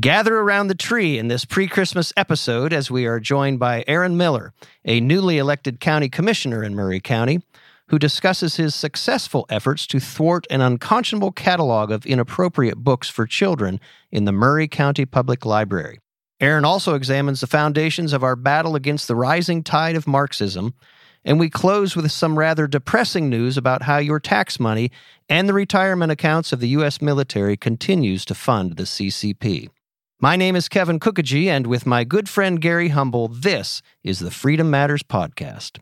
Gather 0.00 0.38
around 0.38 0.66
the 0.66 0.74
tree 0.74 1.18
in 1.18 1.28
this 1.28 1.44
pre 1.44 1.68
Christmas 1.68 2.12
episode 2.16 2.72
as 2.72 2.90
we 2.90 3.06
are 3.06 3.20
joined 3.20 3.60
by 3.60 3.84
Aaron 3.86 4.16
Miller, 4.16 4.52
a 4.84 4.98
newly 4.98 5.38
elected 5.38 5.78
county 5.78 6.08
commissioner 6.08 6.64
in 6.64 6.74
Maury 6.74 6.98
County, 6.98 7.42
who 7.88 7.98
discusses 8.00 8.56
his 8.56 8.74
successful 8.74 9.46
efforts 9.48 9.86
to 9.86 10.00
thwart 10.00 10.48
an 10.50 10.60
unconscionable 10.60 11.30
catalog 11.30 11.92
of 11.92 12.06
inappropriate 12.06 12.78
books 12.78 13.08
for 13.08 13.24
children 13.24 13.78
in 14.10 14.24
the 14.24 14.32
Maury 14.32 14.66
County 14.66 15.04
Public 15.06 15.44
Library. 15.44 16.00
Aaron 16.40 16.64
also 16.64 16.94
examines 16.94 17.40
the 17.40 17.46
foundations 17.46 18.12
of 18.12 18.24
our 18.24 18.34
battle 18.34 18.74
against 18.74 19.06
the 19.06 19.14
rising 19.14 19.62
tide 19.62 19.94
of 19.94 20.08
Marxism, 20.08 20.74
and 21.24 21.38
we 21.38 21.48
close 21.48 21.94
with 21.94 22.10
some 22.10 22.36
rather 22.36 22.66
depressing 22.66 23.30
news 23.30 23.56
about 23.56 23.82
how 23.82 23.98
your 23.98 24.18
tax 24.18 24.58
money 24.58 24.90
and 25.28 25.48
the 25.48 25.54
retirement 25.54 26.10
accounts 26.10 26.52
of 26.52 26.58
the 26.58 26.68
U.S. 26.70 27.00
military 27.00 27.56
continues 27.56 28.24
to 28.24 28.34
fund 28.34 28.76
the 28.76 28.82
CCP. 28.82 29.70
My 30.20 30.36
name 30.36 30.54
is 30.56 30.68
Kevin 30.68 31.00
Kookogey, 31.00 31.46
and 31.46 31.66
with 31.66 31.86
my 31.86 32.04
good 32.04 32.28
friend 32.28 32.60
Gary 32.60 32.88
Humble, 32.88 33.28
this 33.28 33.82
is 34.04 34.20
the 34.20 34.30
Freedom 34.30 34.70
Matters 34.70 35.02
Podcast. 35.02 35.78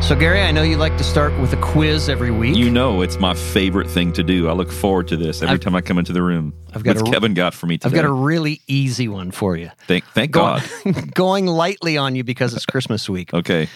So, 0.00 0.14
Gary, 0.14 0.42
I 0.42 0.50
know 0.50 0.62
you 0.62 0.76
like 0.76 0.98
to 0.98 1.02
start 1.04 1.32
with 1.40 1.54
a 1.54 1.56
quiz 1.56 2.10
every 2.10 2.30
week. 2.30 2.56
You 2.58 2.68
know, 2.68 3.00
it's 3.00 3.18
my 3.18 3.32
favorite 3.32 3.88
thing 3.88 4.12
to 4.12 4.22
do. 4.22 4.50
I 4.50 4.52
look 4.52 4.70
forward 4.70 5.08
to 5.08 5.16
this 5.16 5.40
every 5.40 5.54
I've- 5.54 5.64
time 5.64 5.74
I 5.74 5.80
come 5.80 5.96
into 5.98 6.12
the 6.12 6.20
room. 6.20 6.52
I've 6.74 6.84
got 6.84 6.96
What's 6.96 7.08
a- 7.08 7.12
Kevin 7.12 7.32
got 7.32 7.54
for 7.54 7.66
me 7.66 7.78
I've 7.82 7.94
got 7.94 8.04
a 8.04 8.12
really 8.12 8.60
easy 8.66 9.08
one 9.08 9.30
for 9.30 9.56
you. 9.56 9.70
thank, 9.86 10.04
thank 10.08 10.30
Go- 10.32 10.60
God. 10.84 11.14
Going 11.14 11.46
lightly 11.46 11.96
on 11.96 12.16
you 12.16 12.22
because 12.22 12.52
it's 12.52 12.66
Christmas 12.66 13.08
week. 13.08 13.32
Okay. 13.32 13.66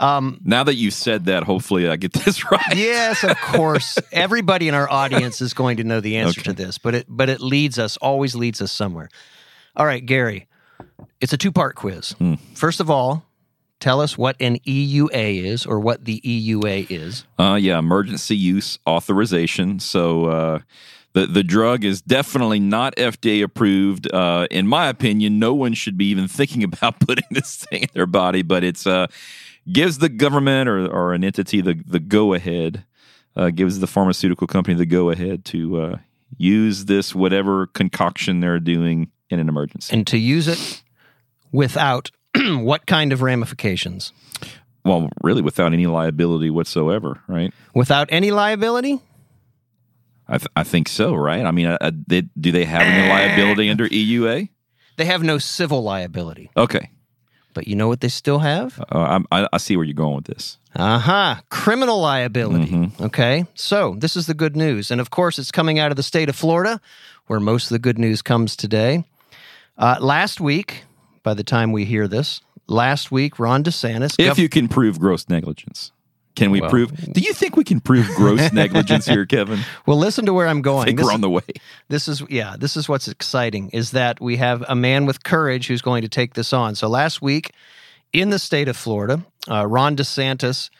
Um, 0.00 0.40
Now 0.42 0.64
that 0.64 0.74
you 0.74 0.90
said 0.90 1.26
that, 1.26 1.44
hopefully 1.44 1.88
I 1.88 1.96
get 1.96 2.12
this 2.24 2.50
right. 2.50 2.74
yes, 2.74 3.22
of 3.22 3.36
course. 3.40 3.98
Everybody 4.12 4.66
in 4.66 4.74
our 4.74 4.90
audience 4.90 5.40
is 5.40 5.54
going 5.54 5.76
to 5.76 5.84
know 5.84 6.00
the 6.00 6.16
answer 6.16 6.40
to 6.42 6.52
this, 6.52 6.78
but 6.78 6.94
it 6.94 7.06
but 7.08 7.28
it 7.28 7.40
leads 7.40 7.78
us 7.78 7.96
always 7.98 8.34
leads 8.34 8.60
us 8.60 8.72
somewhere. 8.72 9.08
All 9.76 9.86
right, 9.86 10.04
Gary. 10.04 10.48
It's 11.20 11.32
a 11.32 11.36
two-part 11.36 11.76
quiz. 11.76 12.12
Hmm. 12.12 12.34
First 12.54 12.80
of 12.80 12.90
all, 12.90 13.26
tell 13.78 14.00
us 14.00 14.16
what 14.16 14.36
an 14.40 14.58
EUA 14.60 15.44
is 15.44 15.66
or 15.66 15.78
what 15.78 16.04
the 16.06 16.20
EUA 16.22 16.90
is. 16.90 17.24
Uh, 17.38 17.58
yeah, 17.60 17.78
emergency 17.78 18.36
use 18.36 18.78
authorization. 18.86 19.78
So 19.80 20.24
uh, 20.26 20.58
the 21.12 21.26
the 21.26 21.42
drug 21.42 21.84
is 21.84 22.00
definitely 22.00 22.60
not 22.60 22.96
FDA 22.96 23.42
approved. 23.42 24.10
Uh, 24.12 24.46
in 24.50 24.66
my 24.66 24.88
opinion, 24.88 25.38
no 25.38 25.52
one 25.52 25.74
should 25.74 25.98
be 25.98 26.06
even 26.06 26.26
thinking 26.26 26.64
about 26.72 27.00
putting 27.00 27.26
this 27.30 27.56
thing 27.56 27.82
in 27.82 27.88
their 27.92 28.06
body. 28.06 28.40
But 28.42 28.64
it's 28.64 28.86
uh, 28.86 29.06
gives 29.70 29.98
the 29.98 30.08
government 30.08 30.68
or, 30.68 30.86
or 30.86 31.12
an 31.12 31.24
entity 31.24 31.60
the 31.60 31.74
the 31.86 32.00
go 32.00 32.34
ahead. 32.34 32.84
Uh, 33.36 33.48
gives 33.48 33.78
the 33.78 33.86
pharmaceutical 33.86 34.48
company 34.48 34.76
the 34.76 34.84
go 34.84 35.08
ahead 35.10 35.44
to 35.44 35.80
uh, 35.80 35.96
use 36.36 36.86
this 36.86 37.14
whatever 37.14 37.68
concoction 37.68 38.40
they're 38.40 38.58
doing 38.58 39.08
in 39.30 39.38
an 39.38 39.48
emergency. 39.48 39.94
And 39.94 40.04
to 40.08 40.18
use 40.18 40.48
it 40.48 40.82
without 41.52 42.10
what 42.36 42.86
kind 42.86 43.12
of 43.12 43.22
ramifications? 43.22 44.12
well, 44.84 45.08
really, 45.22 45.42
without 45.42 45.72
any 45.72 45.86
liability 45.86 46.50
whatsoever, 46.50 47.20
right? 47.28 47.52
Without 47.74 48.08
any 48.10 48.30
liability? 48.30 49.00
I, 50.28 50.38
th- 50.38 50.48
I 50.56 50.62
think 50.62 50.88
so, 50.88 51.14
right? 51.14 51.44
I 51.44 51.50
mean, 51.50 51.66
uh, 51.66 51.78
uh, 51.80 51.90
they, 52.06 52.22
do 52.38 52.52
they 52.52 52.64
have 52.64 52.82
any 52.82 53.08
liability 53.08 53.68
under 53.70 53.88
EUA? 53.88 54.48
They 54.96 55.04
have 55.04 55.22
no 55.22 55.38
civil 55.38 55.82
liability. 55.82 56.50
Okay, 56.56 56.90
But 57.52 57.66
you 57.66 57.74
know 57.74 57.88
what 57.88 58.00
they 58.00 58.08
still 58.08 58.38
have? 58.40 58.78
uh, 58.92 58.98
I'm- 58.98 59.26
I, 59.32 59.48
I 59.52 59.58
see 59.58 59.76
where 59.76 59.84
you're 59.84 59.94
going 59.94 60.14
with 60.16 60.26
this. 60.26 60.58
Aha, 60.76 61.32
uh-huh. 61.32 61.42
criminal 61.50 62.00
liability. 62.00 62.70
Mm-hmm. 62.70 63.04
Okay, 63.04 63.44
so 63.54 63.96
this 63.98 64.14
is 64.16 64.26
the 64.26 64.34
good 64.34 64.54
news. 64.56 64.90
And 64.92 65.00
of 65.00 65.10
course, 65.10 65.38
it's 65.38 65.50
coming 65.50 65.78
out 65.80 65.90
of 65.90 65.96
the 65.96 66.02
state 66.04 66.28
of 66.28 66.36
Florida, 66.36 66.80
where 67.26 67.40
most 67.40 67.64
of 67.64 67.70
the 67.70 67.80
good 67.80 67.98
news 67.98 68.22
comes 68.22 68.54
today. 68.54 69.04
Uh, 69.76 69.96
last 70.00 70.40
week, 70.40 70.84
by 71.24 71.34
the 71.34 71.42
time 71.42 71.72
we 71.72 71.84
hear 71.84 72.06
this, 72.06 72.40
last 72.68 73.10
week, 73.10 73.38
Ron 73.40 73.64
DeSantis. 73.64 74.14
If 74.18 74.36
gov- 74.36 74.38
you 74.38 74.48
can 74.48 74.68
prove 74.68 75.00
gross 75.00 75.28
negligence, 75.28 75.90
can 76.36 76.50
we 76.50 76.60
Well- 76.60 76.70
prove? 76.70 77.12
Do 77.12 77.20
you 77.20 77.32
think 77.34 77.56
we 77.56 77.64
can 77.64 77.80
prove 77.80 78.06
gross 78.16 78.52
negligence 78.62 79.06
here, 79.06 79.26
Kevin? 79.26 79.60
well, 79.86 79.98
listen 79.98 80.26
to 80.26 80.32
where 80.32 80.46
I'm 80.46 80.58
I 80.58 80.60
going. 80.62 80.84
think 80.86 80.98
This- 80.98 81.06
we're 81.06 81.12
on 81.12 81.20
the 81.20 81.30
way. 81.30 81.42
this 81.88 82.06
is 82.08 82.22
yeah 82.30 82.56
this 82.58 82.76
is 82.76 82.88
what's 82.88 83.08
exciting 83.08 83.68
is 83.70 83.90
that 83.92 84.20
we 84.20 84.36
have 84.36 84.64
a 84.68 84.74
man 84.74 85.06
with 85.06 85.22
courage 85.24 85.66
who's 85.66 85.82
going 85.82 86.02
to 86.02 86.08
take 86.08 86.34
this 86.34 86.52
on 86.52 86.74
so 86.74 86.88
last 86.88 87.20
week 87.20 87.52
in 88.12 88.30
the 88.30 88.38
state 88.38 88.68
of 88.68 88.76
florida 88.76 89.24
uh, 89.50 89.66
ron 89.66 89.96
desantis 89.96 90.70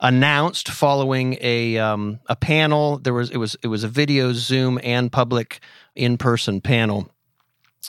announced 0.00 0.68
following 0.70 1.36
a 1.40 1.76
um, 1.78 2.20
a 2.26 2.36
panel 2.36 2.98
there 2.98 3.12
was 3.14 3.30
it 3.30 3.36
was 3.38 3.56
it 3.62 3.68
was 3.68 3.84
a 3.84 3.88
video 3.88 4.32
zoom 4.32 4.78
and 4.82 5.10
public 5.12 5.60
in-person 5.94 6.60
panel 6.60 7.08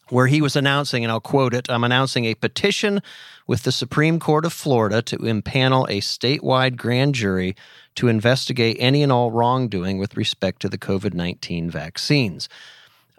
where 0.10 0.28
he 0.28 0.42
was 0.42 0.56
announcing, 0.56 1.04
and 1.04 1.12
I'll 1.12 1.20
quote 1.20 1.54
it 1.54 1.70
I'm 1.70 1.84
announcing 1.84 2.26
a 2.26 2.36
petition 2.36 3.02
with 3.48 3.64
the 3.64 3.72
Supreme 3.72 4.20
Court 4.20 4.46
of 4.46 4.54
Florida 4.54 5.02
to 5.04 5.18
impanel 5.18 5.90
a 5.90 6.02
statewide 6.02 6.78
grand 6.78 7.16
jury 7.16 7.56
to 7.96 8.08
investigate 8.08 8.78
any 8.80 9.04
and 9.04 9.12
all 9.12 9.32
wrongdoing 9.32 9.98
with 9.98 10.16
respect 10.16 10.62
to 10.62 10.70
the 10.70 10.78
COVID 10.78 11.14
19 11.14 11.70
vaccines. 11.70 12.48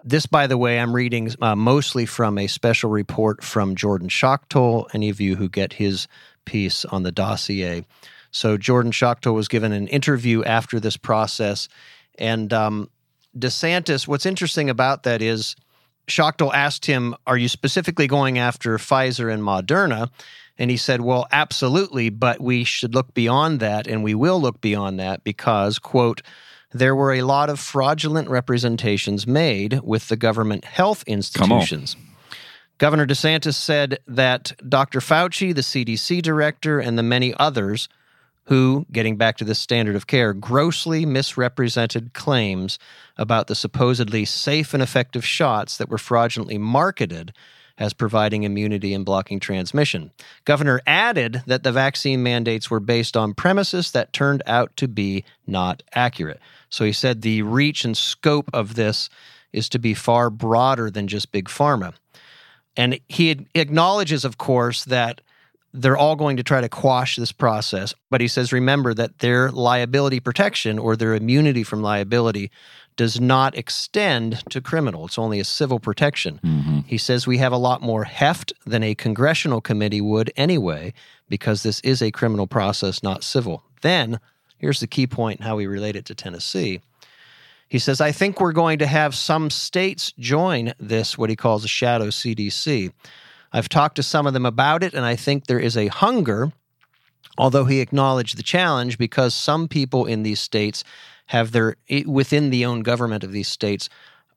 This, 0.04 0.26
by 0.26 0.46
the 0.46 0.58
way, 0.58 0.80
I'm 0.80 0.94
reading 0.94 1.30
uh, 1.40 1.54
mostly 1.54 2.06
from 2.06 2.36
a 2.36 2.48
special 2.48 2.90
report 2.90 3.44
from 3.44 3.76
Jordan 3.76 4.08
Schachtel. 4.08 4.88
Any 4.92 5.10
of 5.10 5.20
you 5.20 5.36
who 5.36 5.48
get 5.48 5.74
his 5.74 6.08
piece 6.44 6.84
on 6.84 7.04
the 7.04 7.12
dossier. 7.12 7.84
So, 8.32 8.56
Jordan 8.56 8.90
Schachtel 8.90 9.34
was 9.34 9.46
given 9.46 9.72
an 9.72 9.86
interview 9.88 10.42
after 10.42 10.80
this 10.80 10.96
process. 10.96 11.68
And 12.18 12.52
um, 12.52 12.90
DeSantis, 13.38 14.08
what's 14.08 14.26
interesting 14.26 14.68
about 14.70 15.04
that 15.04 15.22
is 15.22 15.54
Schachtel 16.08 16.52
asked 16.52 16.86
him, 16.86 17.14
Are 17.26 17.36
you 17.36 17.48
specifically 17.48 18.06
going 18.06 18.38
after 18.38 18.76
Pfizer 18.78 19.32
and 19.32 19.42
Moderna? 19.42 20.10
And 20.58 20.70
he 20.70 20.76
said, 20.76 21.00
Well, 21.00 21.26
absolutely, 21.32 22.10
but 22.10 22.40
we 22.40 22.64
should 22.64 22.94
look 22.94 23.14
beyond 23.14 23.60
that, 23.60 23.86
and 23.86 24.02
we 24.02 24.14
will 24.14 24.40
look 24.40 24.60
beyond 24.60 24.98
that 25.00 25.24
because, 25.24 25.78
quote, 25.78 26.22
there 26.72 26.96
were 26.96 27.12
a 27.12 27.22
lot 27.22 27.50
of 27.50 27.60
fraudulent 27.60 28.28
representations 28.28 29.26
made 29.26 29.80
with 29.82 30.08
the 30.08 30.16
government 30.16 30.64
health 30.64 31.04
institutions. 31.06 31.96
Governor 32.78 33.06
DeSantis 33.06 33.54
said 33.54 33.98
that 34.08 34.52
Dr. 34.68 35.00
Fauci, 35.00 35.54
the 35.54 35.60
CDC 35.60 36.22
director, 36.22 36.80
and 36.80 36.98
the 36.98 37.02
many 37.02 37.34
others 37.34 37.88
who, 38.46 38.86
getting 38.90 39.16
back 39.16 39.36
to 39.36 39.44
this 39.44 39.58
standard 39.58 39.94
of 39.94 40.06
care, 40.06 40.32
grossly 40.32 41.06
misrepresented 41.06 42.12
claims 42.12 42.78
about 43.16 43.46
the 43.46 43.54
supposedly 43.54 44.24
safe 44.24 44.74
and 44.74 44.82
effective 44.82 45.24
shots 45.24 45.76
that 45.76 45.88
were 45.88 45.98
fraudulently 45.98 46.58
marketed 46.58 47.32
as 47.78 47.92
providing 47.92 48.42
immunity 48.42 48.92
and 48.94 49.04
blocking 49.04 49.40
transmission. 49.40 50.10
Governor 50.44 50.80
added 50.86 51.42
that 51.46 51.62
the 51.62 51.72
vaccine 51.72 52.22
mandates 52.22 52.70
were 52.70 52.80
based 52.80 53.16
on 53.16 53.34
premises 53.34 53.92
that 53.92 54.12
turned 54.12 54.42
out 54.46 54.76
to 54.76 54.86
be 54.88 55.24
not 55.46 55.82
accurate. 55.94 56.40
So 56.68 56.84
he 56.84 56.92
said 56.92 57.22
the 57.22 57.42
reach 57.42 57.84
and 57.84 57.96
scope 57.96 58.50
of 58.52 58.74
this 58.74 59.08
is 59.52 59.68
to 59.70 59.78
be 59.78 59.94
far 59.94 60.30
broader 60.30 60.90
than 60.90 61.08
just 61.08 61.32
big 61.32 61.46
pharma. 61.46 61.94
And 62.76 62.98
he 63.08 63.46
acknowledges, 63.54 64.24
of 64.24 64.38
course, 64.38 64.84
that 64.84 65.20
they're 65.74 65.96
all 65.96 66.16
going 66.16 66.36
to 66.36 66.42
try 66.42 66.60
to 66.60 66.68
quash 66.68 67.16
this 67.16 67.32
process. 67.32 67.94
But 68.10 68.20
he 68.20 68.28
says, 68.28 68.52
remember 68.52 68.92
that 68.94 69.20
their 69.20 69.50
liability 69.50 70.20
protection 70.20 70.78
or 70.78 70.96
their 70.96 71.14
immunity 71.14 71.62
from 71.62 71.82
liability 71.82 72.50
does 72.96 73.20
not 73.20 73.56
extend 73.56 74.42
to 74.50 74.60
criminal. 74.60 75.06
It's 75.06 75.18
only 75.18 75.40
a 75.40 75.44
civil 75.44 75.80
protection. 75.80 76.40
Mm-hmm. 76.44 76.80
He 76.86 76.98
says 76.98 77.26
we 77.26 77.38
have 77.38 77.52
a 77.52 77.56
lot 77.56 77.80
more 77.80 78.04
heft 78.04 78.52
than 78.66 78.82
a 78.82 78.94
congressional 78.94 79.62
committee 79.62 80.02
would 80.02 80.30
anyway, 80.36 80.92
because 81.28 81.62
this 81.62 81.80
is 81.80 82.02
a 82.02 82.10
criminal 82.10 82.46
process, 82.46 83.02
not 83.02 83.24
civil. 83.24 83.64
Then, 83.80 84.20
here's 84.58 84.80
the 84.80 84.86
key 84.86 85.06
point 85.06 85.42
how 85.42 85.56
we 85.56 85.66
relate 85.66 85.96
it 85.96 86.04
to 86.06 86.14
Tennessee. 86.14 86.80
He 87.66 87.78
says, 87.78 88.02
I 88.02 88.12
think 88.12 88.38
we're 88.38 88.52
going 88.52 88.78
to 88.80 88.86
have 88.86 89.14
some 89.14 89.48
states 89.48 90.12
join 90.18 90.74
this, 90.78 91.16
what 91.16 91.30
he 91.30 91.36
calls 91.36 91.64
a 91.64 91.68
shadow 91.68 92.08
CDC. 92.08 92.92
I've 93.52 93.68
talked 93.68 93.96
to 93.96 94.02
some 94.02 94.26
of 94.26 94.32
them 94.32 94.46
about 94.46 94.82
it, 94.82 94.94
and 94.94 95.04
I 95.04 95.16
think 95.16 95.46
there 95.46 95.58
is 95.58 95.76
a 95.76 95.88
hunger, 95.88 96.52
although 97.36 97.66
he 97.66 97.80
acknowledged 97.80 98.36
the 98.36 98.42
challenge 98.42 98.98
because 98.98 99.34
some 99.34 99.68
people 99.68 100.06
in 100.06 100.22
these 100.22 100.40
states 100.40 100.84
have 101.26 101.52
their, 101.52 101.76
within 102.06 102.50
the 102.50 102.64
own 102.64 102.80
government 102.80 103.24
of 103.24 103.32
these 103.32 103.48
states, 103.48 103.88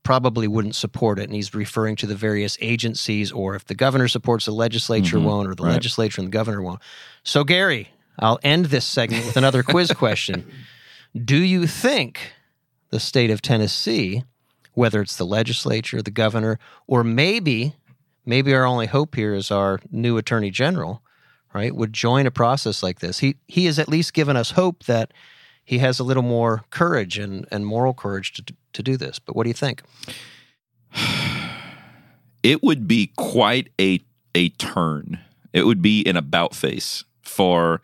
probably 0.04 0.48
wouldn't 0.48 0.76
support 0.76 1.20
it. 1.20 1.24
And 1.24 1.34
he's 1.34 1.54
referring 1.54 1.96
to 1.98 2.08
the 2.08 2.16
various 2.16 2.58
agencies, 2.62 3.32
or 3.32 3.56
if 3.56 3.66
the 3.66 3.76
governor 3.76 4.08
supports 4.08 4.46
the 4.46 4.52
legislature 4.52 5.18
mm-hmm. 5.18 5.26
won't, 5.26 5.50
or 5.50 5.56
the 5.56 5.64
right. 5.64 5.74
legislature 5.74 6.22
and 6.22 6.28
the 6.28 6.32
governor 6.32 6.62
won't. 6.62 6.80
So, 7.24 7.44
Gary, 7.44 7.90
I'll 8.20 8.40
end 8.44 8.66
this 8.66 8.86
segment 8.86 9.26
with 9.26 9.36
another 9.36 9.64
quiz 9.64 9.92
question. 9.98 10.50
Do 11.14 11.38
you 11.38 11.68
think 11.68 12.34
the 12.92 13.00
state 13.00 13.32
of 13.32 13.42
Tennessee, 13.42 14.24
whether 14.74 15.02
it's 15.02 15.18
the 15.18 15.26
legislature, 15.26 16.02
the 16.02 16.12
governor, 16.12 16.60
or 16.88 17.04
maybe, 17.04 17.74
maybe 18.26 18.54
our 18.54 18.66
only 18.66 18.88
hope 18.88 19.16
here 19.16 19.34
is 19.34 19.52
our 19.52 19.80
new 19.92 20.18
attorney 20.18 20.52
general, 20.52 21.02
right, 21.54 21.76
would 21.76 21.94
join 21.94 22.26
a 22.26 22.32
process 22.32 22.84
like 22.84 23.00
this. 23.00 23.20
He 23.20 23.36
he 23.48 23.66
has 23.66 23.80
at 23.80 23.90
least 23.90 24.14
given 24.14 24.36
us 24.36 24.52
hope 24.52 24.86
that 24.86 25.14
he 25.64 25.80
has 25.80 26.00
a 26.00 26.04
little 26.04 26.24
more 26.24 26.66
courage 26.70 27.18
and, 27.18 27.48
and 27.52 27.66
moral 27.66 27.94
courage 27.94 28.34
to 28.34 28.56
to 28.74 28.84
do 28.84 28.98
this. 28.98 29.20
But 29.20 29.36
what 29.36 29.44
do 29.44 29.50
you 29.50 29.54
think? 29.54 29.82
It 32.44 32.62
would 32.62 32.88
be 32.88 33.12
quite 33.18 33.70
a 33.82 34.02
a 34.36 34.50
turn. 34.50 35.20
It 35.52 35.66
would 35.66 35.82
be 35.82 36.06
an 36.06 36.16
about 36.16 36.54
face 36.54 37.04
for 37.24 37.82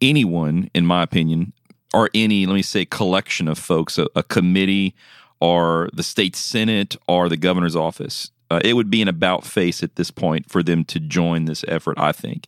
anyone, 0.00 0.68
in 0.74 0.84
my 0.84 1.04
opinion, 1.04 1.52
or 1.94 2.10
any, 2.14 2.46
let 2.46 2.54
me 2.54 2.62
say, 2.62 2.84
collection 2.84 3.46
of 3.46 3.58
folks, 3.58 3.98
a, 3.98 4.08
a 4.16 4.22
committee 4.22 4.96
or 5.40 5.88
the 5.92 6.02
state 6.02 6.34
senate 6.34 6.96
or 7.06 7.28
the 7.28 7.36
governor's 7.36 7.76
office. 7.76 8.30
Uh, 8.50 8.60
it 8.64 8.74
would 8.74 8.90
be 8.90 9.02
an 9.02 9.08
about 9.08 9.44
face 9.44 9.82
at 9.82 9.96
this 9.96 10.10
point 10.10 10.50
for 10.50 10.62
them 10.62 10.84
to 10.86 11.00
join 11.00 11.44
this 11.44 11.64
effort, 11.68 11.98
I 11.98 12.12
think. 12.12 12.46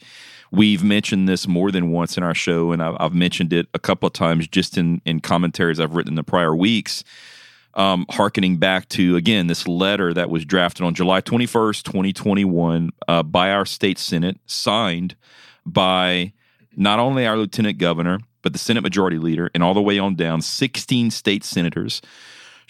We've 0.50 0.82
mentioned 0.82 1.28
this 1.28 1.46
more 1.46 1.70
than 1.70 1.90
once 1.92 2.16
in 2.16 2.22
our 2.22 2.34
show, 2.34 2.72
and 2.72 2.82
I've, 2.82 2.96
I've 2.98 3.14
mentioned 3.14 3.52
it 3.52 3.68
a 3.74 3.78
couple 3.78 4.06
of 4.06 4.12
times 4.12 4.48
just 4.48 4.76
in, 4.76 5.00
in 5.04 5.20
commentaries 5.20 5.78
I've 5.78 5.94
written 5.94 6.12
in 6.12 6.16
the 6.16 6.24
prior 6.24 6.56
weeks 6.56 7.04
um, 7.74 8.06
harkening 8.10 8.56
back 8.56 8.88
to 8.90 9.16
again 9.16 9.46
this 9.46 9.68
letter 9.68 10.12
that 10.14 10.30
was 10.30 10.44
drafted 10.44 10.84
on 10.84 10.94
July 10.94 11.20
21st, 11.20 11.82
2021, 11.84 12.90
uh, 13.06 13.22
by 13.22 13.52
our 13.52 13.64
state 13.64 13.98
senate, 13.98 14.38
signed 14.46 15.14
by 15.64 16.32
not 16.76 16.98
only 16.98 17.26
our 17.26 17.36
lieutenant 17.36 17.78
governor 17.78 18.18
but 18.42 18.54
the 18.54 18.58
Senate 18.58 18.80
Majority 18.80 19.18
Leader 19.18 19.50
and 19.54 19.62
all 19.62 19.74
the 19.74 19.82
way 19.82 19.98
on 19.98 20.14
down, 20.14 20.40
16 20.40 21.10
state 21.10 21.44
senators. 21.44 22.00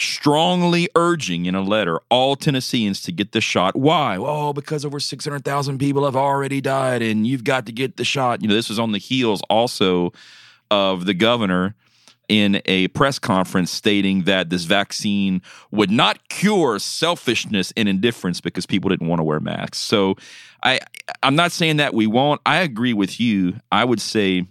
Strongly 0.00 0.88
urging 0.94 1.46
in 1.46 1.54
a 1.54 1.60
letter 1.62 2.00
all 2.08 2.36
Tennesseans 2.36 3.02
to 3.02 3.12
get 3.12 3.32
the 3.32 3.40
shot. 3.40 3.76
Why? 3.76 4.16
Oh, 4.18 4.52
because 4.52 4.84
over 4.84 4.98
600,000 4.98 5.78
people 5.78 6.04
have 6.04 6.16
already 6.16 6.60
died 6.60 7.02
and 7.02 7.26
you've 7.26 7.44
got 7.44 7.66
to 7.66 7.72
get 7.72 7.96
the 7.96 8.04
shot. 8.04 8.42
You 8.42 8.48
know, 8.48 8.54
this 8.54 8.68
was 8.68 8.78
on 8.78 8.92
the 8.92 8.98
heels 8.98 9.42
also 9.50 10.12
of 10.70 11.04
the 11.04 11.14
governor 11.14 11.74
in 12.28 12.62
a 12.66 12.86
press 12.88 13.18
conference 13.18 13.72
stating 13.72 14.22
that 14.22 14.50
this 14.50 14.62
vaccine 14.62 15.42
would 15.72 15.90
not 15.90 16.28
cure 16.28 16.78
selfishness 16.78 17.72
and 17.76 17.88
indifference 17.88 18.40
because 18.40 18.66
people 18.66 18.88
didn't 18.88 19.08
want 19.08 19.18
to 19.18 19.24
wear 19.24 19.40
masks. 19.40 19.78
So 19.78 20.14
I 20.62 20.78
I'm 21.22 21.34
not 21.34 21.52
saying 21.52 21.78
that 21.78 21.92
we 21.92 22.06
won't. 22.06 22.40
I 22.46 22.58
agree 22.58 22.92
with 22.92 23.20
you. 23.20 23.58
I 23.72 23.84
would 23.84 24.00
say 24.00 24.46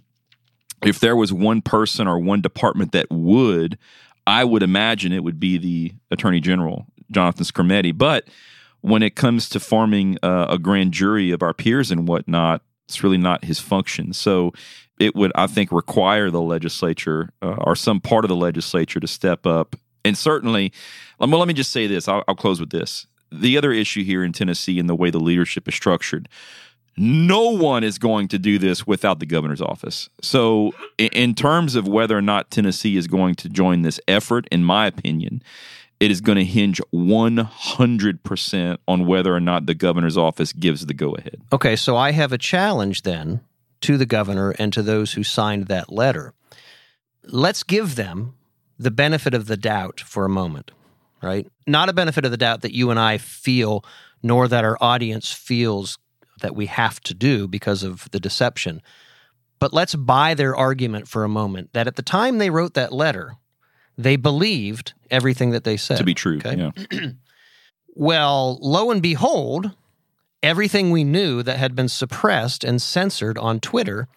if 0.82 1.00
there 1.00 1.16
was 1.16 1.32
one 1.32 1.62
person 1.62 2.06
or 2.06 2.18
one 2.18 2.40
department 2.40 2.92
that 2.92 3.10
would, 3.10 3.78
I 4.26 4.44
would 4.44 4.62
imagine 4.62 5.12
it 5.12 5.24
would 5.24 5.40
be 5.40 5.58
the 5.58 5.92
Attorney 6.10 6.40
General, 6.40 6.86
Jonathan 7.10 7.44
Skrmetti. 7.44 7.96
But 7.96 8.28
when 8.80 9.02
it 9.02 9.14
comes 9.14 9.48
to 9.50 9.60
forming 9.60 10.18
a 10.22 10.58
grand 10.58 10.92
jury 10.92 11.30
of 11.30 11.42
our 11.42 11.52
peers 11.52 11.90
and 11.90 12.08
whatnot, 12.08 12.62
it's 12.88 13.02
really 13.02 13.18
not 13.18 13.44
his 13.44 13.60
function. 13.60 14.12
So 14.12 14.52
it 14.98 15.14
would, 15.14 15.32
I 15.34 15.46
think, 15.46 15.72
require 15.72 16.30
the 16.30 16.40
legislature 16.40 17.30
uh, 17.40 17.56
or 17.58 17.76
some 17.76 18.00
part 18.00 18.24
of 18.24 18.28
the 18.28 18.36
legislature 18.36 19.00
to 19.00 19.06
step 19.06 19.46
up. 19.46 19.76
And 20.04 20.16
certainly, 20.16 20.72
well, 21.18 21.28
let 21.38 21.48
me 21.48 21.54
just 21.54 21.70
say 21.70 21.86
this. 21.86 22.08
I'll, 22.08 22.24
I'll 22.26 22.34
close 22.34 22.60
with 22.60 22.70
this. 22.70 23.06
The 23.32 23.56
other 23.56 23.72
issue 23.72 24.02
here 24.02 24.24
in 24.24 24.32
Tennessee 24.32 24.78
and 24.78 24.88
the 24.88 24.94
way 24.94 25.10
the 25.10 25.20
leadership 25.20 25.68
is 25.68 25.74
structured, 25.74 26.28
no 27.00 27.48
one 27.48 27.82
is 27.82 27.98
going 27.98 28.28
to 28.28 28.38
do 28.38 28.58
this 28.58 28.86
without 28.86 29.20
the 29.20 29.26
governor's 29.26 29.62
office. 29.62 30.10
So, 30.20 30.72
in 30.98 31.34
terms 31.34 31.74
of 31.74 31.88
whether 31.88 32.16
or 32.16 32.20
not 32.20 32.50
Tennessee 32.50 32.98
is 32.98 33.06
going 33.06 33.36
to 33.36 33.48
join 33.48 33.80
this 33.80 33.98
effort, 34.06 34.46
in 34.52 34.64
my 34.64 34.86
opinion, 34.86 35.42
it 35.98 36.10
is 36.10 36.20
going 36.20 36.36
to 36.36 36.44
hinge 36.44 36.78
100% 36.92 38.78
on 38.86 39.06
whether 39.06 39.34
or 39.34 39.40
not 39.40 39.64
the 39.64 39.74
governor's 39.74 40.18
office 40.18 40.52
gives 40.52 40.84
the 40.84 40.92
go 40.92 41.14
ahead. 41.14 41.40
Okay, 41.54 41.74
so 41.74 41.96
I 41.96 42.12
have 42.12 42.32
a 42.32 42.38
challenge 42.38 43.00
then 43.00 43.40
to 43.80 43.96
the 43.96 44.06
governor 44.06 44.50
and 44.58 44.70
to 44.74 44.82
those 44.82 45.14
who 45.14 45.24
signed 45.24 45.68
that 45.68 45.90
letter. 45.90 46.34
Let's 47.24 47.62
give 47.62 47.96
them 47.96 48.34
the 48.78 48.90
benefit 48.90 49.32
of 49.32 49.46
the 49.46 49.56
doubt 49.56 50.00
for 50.00 50.26
a 50.26 50.30
moment, 50.30 50.70
right? 51.22 51.46
Not 51.66 51.88
a 51.88 51.94
benefit 51.94 52.26
of 52.26 52.30
the 52.30 52.36
doubt 52.36 52.60
that 52.60 52.74
you 52.74 52.90
and 52.90 53.00
I 53.00 53.16
feel, 53.16 53.84
nor 54.22 54.48
that 54.48 54.64
our 54.64 54.76
audience 54.82 55.32
feels 55.32 55.96
that 56.40 56.54
we 56.54 56.66
have 56.66 57.00
to 57.00 57.14
do 57.14 57.46
because 57.46 57.82
of 57.82 58.10
the 58.10 58.20
deception. 58.20 58.82
But 59.58 59.72
let's 59.72 59.94
buy 59.94 60.34
their 60.34 60.56
argument 60.56 61.06
for 61.06 61.22
a 61.22 61.28
moment 61.28 61.72
that 61.74 61.86
at 61.86 61.96
the 61.96 62.02
time 62.02 62.38
they 62.38 62.50
wrote 62.50 62.74
that 62.74 62.92
letter, 62.92 63.36
they 63.96 64.16
believed 64.16 64.94
everything 65.10 65.50
that 65.50 65.64
they 65.64 65.76
said. 65.76 65.98
To 65.98 66.04
be 66.04 66.14
true. 66.14 66.38
Okay? 66.38 66.72
Yeah. 66.90 67.10
well, 67.94 68.58
lo 68.62 68.90
and 68.90 69.02
behold, 69.02 69.72
everything 70.42 70.90
we 70.90 71.04
knew 71.04 71.42
that 71.42 71.58
had 71.58 71.74
been 71.74 71.88
suppressed 71.88 72.64
and 72.64 72.80
censored 72.80 73.36
on 73.38 73.60
Twitter 73.60 74.08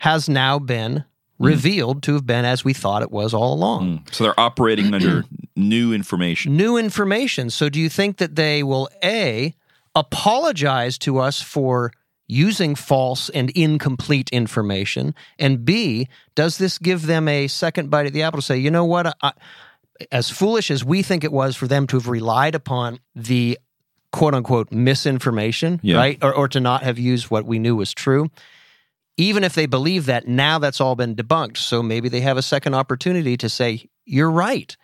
has 0.00 0.28
now 0.28 0.58
been 0.58 0.94
mm. 0.94 1.04
revealed 1.38 2.02
to 2.02 2.14
have 2.14 2.26
been 2.26 2.44
as 2.44 2.64
we 2.64 2.74
thought 2.74 3.02
it 3.02 3.10
was 3.10 3.32
all 3.32 3.54
along. 3.54 4.00
Mm. 4.00 4.14
So 4.14 4.24
they're 4.24 4.40
operating 4.40 4.92
under 4.92 5.24
new 5.56 5.92
information. 5.92 6.56
New 6.56 6.76
information. 6.76 7.48
So 7.48 7.68
do 7.68 7.80
you 7.80 7.88
think 7.88 8.18
that 8.18 8.36
they 8.36 8.62
will 8.62 8.88
A 9.02 9.54
apologize 9.94 10.98
to 10.98 11.18
us 11.18 11.42
for 11.42 11.92
using 12.26 12.76
false 12.76 13.28
and 13.30 13.50
incomplete 13.50 14.30
information 14.30 15.14
and 15.38 15.64
B 15.64 16.08
does 16.36 16.58
this 16.58 16.78
give 16.78 17.06
them 17.06 17.26
a 17.26 17.48
second 17.48 17.90
bite 17.90 18.06
at 18.06 18.12
the 18.12 18.22
apple 18.22 18.38
to 18.38 18.46
say, 18.46 18.56
"You 18.56 18.70
know 18.70 18.84
what? 18.84 19.16
I, 19.20 19.32
as 20.10 20.30
foolish 20.30 20.70
as 20.70 20.84
we 20.84 21.02
think 21.02 21.24
it 21.24 21.32
was 21.32 21.56
for 21.56 21.66
them 21.66 21.86
to 21.88 21.96
have 21.96 22.08
relied 22.08 22.54
upon 22.54 23.00
the 23.14 23.58
quote 24.12 24.34
unquote 24.34 24.72
misinformation, 24.72 25.80
yeah. 25.82 25.96
right? 25.96 26.18
Or, 26.22 26.34
or 26.34 26.48
to 26.48 26.60
not 26.60 26.82
have 26.82 26.98
used 26.98 27.30
what 27.30 27.44
we 27.44 27.58
knew 27.58 27.76
was 27.76 27.92
true. 27.92 28.30
Even 29.16 29.44
if 29.44 29.54
they 29.54 29.66
believe 29.66 30.06
that, 30.06 30.26
now 30.26 30.58
that's 30.58 30.80
all 30.80 30.96
been 30.96 31.14
debunked. 31.14 31.58
So 31.58 31.82
maybe 31.82 32.08
they 32.08 32.20
have 32.20 32.36
a 32.36 32.42
second 32.42 32.74
opportunity 32.74 33.36
to 33.36 33.48
say, 33.48 33.88
you're 34.06 34.30
right. 34.30 34.76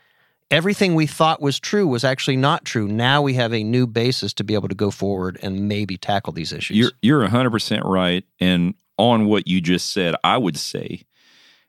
Everything 0.50 0.94
we 0.94 1.06
thought 1.06 1.43
was 1.43 1.58
true 1.58 1.87
was 1.87 2.04
actually 2.04 2.37
not 2.37 2.64
true. 2.64 2.87
Now 2.87 3.20
we 3.20 3.34
have 3.34 3.52
a 3.52 3.64
new 3.64 3.87
basis 3.87 4.32
to 4.34 4.44
be 4.44 4.54
able 4.54 4.69
to 4.69 4.75
go 4.75 4.90
forward 4.93 5.38
and 5.43 5.69
maybe 5.69 5.96
tackle 5.96 6.32
these 6.32 6.52
issues. 6.52 6.76
You're, 6.76 6.93
you're 7.02 7.26
100% 7.26 7.84
right. 7.84 8.25
And 8.38 8.75
on 8.96 9.26
what 9.26 9.48
you 9.48 9.60
just 9.60 9.93
said, 9.93 10.14
I 10.22 10.38
would 10.38 10.56
say, 10.56 11.02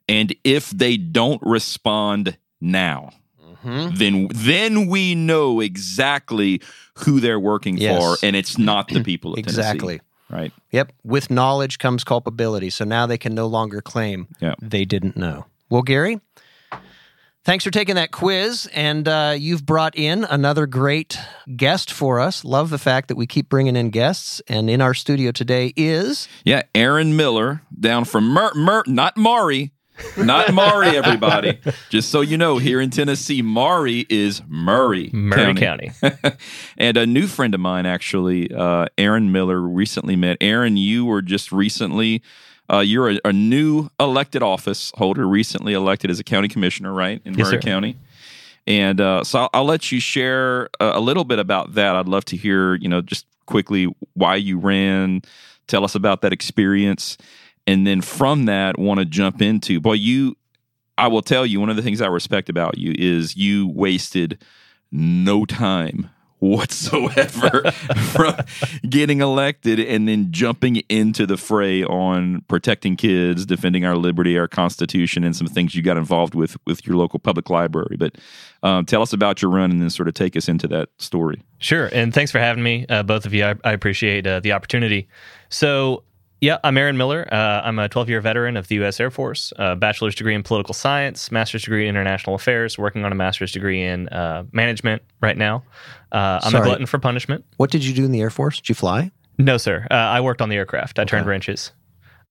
and 0.08 0.34
if 0.44 0.70
they 0.70 0.96
don't 0.98 1.42
respond 1.44 2.38
now, 2.62 3.12
mm-hmm. 3.44 3.96
then 3.96 4.28
then 4.34 4.88
we 4.88 5.16
know 5.16 5.60
exactly 5.60 6.62
who 7.00 7.20
they're 7.20 7.40
working 7.40 7.78
yes. 7.78 8.02
for, 8.02 8.26
and 8.26 8.36
it's 8.36 8.58
not 8.58 8.88
the 8.88 9.04
people 9.04 9.34
of 9.34 9.40
exactly. 9.40 10.00
Tennessee. 10.00 10.04
Right. 10.30 10.52
Yep. 10.72 10.92
With 11.04 11.30
knowledge 11.30 11.78
comes 11.80 12.04
culpability. 12.04 12.70
So 12.70 12.84
now 12.84 13.06
they 13.06 13.18
can 13.18 13.34
no 13.34 13.48
longer 13.48 13.82
claim 13.82 14.28
yep. 14.42 14.58
they 14.62 14.84
didn't 14.84 15.16
know. 15.16 15.46
Well, 15.70 15.84
Gary, 15.84 16.20
Thanks 17.48 17.64
for 17.64 17.72
taking 17.72 17.96
that 17.96 18.12
quiz. 18.12 18.70
And 18.74 19.08
uh, 19.08 19.34
you've 19.40 19.66
brought 19.66 19.98
in 19.98 20.26
another 20.26 20.66
great 20.66 21.18
guest 21.56 21.94
for 21.94 22.20
us. 22.20 22.44
Love 22.44 22.70
the 22.70 22.78
fact 22.78 23.08
that 23.08 23.16
we 23.16 23.26
keep 23.26 23.48
bringing 23.48 23.78
in 23.78 23.90
guests. 23.90 24.42
And 24.50 24.70
in 24.70 24.82
our 24.82 24.94
studio 24.94 25.32
today 25.32 25.72
is. 25.78 26.28
Yeah, 26.44 26.64
Aaron 26.76 27.16
Miller 27.16 27.62
down 27.80 28.04
from 28.04 28.28
Mer, 28.28 28.54
Mer 28.54 28.84
not 28.86 29.16
Mari. 29.16 29.72
not 30.18 30.54
Maury, 30.54 30.90
everybody. 30.90 31.58
Just 31.90 32.10
so 32.10 32.20
you 32.20 32.38
know, 32.38 32.58
here 32.58 32.82
in 32.82 32.90
Tennessee, 32.90 33.42
Maury 33.42 34.06
is 34.10 34.42
Murray, 34.46 35.10
Murray 35.14 35.54
County. 35.54 35.92
County. 36.02 36.38
and 36.78 36.98
a 36.98 37.06
new 37.06 37.28
friend 37.28 37.54
of 37.54 37.62
mine, 37.62 37.86
actually, 37.86 38.54
uh, 38.54 38.88
Aaron 38.98 39.32
Miller, 39.32 39.62
recently 39.62 40.18
met. 40.18 40.36
Aaron, 40.42 40.76
you 40.76 41.06
were 41.06 41.22
just 41.22 41.54
recently. 41.54 42.22
Uh, 42.72 42.80
you're 42.80 43.12
a, 43.12 43.20
a, 43.26 43.34
new 43.34 43.90
elected 44.00 44.44
office 44.44 44.92
holder, 44.96 45.28
recently 45.28 45.74
elected 45.74 46.12
as 46.12 46.20
a 46.20 46.24
county 46.24 46.50
commissioner, 46.50 46.92
right, 46.92 47.22
in 47.24 47.34
yes, 47.34 47.50
sir. 47.50 47.60
County. 47.60 47.96
And 48.66 49.00
uh, 49.00 49.24
so 49.24 49.40
I'll, 49.40 49.50
I'll, 49.54 49.66
let 49.66 49.92
you 49.92 50.02
share 50.02 50.70
a, 50.82 50.94
a 50.96 51.00
little 51.00 51.24
bit 51.24 51.40
about 51.40 51.76
that. 51.76 51.96
I'd 51.96 52.10
love 52.10 52.26
to 52.26 52.36
hear, 52.36 52.76
you 52.76 52.90
know, 52.90 53.02
just 53.02 53.26
quickly 53.46 53.88
why 54.14 54.36
you 54.36 54.60
ran. 54.60 55.22
Tell 55.68 55.86
us 55.86 55.96
about 55.96 56.22
that 56.22 56.34
experience 56.34 57.18
and 57.68 57.86
then 57.86 58.02
from 58.02 58.46
that 58.46 58.80
want 58.80 59.00
to 59.00 59.06
jump 59.06 59.42
into 59.42 59.80
boy 59.80 59.94
you 59.94 60.36
i 60.98 61.08
will 61.08 61.22
tell 61.22 61.46
you 61.46 61.60
one 61.60 61.70
of 61.70 61.76
the 61.76 61.82
things 61.82 62.02
i 62.02 62.08
respect 62.08 62.50
about 62.50 62.78
you 62.78 62.96
is 62.98 63.36
you 63.36 63.68
wasted 63.68 64.42
no 64.92 65.46
time 65.46 66.10
whatsoever 66.40 67.72
from 68.12 68.36
getting 68.90 69.22
elected 69.22 69.80
and 69.80 70.08
then 70.08 70.32
jumping 70.32 70.78
into 70.90 71.26
the 71.26 71.38
fray 71.38 71.84
on 71.84 72.42
protecting 72.48 72.96
kids 72.96 73.46
defending 73.46 73.86
our 73.86 73.96
liberty 73.96 74.38
our 74.38 74.48
constitution 74.48 75.24
and 75.24 75.36
some 75.36 75.48
things 75.48 75.76
you 75.76 75.82
got 75.82 75.98
involved 75.98 76.36
with 76.36 76.56
with 76.66 76.86
your 76.86 76.96
local 76.96 77.20
public 77.20 77.50
library. 77.50 77.96
But 77.98 78.16
um, 78.64 78.86
tell 78.86 79.02
us 79.02 79.14
about 79.14 79.42
your 79.42 79.52
run 79.52 79.72
and 79.72 79.82
then 79.82 79.90
sort 79.90 80.08
of 80.08 80.14
take 80.14 80.36
us 80.36 80.48
into 80.48 80.68
that 80.68 80.90
story. 80.98 81.42
Sure 81.60 81.90
and 81.92 82.14
thanks 82.14 82.32
for 82.32 82.40
having 82.40 82.64
me 82.64 82.86
uh, 82.90 83.04
both 83.04 83.26
of 83.26 83.34
you. 83.34 83.46
I, 83.46 83.56
I 83.64 83.72
appreciate 83.72 84.28
uh, 84.28 84.40
the 84.40 84.52
opportunity. 84.52 85.08
So 85.50 86.04
yeah, 86.40 86.58
I'm 86.64 86.78
Aaron 86.78 86.98
Miller. 86.98 87.28
Uh, 87.32 87.62
I'm 87.64 87.80
a 87.80 87.90
12 87.90 88.10
year 88.10 88.22
veteran 88.22 88.58
of 88.58 88.68
the 88.68 88.76
U.S. 88.76 89.00
Air 89.00 89.10
Force, 89.10 89.52
a 89.58 89.76
bachelor's 89.76 90.16
degree 90.16 90.36
in 90.36 90.44
political 90.44 90.74
science, 90.74 91.32
master's 91.32 91.64
degree 91.64 91.84
in 91.84 91.90
international 91.90 92.36
affairs, 92.36 92.78
working 92.78 93.06
on 93.06 93.12
a 93.12 93.16
master's 93.16 93.52
degree 93.52 93.82
in 93.84 94.08
uh, 94.10 94.44
management 94.52 95.02
right 95.22 95.38
now. 95.38 95.64
Uh, 96.12 96.40
I'm 96.44 96.52
Sorry. 96.52 96.64
a 96.64 96.66
glutton 96.66 96.86
for 96.86 97.00
punishment. 97.00 97.44
What 97.58 97.72
did 97.72 97.84
you 97.84 97.94
do 97.94 98.06
in 98.06 98.12
the 98.12 98.22
Air 98.22 98.30
Force? 98.30 98.58
Did 98.58 98.70
you 98.70 98.76
fly? 98.76 99.12
No, 99.40 99.58
sir. 99.58 99.88
Uh, 99.90 99.96
I 99.96 100.22
worked 100.22 100.42
on 100.42 100.50
the 100.50 100.56
aircraft. 100.56 101.00
I 101.00 101.04
okay. 101.04 101.10
turned 101.10 101.28
wrenches. 101.28 101.72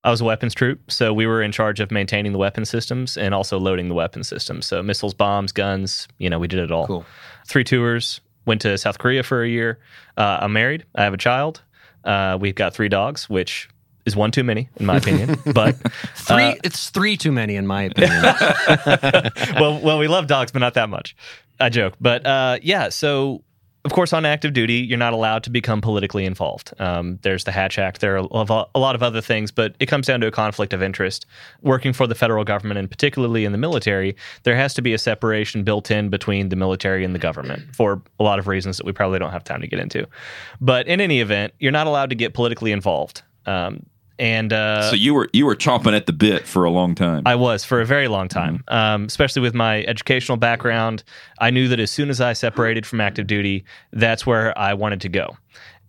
I 0.05 0.11
was 0.11 0.21
a 0.21 0.25
weapons 0.25 0.55
troop, 0.55 0.91
so 0.91 1.13
we 1.13 1.27
were 1.27 1.43
in 1.43 1.51
charge 1.51 1.81
of 1.81 1.91
maintaining 1.91 2.31
the 2.31 2.39
weapon 2.39 2.65
systems 2.65 3.17
and 3.17 3.35
also 3.35 3.59
loading 3.59 3.89
the 3.89 3.95
weapon 3.95 4.23
systems. 4.23 4.67
So 4.67 4.81
missiles, 4.83 5.15
bombs, 5.15 5.51
guns, 5.51 6.07
you 6.19 6.31
know, 6.31 6.39
we 6.39 6.47
did 6.47 6.61
it 6.61 6.71
all. 6.71 6.87
Cool. 6.87 7.05
Three 7.49 7.65
tours. 7.65 8.21
Went 8.45 8.61
to 8.61 8.79
South 8.79 8.99
Korea 8.99 9.25
for 9.25 9.43
a 9.43 9.49
year. 9.49 9.81
Uh, 10.17 10.39
I'm 10.43 10.53
married. 10.53 10.85
I 10.95 11.03
have 11.03 11.13
a 11.13 11.17
child. 11.19 11.63
Uh, 12.05 12.39
we've 12.41 12.55
got 12.55 12.73
three 12.73 12.89
dogs, 12.89 13.29
which 13.29 13.69
is 14.07 14.17
one 14.17 14.31
too 14.31 14.45
many, 14.45 14.69
in 14.77 14.87
my 14.87 14.97
opinion. 14.97 15.39
but 15.53 15.77
Three, 16.15 16.45
uh, 16.45 16.55
it's 16.65 16.91
three 16.91 17.17
too 17.17 17.33
many, 17.33 17.57
in 17.57 17.67
my 17.67 17.83
opinion. 17.83 18.23
well, 19.61 19.81
well, 19.81 19.99
we 19.99 20.09
love 20.09 20.27
dogs, 20.27 20.53
but 20.53 20.61
not 20.61 20.75
that 20.75 20.89
much. 20.89 21.17
I 21.61 21.69
joke, 21.69 21.95
but 22.01 22.25
uh, 22.27 22.59
yeah. 22.63 22.91
So, 22.91 23.43
of 23.85 23.93
course, 23.93 24.13
on 24.13 24.27
active 24.27 24.53
duty, 24.53 24.75
you're 24.75 24.99
not 24.99 25.15
allowed 25.15 25.43
to 25.45 25.51
become 25.51 25.81
politically 25.81 26.27
involved. 26.27 26.75
Um, 26.79 27.19
there's 27.23 27.45
the 27.45 27.53
Hatch 27.53 27.79
Act. 27.79 28.01
There 28.01 28.19
are 28.19 28.29
a 28.75 28.79
lot 28.79 28.95
of 28.95 29.03
other 29.03 29.21
things, 29.21 29.51
but 29.51 29.75
it 29.81 29.87
comes 29.87 30.07
down 30.07 30.21
to 30.21 30.27
a 30.27 30.31
conflict 30.31 30.73
of 30.75 30.83
interest. 30.83 31.25
Working 31.63 31.93
for 31.93 32.07
the 32.07 32.15
federal 32.15 32.45
government, 32.45 32.79
and 32.79 32.91
particularly 32.91 33.45
in 33.45 33.53
the 33.53 33.59
military, 33.59 34.17
there 34.43 34.57
has 34.57 34.75
to 34.75 34.83
be 34.83 34.93
a 34.93 34.99
separation 34.99 35.63
built 35.65 35.91
in 35.91 36.11
between 36.11 36.51
the 36.51 36.57
military 36.57 37.05
and 37.05 37.15
the 37.15 37.19
government 37.19 37.75
for 37.75 38.03
a 38.21 38.23
lot 38.23 38.39
of 38.39 38.47
reasons 38.49 38.77
that 38.77 38.85
we 38.85 38.93
probably 38.93 39.19
don't 39.19 39.33
have 39.33 39.45
time 39.45 39.63
to 39.63 39.67
get 39.67 39.79
into. 39.79 40.07
But 40.61 40.87
in 40.87 41.01
any 41.01 41.21
event, 41.21 41.55
you're 41.59 41.73
not 41.73 41.87
allowed 41.87 42.11
to 42.11 42.17
get 42.17 42.35
politically 42.35 42.73
involved. 42.73 43.23
Um, 43.47 43.87
and 44.19 44.53
uh, 44.53 44.91
so 44.91 44.97
you 44.97 45.15
were 45.15 45.29
you 45.33 45.47
were 45.47 45.57
chomping 45.57 45.95
at 45.95 46.07
the 46.07 46.13
bit 46.13 46.47
for 46.47 46.65
a 46.65 46.71
long 46.71 46.95
time. 46.95 47.23
I 47.27 47.35
was 47.35 47.65
for 47.65 47.81
a 47.81 47.85
very 47.85 48.09
long 48.09 48.29
time, 48.29 48.59
mm-hmm. 48.69 48.75
um, 48.75 49.05
especially 49.05 49.43
with 49.43 49.55
my 49.55 49.83
educational 49.85 50.37
background. 50.37 51.05
I 51.39 51.51
knew 51.51 51.69
that 51.69 51.81
as 51.81 51.91
soon 51.91 52.11
as 52.11 52.21
I 52.21 52.33
separated 52.33 52.87
from 52.87 53.01
active 53.01 53.27
duty, 53.27 53.65
that's 53.93 54.27
where 54.27 54.57
I 54.59 54.75
wanted 54.75 55.01
to 55.03 55.09
go. 55.09 55.37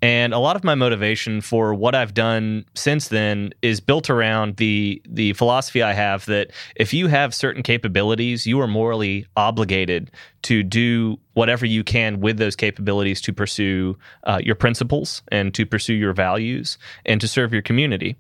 And 0.01 0.31
a 0.33 0.37
lot 0.37 0.55
of 0.55 0.63
my 0.63 0.75
motivation 0.75 1.41
for 1.41 1.73
what 1.73 1.95
I've 1.95 2.13
done 2.13 2.65
since 2.75 3.07
then 3.07 3.53
is 3.63 3.79
built 3.79 4.09
around 4.09 4.57
the 4.57 5.01
the 5.07 5.33
philosophy 5.33 5.81
I 5.81 5.93
have 5.93 6.25
that 6.25 6.51
if 6.75 6.93
you 6.93 7.07
have 7.07 7.33
certain 7.33 7.63
capabilities, 7.63 8.45
you 8.45 8.59
are 8.61 8.67
morally 8.67 9.25
obligated 9.35 10.11
to 10.43 10.61
do 10.61 11.17
whatever 11.33 11.65
you 11.65 11.83
can 11.83 12.19
with 12.19 12.37
those 12.37 12.55
capabilities 12.55 13.21
to 13.21 13.33
pursue 13.33 13.97
uh, 14.23 14.39
your 14.43 14.55
principles 14.55 15.23
and 15.29 15.53
to 15.55 15.65
pursue 15.65 15.95
your 15.95 16.13
values 16.13 16.77
and 17.05 17.19
to 17.19 17.27
serve 17.27 17.51
your 17.51 17.61
community. 17.63 18.15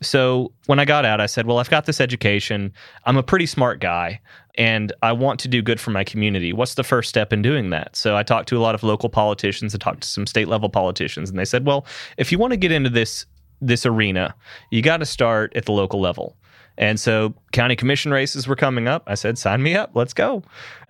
So 0.00 0.52
when 0.66 0.78
I 0.78 0.86
got 0.86 1.04
out, 1.04 1.20
I 1.20 1.26
said, 1.26 1.46
Well, 1.46 1.58
I've 1.58 1.70
got 1.70 1.84
this 1.84 2.00
education. 2.00 2.72
I'm 3.04 3.18
a 3.18 3.22
pretty 3.22 3.46
smart 3.46 3.80
guy 3.80 4.20
and 4.56 4.92
I 5.02 5.12
want 5.12 5.40
to 5.40 5.48
do 5.48 5.62
good 5.62 5.80
for 5.80 5.90
my 5.90 6.04
community. 6.04 6.52
What's 6.52 6.74
the 6.74 6.84
first 6.84 7.08
step 7.08 7.32
in 7.32 7.42
doing 7.42 7.70
that? 7.70 7.96
So 7.96 8.16
I 8.16 8.22
talked 8.22 8.48
to 8.50 8.56
a 8.56 8.60
lot 8.60 8.74
of 8.74 8.82
local 8.82 9.08
politicians, 9.08 9.74
I 9.74 9.78
talked 9.78 10.02
to 10.02 10.08
some 10.08 10.26
state 10.26 10.48
level 10.48 10.68
politicians, 10.68 11.30
and 11.30 11.38
they 11.38 11.44
said, 11.44 11.66
Well, 11.66 11.86
if 12.16 12.32
you 12.32 12.38
want 12.38 12.52
to 12.52 12.56
get 12.56 12.72
into 12.72 12.90
this 12.90 13.26
this 13.60 13.84
arena, 13.84 14.34
you 14.70 14.82
got 14.82 14.98
to 14.98 15.06
start 15.06 15.54
at 15.54 15.66
the 15.66 15.72
local 15.72 16.00
level. 16.00 16.36
And 16.78 16.98
so 16.98 17.34
county 17.52 17.76
commission 17.76 18.10
races 18.10 18.48
were 18.48 18.56
coming 18.56 18.88
up. 18.88 19.02
I 19.06 19.14
said, 19.14 19.36
sign 19.36 19.62
me 19.62 19.76
up. 19.76 19.90
Let's 19.94 20.14
go. 20.14 20.42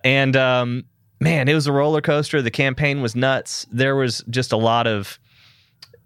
And 0.05 0.37
um, 0.37 0.85
man, 1.19 1.49
it 1.49 1.53
was 1.53 1.67
a 1.67 1.73
roller 1.73 2.01
coaster. 2.01 2.41
The 2.41 2.51
campaign 2.51 3.01
was 3.01 3.15
nuts. 3.15 3.65
There 3.71 3.95
was 3.95 4.23
just 4.29 4.53
a 4.53 4.57
lot 4.57 4.87
of 4.87 5.19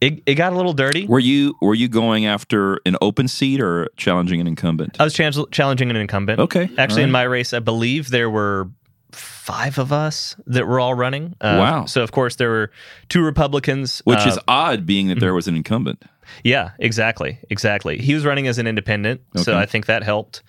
it, 0.02 0.22
it 0.26 0.36
got 0.36 0.54
a 0.54 0.56
little 0.56 0.74
dirty. 0.74 1.08
Were 1.08 1.20
you 1.20 1.56
were 1.62 1.76
you 1.76 1.88
going 1.88 2.26
after 2.26 2.80
an 2.86 2.98
open 3.02 3.28
seat 3.28 3.62
or 3.62 3.90
challenging 3.98 4.42
an 4.42 4.48
incumbent? 4.48 5.00
I 5.00 5.04
was 5.04 5.14
ch- 5.14 5.52
challenging 5.52 5.90
an 5.90 5.96
incumbent. 5.96 6.40
Okay. 6.40 6.70
Actually, 6.78 7.02
right. 7.02 7.06
in 7.06 7.12
my 7.12 7.24
race, 7.24 7.54
I 7.54 7.60
believe 7.60 8.10
there 8.10 8.30
were 8.30 8.70
five 9.12 9.78
of 9.78 9.94
us 9.94 10.36
that 10.48 10.68
were 10.68 10.80
all 10.80 10.94
running. 10.94 11.36
Uh, 11.40 11.58
wow. 11.60 11.86
So 11.86 12.04
of 12.04 12.12
course 12.12 12.36
there 12.36 12.50
were 12.50 12.72
two 13.10 13.24
Republicans, 13.24 14.02
which 14.06 14.20
uh, 14.20 14.30
is 14.30 14.40
odd, 14.48 14.86
being 14.86 15.08
that 15.08 15.20
there 15.20 15.30
mm-hmm. 15.30 15.36
was 15.36 15.48
an 15.48 15.56
incumbent. 15.56 16.04
Yeah, 16.44 16.72
exactly, 16.80 17.40
exactly. 17.50 17.98
He 18.00 18.14
was 18.14 18.26
running 18.26 18.48
as 18.48 18.58
an 18.58 18.68
independent, 18.68 19.22
okay. 19.36 19.44
so 19.44 19.58
I 19.58 19.66
think 19.66 19.86
that 19.86 20.04
helped. 20.04 20.42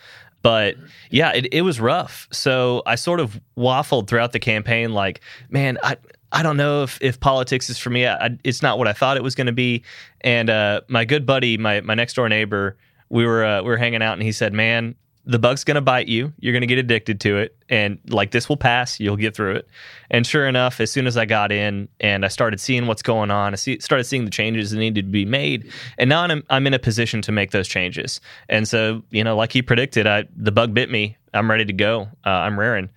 But 0.43 0.77
yeah, 1.11 1.33
it, 1.33 1.53
it 1.53 1.63
was 1.63 1.81
rough. 1.81 2.29
So 2.31 2.83
I 2.87 2.95
sort 2.95 3.21
of 3.21 3.41
waffled 3.59 4.07
throughout 4.07 4.33
the 4.33 4.39
campaign, 4.39 4.93
like, 4.93 5.21
man, 5.51 5.77
I 5.83 5.97
I 6.37 6.43
don't 6.43 6.59
know 6.59 6.83
if, 6.83 6.99
if 7.01 7.19
politics 7.19 7.71
is 7.71 7.79
for 7.79 7.89
me. 7.89 8.07
I, 8.07 8.37
it's 8.45 8.61
not 8.61 8.77
what 8.77 8.87
I 8.87 8.93
thought 8.93 9.17
it 9.17 9.23
was 9.23 9.35
going 9.35 9.47
to 9.47 9.55
be. 9.55 9.85
And 10.21 10.51
uh, 10.51 10.83
my 10.87 11.07
good 11.07 11.25
buddy, 11.25 11.57
my 11.57 11.81
my 11.81 11.95
next 11.95 12.13
door 12.13 12.29
neighbor, 12.29 12.77
we 13.09 13.25
were 13.25 13.43
uh, 13.43 13.63
we 13.63 13.69
were 13.69 13.79
hanging 13.79 14.03
out, 14.03 14.13
and 14.13 14.23
he 14.23 14.33
said, 14.33 14.53
"Man, 14.53 14.97
the 15.25 15.39
bug's 15.39 15.65
going 15.65 15.77
to 15.77 15.81
bite 15.81 16.09
you. 16.09 16.35
You're 16.39 16.53
going 16.53 16.61
to 16.61 16.67
get 16.67 16.77
addicted 16.77 17.21
to 17.21 17.39
it, 17.39 17.57
and 17.71 17.99
like 18.11 18.33
this 18.33 18.51
will 18.51 18.59
pass. 18.59 19.01
You'll 19.01 19.17
get 19.17 19.35
through 19.35 19.55
it." 19.55 19.69
And 20.11 20.27
sure 20.27 20.47
enough, 20.47 20.79
as 20.79 20.93
soon 20.93 21.07
as 21.07 21.17
I 21.17 21.25
got 21.25 21.53
in 21.53 21.89
and 22.01 22.23
I 22.23 22.29
started 22.29 22.61
seeing 22.61 22.87
what's 22.87 23.03
going 23.03 23.31
on, 23.31 23.55
I 23.55 23.57
see, 23.57 23.79
started 23.81 24.05
seeing 24.05 24.27
the 24.27 24.31
changes 24.31 24.73
that 24.73 24.77
needed 24.77 25.07
to 25.07 25.11
be 25.11 25.25
made, 25.25 25.73
and 25.97 26.11
now 26.11 26.21
I'm 26.21 26.43
I'm 26.51 26.67
in 26.67 26.75
a 26.75 26.79
position 26.79 27.23
to 27.23 27.33
make 27.33 27.53
those 27.53 27.67
changes. 27.67 28.21
And 28.51 28.69
so, 28.69 29.03
you 29.09 29.25
know, 29.25 29.37
like 29.37 29.53
he 29.53 29.63
predicted, 29.63 30.07
I 30.07 30.25
the 30.37 30.53
bug 30.53 30.75
bit 30.75 30.91
me. 30.91 31.17
I'm 31.33 31.51
ready 31.51 31.65
to 31.65 31.73
go. 31.73 32.09
Uh, 32.27 32.29
I'm 32.29 32.59
raring. 32.59 32.91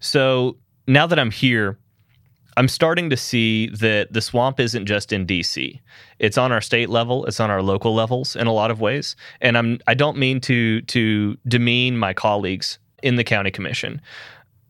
So 0.00 0.56
now 0.86 1.06
that 1.06 1.18
I'm 1.18 1.30
here 1.30 1.78
I'm 2.56 2.68
starting 2.68 3.10
to 3.10 3.16
see 3.16 3.68
that 3.68 4.12
the 4.12 4.22
swamp 4.22 4.58
isn't 4.58 4.86
just 4.86 5.12
in 5.12 5.26
DC. 5.26 5.78
It's 6.18 6.38
on 6.38 6.52
our 6.52 6.60
state 6.62 6.88
level, 6.88 7.26
it's 7.26 7.38
on 7.38 7.50
our 7.50 7.62
local 7.62 7.94
levels 7.94 8.34
in 8.34 8.46
a 8.46 8.52
lot 8.52 8.70
of 8.70 8.80
ways. 8.80 9.14
And 9.40 9.58
I'm 9.58 9.78
I 9.86 9.94
don't 9.94 10.16
mean 10.16 10.40
to 10.42 10.80
to 10.82 11.36
demean 11.46 11.98
my 11.98 12.14
colleagues 12.14 12.78
in 13.02 13.16
the 13.16 13.24
county 13.24 13.50
commission. 13.50 14.00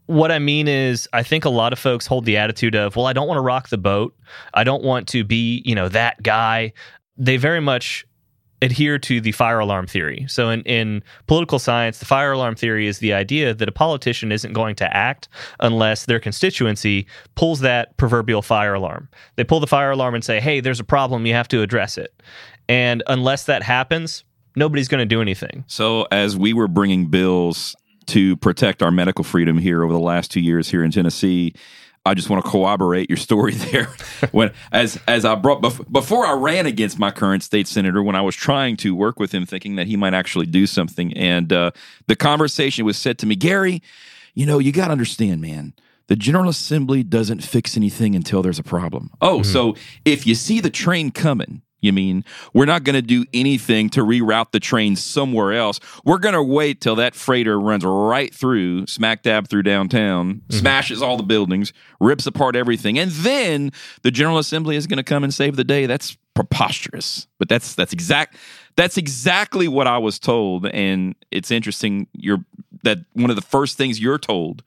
What 0.06 0.30
I 0.30 0.38
mean 0.38 0.68
is 0.68 1.08
I 1.12 1.22
think 1.22 1.44
a 1.44 1.50
lot 1.50 1.72
of 1.72 1.78
folks 1.78 2.06
hold 2.06 2.24
the 2.24 2.36
attitude 2.36 2.74
of, 2.76 2.94
well, 2.94 3.06
I 3.06 3.12
don't 3.12 3.26
want 3.26 3.38
to 3.38 3.42
rock 3.42 3.68
the 3.68 3.78
boat. 3.78 4.14
I 4.54 4.62
don't 4.62 4.84
want 4.84 5.08
to 5.08 5.24
be, 5.24 5.62
you 5.64 5.74
know, 5.74 5.88
that 5.88 6.22
guy. 6.22 6.72
They 7.16 7.36
very 7.38 7.60
much 7.60 8.06
adhere 8.66 8.98
to 8.98 9.20
the 9.20 9.32
fire 9.32 9.58
alarm 9.58 9.86
theory. 9.86 10.26
So 10.28 10.50
in, 10.50 10.60
in 10.62 11.02
political 11.26 11.58
science, 11.58 11.98
the 11.98 12.04
fire 12.04 12.32
alarm 12.32 12.56
theory 12.56 12.86
is 12.86 12.98
the 12.98 13.14
idea 13.14 13.54
that 13.54 13.68
a 13.68 13.72
politician 13.72 14.32
isn't 14.32 14.52
going 14.52 14.74
to 14.76 14.96
act 14.96 15.28
unless 15.60 16.04
their 16.04 16.20
constituency 16.20 17.06
pulls 17.36 17.60
that 17.60 17.96
proverbial 17.96 18.42
fire 18.42 18.74
alarm. 18.74 19.08
They 19.36 19.44
pull 19.44 19.60
the 19.60 19.66
fire 19.66 19.92
alarm 19.92 20.14
and 20.14 20.24
say, 20.24 20.40
hey, 20.40 20.60
there's 20.60 20.80
a 20.80 20.84
problem, 20.84 21.24
you 21.24 21.32
have 21.32 21.48
to 21.48 21.62
address 21.62 21.96
it. 21.96 22.22
And 22.68 23.02
unless 23.06 23.44
that 23.44 23.62
happens, 23.62 24.24
nobody's 24.56 24.88
going 24.88 25.00
to 25.00 25.06
do 25.06 25.22
anything. 25.22 25.64
So 25.66 26.06
as 26.10 26.36
we 26.36 26.52
were 26.52 26.68
bringing 26.68 27.06
bills 27.06 27.76
to 28.06 28.36
protect 28.36 28.82
our 28.82 28.90
medical 28.90 29.24
freedom 29.24 29.58
here 29.58 29.82
over 29.82 29.92
the 29.92 29.98
last 29.98 30.30
two 30.30 30.40
years 30.40 30.68
here 30.68 30.84
in 30.84 30.90
Tennessee, 30.90 31.54
I 32.06 32.14
just 32.14 32.30
want 32.30 32.44
to 32.44 32.50
corroborate 32.50 33.10
your 33.10 33.16
story 33.16 33.52
there. 33.54 33.88
when 34.30 34.52
as 34.72 34.98
as 35.06 35.24
I 35.24 35.34
brought 35.34 35.60
before 35.90 36.26
I 36.26 36.32
ran 36.32 36.66
against 36.66 36.98
my 36.98 37.10
current 37.10 37.42
state 37.42 37.68
senator, 37.68 38.02
when 38.02 38.16
I 38.16 38.22
was 38.22 38.36
trying 38.36 38.76
to 38.78 38.94
work 38.94 39.18
with 39.18 39.32
him, 39.32 39.44
thinking 39.44 39.76
that 39.76 39.86
he 39.86 39.96
might 39.96 40.14
actually 40.14 40.46
do 40.46 40.66
something, 40.66 41.12
and 41.14 41.52
uh, 41.52 41.72
the 42.06 42.16
conversation 42.16 42.84
was 42.84 42.96
said 42.96 43.18
to 43.18 43.26
me, 43.26 43.34
Gary, 43.36 43.82
you 44.34 44.46
know, 44.46 44.58
you 44.58 44.72
got 44.72 44.86
to 44.86 44.92
understand, 44.92 45.40
man. 45.40 45.74
The 46.08 46.16
General 46.16 46.48
Assembly 46.48 47.02
doesn't 47.02 47.42
fix 47.42 47.76
anything 47.76 48.14
until 48.14 48.40
there's 48.40 48.60
a 48.60 48.62
problem. 48.62 49.10
Oh, 49.20 49.38
mm-hmm. 49.38 49.42
so 49.42 49.76
if 50.04 50.24
you 50.24 50.36
see 50.36 50.60
the 50.60 50.70
train 50.70 51.10
coming, 51.10 51.62
you 51.86 51.92
mean 51.92 52.24
we're 52.52 52.66
not 52.66 52.84
going 52.84 52.94
to 52.94 53.02
do 53.02 53.24
anything 53.32 53.88
to 53.90 54.00
reroute 54.00 54.52
the 54.52 54.60
train 54.60 54.96
somewhere 54.96 55.52
else? 55.52 55.80
We're 56.04 56.18
going 56.18 56.34
to 56.34 56.42
wait 56.42 56.80
till 56.80 56.96
that 56.96 57.14
freighter 57.14 57.58
runs 57.58 57.84
right 57.84 58.34
through, 58.34 58.86
smack 58.86 59.22
dab 59.22 59.48
through 59.48 59.62
downtown, 59.62 60.34
mm-hmm. 60.34 60.58
smashes 60.58 61.02
all 61.02 61.16
the 61.16 61.22
buildings, 61.22 61.72
rips 62.00 62.26
apart 62.26 62.56
everything, 62.56 62.98
and 62.98 63.10
then 63.12 63.72
the 64.02 64.10
General 64.10 64.38
Assembly 64.38 64.76
is 64.76 64.86
going 64.86 64.98
to 64.98 65.04
come 65.04 65.24
and 65.24 65.32
save 65.32 65.56
the 65.56 65.64
day. 65.64 65.86
That's 65.86 66.16
preposterous. 66.34 67.26
But 67.38 67.48
that's 67.48 67.74
that's 67.74 67.92
exact 67.92 68.36
that's 68.76 68.96
exactly 68.98 69.68
what 69.68 69.86
I 69.86 69.98
was 69.98 70.18
told, 70.18 70.66
and 70.66 71.14
it's 71.30 71.50
interesting. 71.50 72.06
You're 72.12 72.44
that 72.84 72.98
one 73.14 73.30
of 73.30 73.36
the 73.36 73.42
first 73.42 73.76
things 73.76 73.98
you're 73.98 74.18
told 74.18 74.62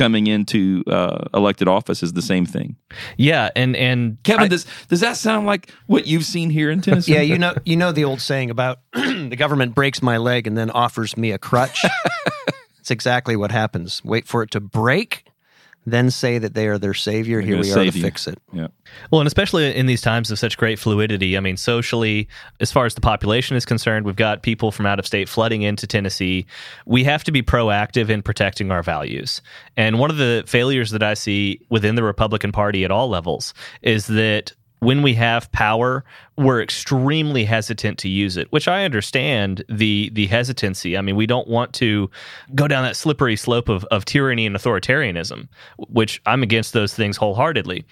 coming 0.00 0.26
into 0.26 0.82
uh, 0.86 1.28
elected 1.34 1.68
office 1.68 2.02
is 2.02 2.14
the 2.14 2.22
same 2.22 2.46
thing. 2.46 2.74
Yeah, 3.18 3.50
and 3.54 3.76
and 3.76 4.16
Kevin, 4.22 4.44
I, 4.44 4.48
does 4.48 4.66
does 4.88 5.00
that 5.00 5.18
sound 5.18 5.46
like 5.46 5.70
what 5.88 6.06
you've 6.06 6.24
seen 6.24 6.48
here 6.48 6.70
in 6.70 6.80
Tennessee? 6.86 7.12
Yeah, 7.12 7.20
you 7.20 7.36
know, 7.36 7.54
you 7.66 7.76
know 7.76 7.92
the 7.92 8.04
old 8.04 8.22
saying 8.22 8.48
about 8.48 8.78
the 8.94 9.36
government 9.36 9.74
breaks 9.74 10.00
my 10.00 10.16
leg 10.16 10.46
and 10.46 10.56
then 10.56 10.70
offers 10.70 11.18
me 11.18 11.32
a 11.32 11.38
crutch. 11.38 11.84
it's 12.78 12.90
exactly 12.90 13.36
what 13.36 13.52
happens. 13.52 14.02
Wait 14.02 14.26
for 14.26 14.42
it 14.42 14.50
to 14.52 14.60
break, 14.60 15.26
then 15.90 16.10
say 16.10 16.38
that 16.38 16.54
they 16.54 16.66
are 16.66 16.78
their 16.78 16.94
savior. 16.94 17.40
Here 17.40 17.58
we 17.58 17.70
are 17.70 17.76
to 17.76 17.84
you. 17.84 17.92
fix 17.92 18.26
it. 18.26 18.38
Yeah. 18.52 18.68
Well, 19.10 19.20
and 19.20 19.26
especially 19.26 19.74
in 19.74 19.86
these 19.86 20.00
times 20.00 20.30
of 20.30 20.38
such 20.38 20.56
great 20.56 20.78
fluidity. 20.78 21.36
I 21.36 21.40
mean, 21.40 21.56
socially, 21.56 22.28
as 22.60 22.72
far 22.72 22.86
as 22.86 22.94
the 22.94 23.00
population 23.00 23.56
is 23.56 23.64
concerned, 23.64 24.06
we've 24.06 24.16
got 24.16 24.42
people 24.42 24.72
from 24.72 24.86
out 24.86 24.98
of 24.98 25.06
state 25.06 25.28
flooding 25.28 25.62
into 25.62 25.86
Tennessee. 25.86 26.46
We 26.86 27.04
have 27.04 27.24
to 27.24 27.32
be 27.32 27.42
proactive 27.42 28.08
in 28.08 28.22
protecting 28.22 28.70
our 28.70 28.82
values. 28.82 29.40
And 29.76 29.98
one 29.98 30.10
of 30.10 30.16
the 30.16 30.44
failures 30.46 30.90
that 30.90 31.02
I 31.02 31.14
see 31.14 31.60
within 31.68 31.94
the 31.94 32.02
Republican 32.02 32.52
Party 32.52 32.84
at 32.84 32.90
all 32.90 33.08
levels 33.08 33.54
is 33.82 34.06
that 34.08 34.52
when 34.80 35.02
we 35.02 35.14
have 35.14 35.50
power, 35.52 36.04
we're 36.36 36.62
extremely 36.62 37.44
hesitant 37.44 37.98
to 37.98 38.08
use 38.08 38.36
it, 38.36 38.50
which 38.50 38.66
I 38.66 38.84
understand 38.84 39.62
the 39.68 40.10
the 40.12 40.26
hesitancy. 40.26 40.96
I 40.96 41.02
mean, 41.02 41.16
we 41.16 41.26
don't 41.26 41.48
want 41.48 41.72
to 41.74 42.10
go 42.54 42.66
down 42.66 42.82
that 42.84 42.96
slippery 42.96 43.36
slope 43.36 43.68
of, 43.68 43.84
of 43.84 44.04
tyranny 44.04 44.46
and 44.46 44.56
authoritarianism, 44.56 45.48
which 45.76 46.20
I'm 46.26 46.42
against 46.42 46.72
those 46.72 46.94
things 46.94 47.16
wholeheartedly. 47.16 47.84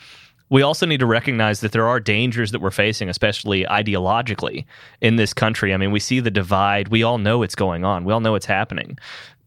we 0.50 0.62
also 0.62 0.87
need 0.87 1.00
to 1.00 1.07
recognize 1.07 1.61
that 1.61 1.73
there 1.73 1.87
are 1.87 2.00
dangers 2.00 2.52
that 2.52 2.61
we're 2.61 2.71
facing, 2.71 3.09
especially 3.09 3.64
ideologically 3.64 4.64
in 5.00 5.16
this 5.16 5.35
country. 5.35 5.75
I 5.75 5.76
mean, 5.76 5.92
we 5.92 6.00
see 6.00 6.21
the 6.21 6.30
divide. 6.30 6.88
We 6.88 7.02
all 7.02 7.18
know 7.18 7.42
it's 7.42 7.54
going 7.54 7.85
on. 7.85 8.04
We 8.04 8.12
all 8.12 8.21
know 8.21 8.35
it's 8.35 8.47
happening. 8.47 8.99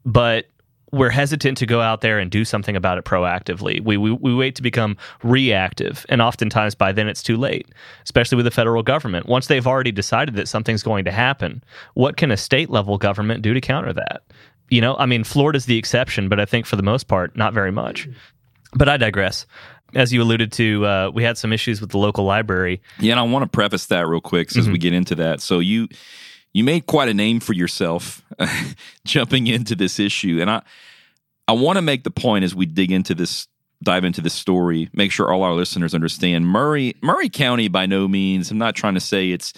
But 0.06 0.48
we're 0.92 1.10
hesitant 1.10 1.58
to 1.58 1.66
go 1.66 1.82
out 1.82 2.02
there 2.02 2.20
and 2.20 2.30
do 2.30 2.44
something 2.44 2.76
about 2.76 2.98
it 2.98 3.06
proactively. 3.06 3.82
We, 3.84 3.98
we, 3.98 4.12
we 4.12 4.36
wait 4.36 4.56
to 4.56 4.62
become 4.62 4.98
reactive, 5.24 6.06
and 6.10 6.22
oftentimes 6.22 6.76
by 6.76 6.92
then 6.92 7.08
it's 7.08 7.24
too 7.24 7.38
late, 7.38 7.68
especially 8.04 8.36
with 8.36 8.46
the 8.46 8.52
federal 8.52 8.84
government. 8.84 9.26
Once 9.28 9.48
they've 9.48 9.68
already 9.68 9.92
decided 9.92 10.36
that 10.36 10.48
something's 10.48 10.84
going 10.84 11.06
to 11.06 11.12
happen, 11.12 11.64
what 11.94 12.18
can 12.18 12.32
a 12.32 12.38
state 12.38 12.70
level 12.70 12.98
government 12.98 13.42
do 13.42 13.54
to 13.54 13.62
counter 13.62 13.94
that? 13.94 14.24
You 14.70 14.82
know, 14.82 14.96
I 14.98 15.06
mean, 15.06 15.24
Florida's 15.24 15.66
the 15.66 15.78
exception, 15.78 16.30
but 16.30 16.40
I 16.40 16.46
think 16.46 16.66
for 16.66 16.76
the 16.76 16.84
most 16.84 17.08
part, 17.08 17.36
not 17.36 17.54
very 17.54 17.72
much. 17.72 18.08
But 18.74 18.88
I 18.88 18.98
digress. 18.98 19.46
As 19.94 20.14
you 20.14 20.22
alluded 20.22 20.54
to, 20.54 20.86
uh, 20.86 21.12
we 21.14 21.24
had 21.24 21.38
some 21.38 21.52
issues 21.52 21.82
with 21.82 21.90
the 21.90 21.98
local 21.98 22.24
library. 22.24 22.82
Yeah, 23.00 23.12
and 23.12 23.20
I 23.20 23.24
want 23.24 23.44
to 23.44 23.50
preface 23.50 23.88
that 23.88 24.08
real 24.08 24.22
quick 24.22 24.56
as 24.56 24.70
we 24.70 24.78
get 24.78 24.94
into 24.94 25.16
that. 25.16 25.42
So 25.42 25.60
you 25.60 25.90
you 26.54 26.64
made 26.64 26.86
quite 26.86 27.10
a 27.10 27.14
name 27.14 27.40
for 27.40 27.54
yourself 27.54 28.22
jumping 29.06 29.48
into 29.48 29.76
this 29.76 30.00
issue, 30.00 30.40
and 30.42 30.50
I 30.50 30.62
I 31.48 31.54
want 31.54 31.78
to 31.78 31.82
make 31.82 32.04
the 32.04 32.12
point 32.12 32.44
as 32.46 32.54
we 32.56 32.66
dig 32.66 32.92
into 32.92 33.14
this 33.16 33.48
dive 33.84 34.04
into 34.04 34.22
this 34.22 34.34
story, 34.36 34.90
make 34.94 35.12
sure 35.12 35.32
all 35.32 35.42
our 35.44 35.54
listeners 35.54 35.96
understand 35.96 36.48
Maury 36.48 36.96
Maury 37.02 37.30
County 37.30 37.68
by 37.68 37.86
no 37.86 38.08
means. 38.08 38.52
I'm 38.52 38.58
not 38.58 38.76
trying 38.76 38.94
to 38.94 39.00
say 39.00 39.32
it's 39.32 39.54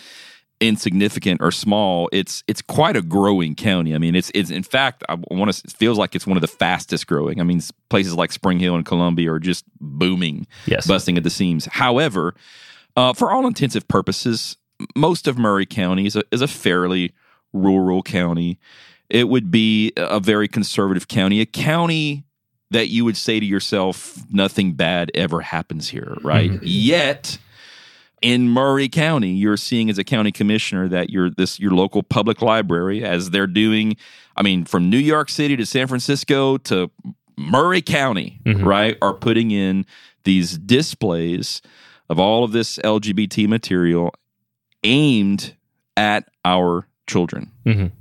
insignificant 0.62 1.42
or 1.42 1.52
small. 1.52 2.10
It's 2.14 2.44
it's 2.48 2.62
quite 2.62 2.96
a 2.96 3.02
growing 3.02 3.56
county. 3.56 3.94
I 3.94 3.98
mean, 3.98 4.16
it's 4.16 4.32
it's 4.34 4.50
in 4.50 4.64
fact 4.64 5.04
I 5.10 5.16
want 5.30 5.52
to. 5.54 5.62
It 5.66 5.72
feels 5.74 5.98
like 5.98 6.16
it's 6.16 6.26
one 6.28 6.38
of 6.38 6.42
the 6.42 6.48
fastest 6.48 7.08
growing. 7.08 7.40
I 7.40 7.44
mean, 7.44 7.62
places 7.90 8.14
like 8.16 8.32
Spring 8.32 8.60
Hill 8.60 8.76
and 8.76 8.86
Columbia 8.86 9.32
are 9.34 9.40
just 9.40 9.66
booming, 9.82 10.48
Yes. 10.68 10.88
busting 10.88 11.18
at 11.18 11.24
the 11.24 11.30
seams. 11.30 11.66
However, 11.66 12.34
uh, 12.96 13.14
for 13.14 13.32
all 13.32 13.46
intensive 13.46 13.88
purposes, 13.88 14.56
most 14.96 15.28
of 15.28 15.38
Maury 15.38 15.66
County 15.66 16.06
is 16.06 16.16
a, 16.16 16.24
is 16.32 16.42
a 16.42 16.48
fairly 16.48 17.14
rural 17.54 18.02
county. 18.04 18.60
It 19.10 19.30
would 19.30 19.52
be 19.52 19.94
a 19.98 20.20
very 20.20 20.48
conservative 20.48 21.08
county, 21.08 21.42
a 21.42 21.46
county 21.46 22.26
that 22.72 22.90
you 22.90 23.06
would 23.06 23.18
say 23.18 23.40
to 23.40 23.46
yourself, 23.46 24.18
nothing 24.32 24.74
bad 24.74 25.12
ever 25.14 25.42
happens 25.42 25.90
here, 25.90 26.16
mm-hmm. 26.18 26.28
right? 26.28 26.64
Yet 26.64 27.38
in 28.22 28.50
Maury 28.50 28.90
County, 28.90 29.32
you're 29.32 29.58
seeing 29.58 29.90
as 29.90 29.98
a 29.98 30.04
county 30.04 30.32
commissioner 30.32 30.88
that 30.88 31.10
your 31.10 31.30
this 31.30 31.60
your 31.60 31.72
local 31.72 32.02
public 32.02 32.42
library, 32.42 33.04
as 33.04 33.30
they're 33.30 33.48
doing, 33.48 33.96
I 34.36 34.42
mean, 34.42 34.66
from 34.66 34.90
New 34.90 34.98
York 34.98 35.30
City 35.30 35.56
to 35.58 35.66
San 35.66 35.88
Francisco 35.88 36.58
to 36.58 36.90
Maury 37.38 37.82
County, 37.82 38.40
mm-hmm. 38.46 38.64
right, 38.64 38.98
are 39.02 39.14
putting 39.14 39.52
in 39.52 39.86
these 40.24 40.58
displays 40.58 41.62
of 42.10 42.20
all 42.20 42.44
of 42.44 42.54
this 42.54 42.78
LGBT 42.80 43.48
material 43.48 44.14
aimed 44.84 45.54
at 45.98 46.28
our 46.46 46.88
children. 47.08 47.52
Mhm. 47.66 47.92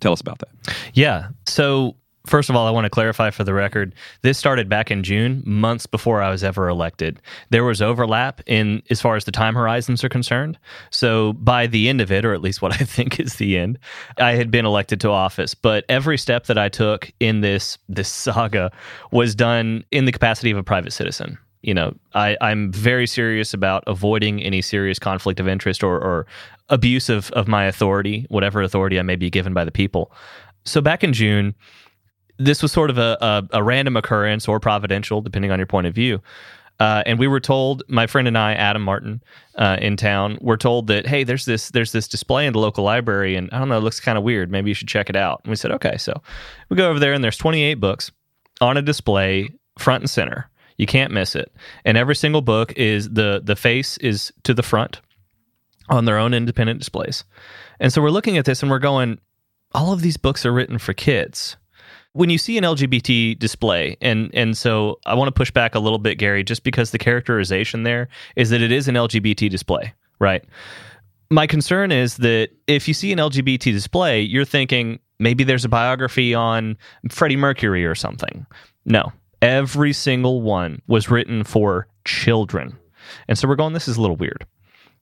Tell 0.00 0.12
us 0.12 0.20
about 0.20 0.38
that. 0.38 0.74
Yeah. 0.94 1.28
So, 1.46 1.96
first 2.26 2.48
of 2.50 2.56
all, 2.56 2.66
I 2.66 2.70
want 2.70 2.84
to 2.84 2.90
clarify 2.90 3.30
for 3.30 3.44
the 3.44 3.52
record 3.54 3.94
this 4.22 4.38
started 4.38 4.68
back 4.68 4.90
in 4.90 5.02
June, 5.02 5.42
months 5.44 5.86
before 5.86 6.22
I 6.22 6.30
was 6.30 6.44
ever 6.44 6.68
elected. 6.68 7.20
There 7.50 7.64
was 7.64 7.82
overlap 7.82 8.40
in 8.46 8.82
as 8.90 9.00
far 9.00 9.16
as 9.16 9.24
the 9.24 9.32
time 9.32 9.54
horizons 9.54 10.04
are 10.04 10.08
concerned. 10.08 10.58
So, 10.90 11.32
by 11.34 11.66
the 11.66 11.88
end 11.88 12.00
of 12.00 12.12
it, 12.12 12.24
or 12.24 12.32
at 12.32 12.40
least 12.40 12.62
what 12.62 12.72
I 12.80 12.84
think 12.84 13.18
is 13.20 13.34
the 13.34 13.58
end, 13.58 13.78
I 14.18 14.32
had 14.32 14.50
been 14.50 14.64
elected 14.66 15.00
to 15.02 15.10
office. 15.10 15.54
But 15.54 15.84
every 15.88 16.16
step 16.18 16.46
that 16.46 16.58
I 16.58 16.68
took 16.68 17.12
in 17.20 17.40
this 17.40 17.76
this 17.88 18.08
saga 18.08 18.70
was 19.10 19.34
done 19.34 19.84
in 19.90 20.04
the 20.04 20.12
capacity 20.12 20.50
of 20.50 20.56
a 20.58 20.62
private 20.62 20.92
citizen. 20.92 21.36
You 21.62 21.74
know, 21.74 21.94
I, 22.14 22.36
I'm 22.40 22.72
very 22.72 23.06
serious 23.06 23.52
about 23.52 23.84
avoiding 23.86 24.42
any 24.42 24.62
serious 24.62 24.98
conflict 24.98 25.40
of 25.40 25.48
interest 25.48 25.82
or, 25.84 25.98
or 25.98 26.26
abuse 26.68 27.08
of, 27.08 27.30
of 27.32 27.48
my 27.48 27.64
authority, 27.64 28.26
whatever 28.30 28.62
authority 28.62 28.98
I 28.98 29.02
may 29.02 29.16
be 29.16 29.28
given 29.30 29.52
by 29.52 29.64
the 29.64 29.70
people. 29.70 30.12
So 30.64 30.80
back 30.80 31.04
in 31.04 31.12
June, 31.12 31.54
this 32.38 32.62
was 32.62 32.72
sort 32.72 32.88
of 32.88 32.96
a, 32.96 33.18
a, 33.20 33.58
a 33.58 33.62
random 33.62 33.96
occurrence 33.96 34.48
or 34.48 34.58
providential, 34.58 35.20
depending 35.20 35.50
on 35.50 35.58
your 35.58 35.66
point 35.66 35.86
of 35.86 35.94
view. 35.94 36.22
Uh, 36.80 37.02
and 37.04 37.18
we 37.18 37.28
were 37.28 37.40
told, 37.40 37.82
my 37.88 38.06
friend 38.06 38.26
and 38.26 38.38
I, 38.38 38.54
Adam 38.54 38.80
Martin, 38.80 39.22
uh, 39.56 39.76
in 39.82 39.98
town, 39.98 40.38
were 40.40 40.56
told 40.56 40.86
that 40.86 41.06
hey, 41.06 41.24
there's 41.24 41.44
this 41.44 41.70
there's 41.70 41.92
this 41.92 42.08
display 42.08 42.46
in 42.46 42.54
the 42.54 42.58
local 42.58 42.82
library, 42.82 43.36
and 43.36 43.50
I 43.52 43.58
don't 43.58 43.68
know, 43.68 43.76
it 43.76 43.82
looks 43.82 44.00
kind 44.00 44.16
of 44.16 44.24
weird. 44.24 44.50
Maybe 44.50 44.70
you 44.70 44.74
should 44.74 44.88
check 44.88 45.10
it 45.10 45.16
out. 45.16 45.42
And 45.44 45.50
we 45.50 45.56
said, 45.56 45.72
okay. 45.72 45.98
So 45.98 46.22
we 46.70 46.78
go 46.78 46.88
over 46.88 46.98
there, 46.98 47.12
and 47.12 47.22
there's 47.22 47.36
28 47.36 47.74
books 47.74 48.10
on 48.62 48.78
a 48.78 48.82
display, 48.82 49.50
front 49.78 50.02
and 50.02 50.10
center. 50.10 50.49
You 50.80 50.86
can't 50.86 51.12
miss 51.12 51.36
it. 51.36 51.52
And 51.84 51.98
every 51.98 52.16
single 52.16 52.40
book 52.40 52.72
is 52.72 53.10
the 53.10 53.42
the 53.44 53.54
face 53.54 53.98
is 53.98 54.32
to 54.44 54.54
the 54.54 54.62
front 54.62 55.02
on 55.90 56.06
their 56.06 56.16
own 56.16 56.32
independent 56.32 56.78
displays. 56.78 57.22
And 57.80 57.92
so 57.92 58.00
we're 58.00 58.08
looking 58.08 58.38
at 58.38 58.46
this 58.46 58.62
and 58.62 58.70
we're 58.70 58.78
going, 58.78 59.18
all 59.72 59.92
of 59.92 60.00
these 60.00 60.16
books 60.16 60.46
are 60.46 60.52
written 60.52 60.78
for 60.78 60.94
kids. 60.94 61.58
When 62.12 62.30
you 62.30 62.38
see 62.38 62.56
an 62.56 62.64
LGBT 62.64 63.38
display, 63.38 63.98
and 64.00 64.30
and 64.32 64.56
so 64.56 64.98
I 65.04 65.12
want 65.12 65.28
to 65.28 65.32
push 65.32 65.50
back 65.50 65.74
a 65.74 65.80
little 65.80 65.98
bit, 65.98 66.14
Gary, 66.16 66.42
just 66.42 66.64
because 66.64 66.92
the 66.92 66.98
characterization 66.98 67.82
there 67.82 68.08
is 68.34 68.48
that 68.48 68.62
it 68.62 68.72
is 68.72 68.88
an 68.88 68.94
LGBT 68.94 69.50
display, 69.50 69.92
right? 70.18 70.42
My 71.28 71.46
concern 71.46 71.92
is 71.92 72.16
that 72.16 72.48
if 72.66 72.88
you 72.88 72.94
see 72.94 73.12
an 73.12 73.18
LGBT 73.18 73.64
display, 73.64 74.22
you're 74.22 74.46
thinking 74.46 74.98
maybe 75.18 75.44
there's 75.44 75.66
a 75.66 75.68
biography 75.68 76.32
on 76.32 76.78
Freddie 77.10 77.36
Mercury 77.36 77.84
or 77.84 77.94
something. 77.94 78.46
No, 78.86 79.12
every 79.42 79.92
single 79.92 80.42
one 80.42 80.82
was 80.86 81.10
written 81.10 81.44
for 81.44 81.86
children. 82.04 82.78
And 83.28 83.38
so 83.38 83.48
we're 83.48 83.56
going, 83.56 83.72
this 83.72 83.88
is 83.88 83.96
a 83.96 84.00
little 84.00 84.16
weird. 84.16 84.46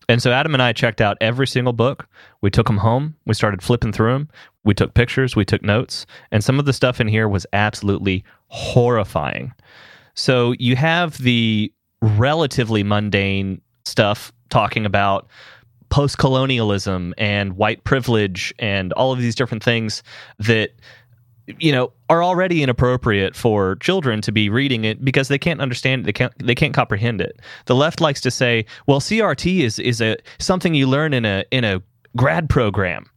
And 0.08 0.22
so 0.22 0.32
Adam 0.32 0.54
and 0.54 0.62
I 0.62 0.72
checked 0.72 1.00
out 1.00 1.18
every 1.20 1.46
single 1.46 1.74
book. 1.74 2.08
We 2.40 2.50
took 2.50 2.66
them 2.66 2.78
home. 2.78 3.14
We 3.26 3.34
started 3.34 3.62
flipping 3.62 3.92
through 3.92 4.12
them. 4.12 4.28
We 4.64 4.72
took 4.72 4.94
pictures. 4.94 5.36
We 5.36 5.44
took 5.44 5.62
notes. 5.62 6.06
And 6.30 6.42
some 6.42 6.58
of 6.58 6.64
the 6.64 6.72
stuff 6.72 7.00
in 7.00 7.08
here 7.08 7.28
was 7.28 7.46
absolutely 7.52 8.24
horrifying. 8.46 9.52
So 10.14 10.54
you 10.58 10.76
have 10.76 11.18
the 11.18 11.72
relatively 12.00 12.82
mundane 12.82 13.60
stuff 13.84 14.32
talking 14.48 14.86
about 14.86 15.28
post 15.90 16.18
colonialism 16.18 17.14
and 17.18 17.56
white 17.56 17.84
privilege 17.84 18.54
and 18.58 18.92
all 18.94 19.12
of 19.12 19.18
these 19.18 19.34
different 19.34 19.62
things 19.62 20.02
that 20.38 20.70
you 21.58 21.72
know 21.72 21.92
are 22.10 22.22
already 22.22 22.62
inappropriate 22.62 23.34
for 23.34 23.76
children 23.76 24.20
to 24.22 24.32
be 24.32 24.48
reading 24.48 24.84
it 24.84 25.04
because 25.04 25.28
they 25.28 25.38
can't 25.38 25.60
understand 25.60 26.02
it 26.02 26.04
they 26.04 26.12
can't 26.12 26.32
they 26.38 26.54
can't 26.54 26.74
comprehend 26.74 27.20
it. 27.20 27.40
The 27.66 27.74
left 27.74 28.00
likes 28.00 28.20
to 28.22 28.30
say 28.30 28.66
well 28.86 29.00
crt 29.00 29.60
is 29.62 29.78
is 29.78 30.00
a 30.00 30.16
something 30.38 30.74
you 30.74 30.86
learn 30.86 31.14
in 31.14 31.24
a 31.24 31.44
in 31.50 31.64
a 31.64 31.82
grad 32.16 32.48
program. 32.48 33.10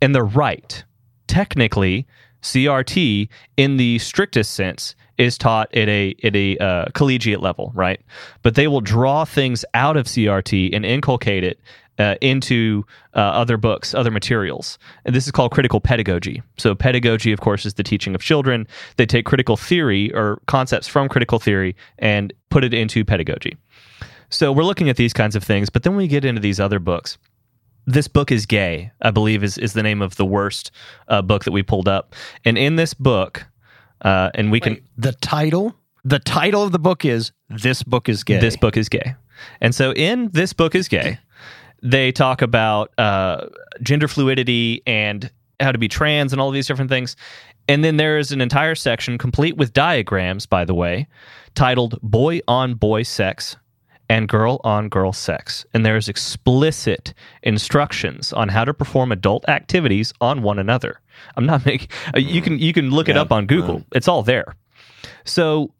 And 0.00 0.14
they're 0.14 0.24
right. 0.24 0.84
Technically 1.26 2.06
crt 2.42 3.28
in 3.56 3.76
the 3.76 3.98
strictest 3.98 4.52
sense 4.52 4.94
is 5.18 5.38
taught 5.38 5.74
at 5.74 5.88
a 5.88 6.14
at 6.22 6.36
a 6.36 6.56
uh, 6.58 6.86
collegiate 6.94 7.40
level 7.40 7.72
right? 7.74 8.00
But 8.42 8.54
they 8.54 8.68
will 8.68 8.80
draw 8.80 9.24
things 9.24 9.64
out 9.74 9.96
of 9.96 10.06
crt 10.06 10.74
and 10.74 10.84
inculcate 10.84 11.44
it 11.44 11.60
uh, 11.98 12.16
into 12.20 12.84
uh, 13.14 13.18
other 13.18 13.56
books, 13.56 13.94
other 13.94 14.10
materials. 14.10 14.78
And 15.04 15.14
this 15.14 15.26
is 15.26 15.32
called 15.32 15.52
critical 15.52 15.80
pedagogy. 15.80 16.42
So, 16.58 16.74
pedagogy, 16.74 17.32
of 17.32 17.40
course, 17.40 17.66
is 17.66 17.74
the 17.74 17.82
teaching 17.82 18.14
of 18.14 18.20
children. 18.20 18.66
They 18.96 19.06
take 19.06 19.24
critical 19.24 19.56
theory 19.56 20.12
or 20.14 20.40
concepts 20.46 20.88
from 20.88 21.08
critical 21.08 21.38
theory 21.38 21.76
and 21.98 22.32
put 22.50 22.64
it 22.64 22.74
into 22.74 23.04
pedagogy. 23.04 23.56
So, 24.30 24.52
we're 24.52 24.64
looking 24.64 24.88
at 24.88 24.96
these 24.96 25.12
kinds 25.12 25.36
of 25.36 25.44
things, 25.44 25.70
but 25.70 25.82
then 25.82 25.96
we 25.96 26.06
get 26.08 26.24
into 26.24 26.40
these 26.40 26.60
other 26.60 26.78
books. 26.78 27.18
This 27.86 28.08
book 28.08 28.32
is 28.32 28.46
gay, 28.46 28.90
I 29.00 29.12
believe, 29.12 29.44
is, 29.44 29.58
is 29.58 29.72
the 29.72 29.82
name 29.82 30.02
of 30.02 30.16
the 30.16 30.26
worst 30.26 30.72
uh, 31.06 31.22
book 31.22 31.44
that 31.44 31.52
we 31.52 31.62
pulled 31.62 31.88
up. 31.88 32.14
And 32.44 32.58
in 32.58 32.74
this 32.74 32.94
book, 32.94 33.46
uh, 34.02 34.30
and 34.34 34.50
we 34.50 34.60
can 34.60 34.80
The 34.98 35.12
title, 35.12 35.76
the 36.04 36.18
title 36.18 36.64
of 36.64 36.72
the 36.72 36.78
book 36.78 37.04
is 37.04 37.32
"This 37.48 37.82
Book 37.82 38.08
Is 38.08 38.24
Gay." 38.24 38.38
This 38.38 38.56
book 38.56 38.76
is 38.76 38.88
gay. 38.88 39.14
And 39.60 39.74
so 39.74 39.92
in 39.92 40.30
This 40.32 40.52
Book 40.52 40.74
is 40.74 40.88
Gay, 40.88 41.18
they 41.82 42.12
talk 42.12 42.42
about 42.42 42.92
uh, 42.98 43.46
gender 43.82 44.08
fluidity 44.08 44.82
and 44.86 45.30
how 45.60 45.72
to 45.72 45.78
be 45.78 45.88
trans 45.88 46.32
and 46.32 46.40
all 46.40 46.50
these 46.50 46.66
different 46.66 46.90
things. 46.90 47.16
And 47.68 47.82
then 47.82 47.96
there 47.96 48.18
is 48.18 48.32
an 48.32 48.40
entire 48.40 48.74
section, 48.74 49.18
complete 49.18 49.56
with 49.56 49.72
diagrams, 49.72 50.46
by 50.46 50.64
the 50.64 50.74
way, 50.74 51.08
titled 51.54 51.98
Boy 52.02 52.40
on 52.46 52.74
Boy 52.74 53.02
Sex 53.02 53.56
and 54.08 54.28
Girl 54.28 54.60
on 54.62 54.88
Girl 54.88 55.12
Sex. 55.12 55.66
And 55.74 55.84
there's 55.84 56.08
explicit 56.08 57.12
instructions 57.42 58.32
on 58.32 58.48
how 58.48 58.64
to 58.64 58.72
perform 58.72 59.10
adult 59.10 59.48
activities 59.48 60.12
on 60.20 60.42
one 60.42 60.58
another. 60.58 61.00
I'm 61.36 61.46
not 61.46 61.66
making 61.66 61.88
you 62.14 62.40
can 62.40 62.58
you 62.58 62.72
can 62.72 62.90
look 62.90 63.08
it 63.08 63.16
up 63.16 63.32
on 63.32 63.46
Google. 63.46 63.82
It's 63.92 64.06
all 64.06 64.22
there. 64.22 64.54
So 65.24 65.72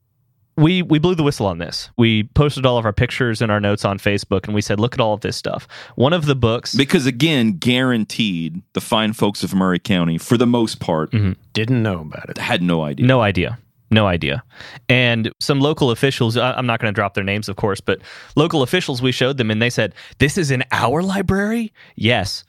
we 0.57 0.83
we 0.83 0.99
blew 0.99 1.15
the 1.15 1.23
whistle 1.23 1.47
on 1.47 1.59
this. 1.59 1.91
We 1.97 2.25
posted 2.25 2.65
all 2.67 2.79
of 2.79 2.85
our 2.85 2.93
pictures 2.93 3.43
and 3.43 3.53
our 3.53 3.61
notes 3.61 3.85
on 3.85 3.99
Facebook, 3.99 4.47
and 4.47 4.55
we 4.55 4.61
said, 4.63 4.81
"Look 4.81 4.95
at 4.95 5.01
all 5.01 5.13
of 5.15 5.21
this 5.21 5.37
stuff." 5.37 5.69
One 5.97 6.13
of 6.13 6.27
the 6.27 6.35
books, 6.35 6.75
Because 6.75 7.07
again, 7.07 7.53
guaranteed, 7.53 8.63
the 8.73 8.81
fine 8.81 9.13
folks 9.13 9.43
of 9.43 9.55
Maury 9.55 9.79
County, 9.79 10.19
for 10.19 10.37
the 10.37 10.47
most 10.47 10.81
part, 10.81 11.13
mm-hmm. 11.13 11.33
Didn't 11.53 11.83
know 11.83 12.01
about 12.01 12.29
it. 12.31 12.39
had 12.39 12.63
no 12.63 12.83
idea. 12.83 13.07
no 13.07 13.21
idea, 13.21 13.59
No 13.91 14.07
idea. 14.07 14.43
And 14.89 15.31
some 15.41 15.61
local 15.61 15.91
officials, 15.91 16.37
I- 16.37 16.53
I'm 16.53 16.67
not 16.67 16.81
going 16.81 16.93
to 16.93 16.95
drop 16.95 17.15
their 17.15 17.25
names, 17.25 17.49
of 17.49 17.57
course, 17.57 17.81
but 17.81 18.01
local 18.35 18.63
officials, 18.63 19.01
we 19.03 19.13
showed 19.13 19.37
them 19.39 19.51
and 19.51 19.61
they 19.63 19.71
said, 19.71 19.95
This 20.19 20.37
is 20.39 20.51
in 20.51 20.65
our 20.73 21.03
library? 21.03 21.73
Yes. 21.97 22.45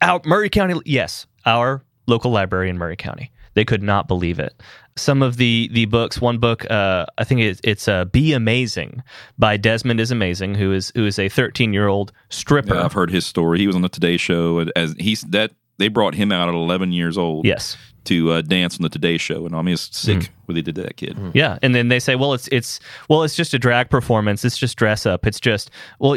Our 0.00 0.20
Maury 0.24 0.50
County, 0.50 0.80
yes. 0.84 1.26
Our 1.46 1.82
local 2.06 2.30
library 2.30 2.68
in 2.68 2.78
Maury 2.78 2.96
County. 2.96 3.30
They 3.54 3.64
could 3.64 3.82
not 3.82 4.08
believe 4.08 4.38
it. 4.38 4.54
Some 4.96 5.22
of 5.22 5.36
the 5.36 5.68
the 5.72 5.86
books, 5.86 6.20
one 6.20 6.38
book, 6.38 6.70
uh, 6.70 7.06
I 7.16 7.24
think 7.24 7.40
it's, 7.40 7.60
it's 7.64 7.88
uh, 7.88 8.04
"Be 8.04 8.32
Amazing" 8.32 9.02
by 9.38 9.56
Desmond 9.56 10.00
is 10.00 10.10
Amazing, 10.10 10.54
who 10.54 10.72
is 10.72 10.92
who 10.94 11.06
is 11.06 11.18
a 11.18 11.28
13 11.28 11.72
year 11.72 11.88
old 11.88 12.12
stripper. 12.28 12.74
Yeah, 12.74 12.84
I've 12.84 12.92
heard 12.92 13.10
his 13.10 13.24
story. 13.24 13.58
He 13.58 13.66
was 13.66 13.76
on 13.76 13.82
the 13.82 13.88
Today 13.88 14.16
Show 14.16 14.66
as 14.76 14.94
he's 14.98 15.22
that 15.22 15.52
they 15.78 15.88
brought 15.88 16.14
him 16.14 16.30
out 16.30 16.48
at 16.48 16.54
11 16.54 16.92
years 16.92 17.18
old. 17.18 17.44
Yes. 17.46 17.76
To 18.04 18.32
uh, 18.32 18.42
dance 18.42 18.76
on 18.76 18.82
the 18.82 18.88
Today 18.88 19.16
Show, 19.16 19.46
and 19.46 19.54
I 19.54 19.62
mean, 19.62 19.74
it's 19.74 19.96
sick 19.96 20.30
what 20.46 20.54
they 20.54 20.62
did 20.62 20.74
to 20.76 20.82
that 20.82 20.96
kid. 20.96 21.16
Hmm. 21.16 21.30
Yeah, 21.34 21.58
and 21.62 21.74
then 21.74 21.88
they 21.88 22.00
say, 22.00 22.16
well, 22.16 22.32
it's 22.34 22.48
it's 22.48 22.80
well, 23.08 23.22
it's 23.22 23.36
just 23.36 23.54
a 23.54 23.58
drag 23.58 23.90
performance. 23.90 24.44
It's 24.44 24.58
just 24.58 24.76
dress 24.76 25.06
up. 25.06 25.26
It's 25.26 25.40
just 25.40 25.70
well, 25.98 26.16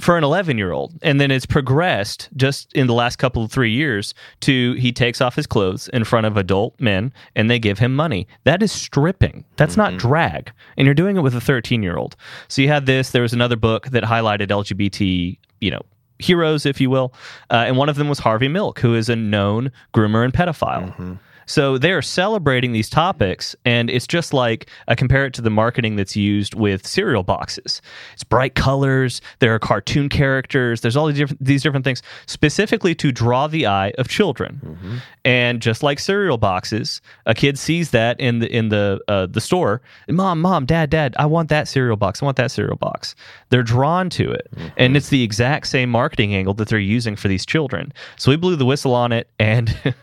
for 0.00 0.16
an 0.16 0.24
11 0.24 0.58
year 0.58 0.72
old, 0.72 0.94
and 1.02 1.20
then 1.20 1.30
it's 1.30 1.46
progressed 1.46 2.28
just 2.36 2.72
in 2.72 2.86
the 2.86 2.94
last 2.94 3.16
couple 3.16 3.42
of 3.42 3.50
three 3.50 3.72
years 3.72 4.14
to 4.40 4.74
he 4.74 4.92
takes 4.92 5.20
off 5.20 5.34
his 5.34 5.46
clothes 5.46 5.88
in 5.88 6.04
front 6.04 6.26
of 6.26 6.36
adult 6.36 6.78
men 6.80 7.12
and 7.34 7.50
they 7.50 7.58
give 7.58 7.78
him 7.78 7.94
money. 7.94 8.26
That 8.44 8.62
is 8.62 8.72
stripping. 8.72 9.44
That's 9.56 9.76
not 9.76 9.90
mm-hmm. 9.90 10.08
drag, 10.08 10.52
and 10.76 10.86
you're 10.86 10.94
doing 10.94 11.16
it 11.16 11.20
with 11.20 11.34
a 11.34 11.40
13 11.40 11.82
year 11.82 11.96
old. 11.96 12.16
So 12.48 12.62
you 12.62 12.68
had 12.68 12.86
this. 12.86 13.10
There 13.10 13.22
was 13.22 13.32
another 13.32 13.56
book 13.56 13.86
that 13.88 14.04
highlighted 14.04 14.48
LGBT, 14.48 15.38
you 15.60 15.70
know. 15.70 15.82
Heroes, 16.18 16.66
if 16.66 16.80
you 16.80 16.90
will, 16.90 17.12
uh, 17.50 17.64
and 17.66 17.76
one 17.76 17.88
of 17.88 17.96
them 17.96 18.08
was 18.08 18.18
Harvey 18.18 18.48
Milk, 18.48 18.80
who 18.80 18.94
is 18.94 19.08
a 19.08 19.16
known 19.16 19.70
groomer 19.94 20.24
and 20.24 20.32
pedophile. 20.32 21.18
So 21.48 21.78
they're 21.78 22.02
celebrating 22.02 22.72
these 22.72 22.90
topics, 22.90 23.56
and 23.64 23.88
it's 23.88 24.06
just 24.06 24.34
like 24.34 24.68
I 24.86 24.94
compare 24.94 25.24
it 25.24 25.32
to 25.34 25.42
the 25.42 25.50
marketing 25.50 25.96
that's 25.96 26.14
used 26.14 26.54
with 26.54 26.86
cereal 26.86 27.22
boxes. 27.22 27.80
It's 28.12 28.22
bright 28.22 28.54
colors. 28.54 29.22
There 29.38 29.54
are 29.54 29.58
cartoon 29.58 30.10
characters. 30.10 30.82
There's 30.82 30.94
all 30.94 31.06
these 31.06 31.16
different 31.16 31.42
these 31.44 31.62
different 31.62 31.84
things 31.84 32.02
specifically 32.26 32.94
to 32.96 33.10
draw 33.10 33.46
the 33.46 33.66
eye 33.66 33.92
of 33.96 34.08
children. 34.08 34.60
Mm-hmm. 34.62 34.96
And 35.24 35.62
just 35.62 35.82
like 35.82 35.98
cereal 35.98 36.36
boxes, 36.36 37.00
a 37.24 37.34
kid 37.34 37.58
sees 37.58 37.90
that 37.90 38.20
in 38.20 38.40
the 38.40 38.54
in 38.54 38.68
the 38.68 39.00
uh, 39.08 39.26
the 39.26 39.40
store. 39.40 39.80
Mom, 40.08 40.42
mom, 40.42 40.66
dad, 40.66 40.90
dad, 40.90 41.14
I 41.18 41.24
want 41.24 41.48
that 41.48 41.66
cereal 41.66 41.96
box. 41.96 42.22
I 42.22 42.26
want 42.26 42.36
that 42.36 42.50
cereal 42.50 42.76
box. 42.76 43.14
They're 43.48 43.62
drawn 43.62 44.10
to 44.10 44.30
it, 44.30 44.48
mm-hmm. 44.54 44.68
and 44.76 44.98
it's 44.98 45.08
the 45.08 45.22
exact 45.22 45.66
same 45.68 45.88
marketing 45.88 46.34
angle 46.34 46.52
that 46.54 46.68
they're 46.68 46.78
using 46.78 47.16
for 47.16 47.28
these 47.28 47.46
children. 47.46 47.92
So 48.16 48.30
we 48.30 48.36
blew 48.36 48.56
the 48.56 48.66
whistle 48.66 48.94
on 48.94 49.12
it, 49.12 49.30
and 49.38 49.74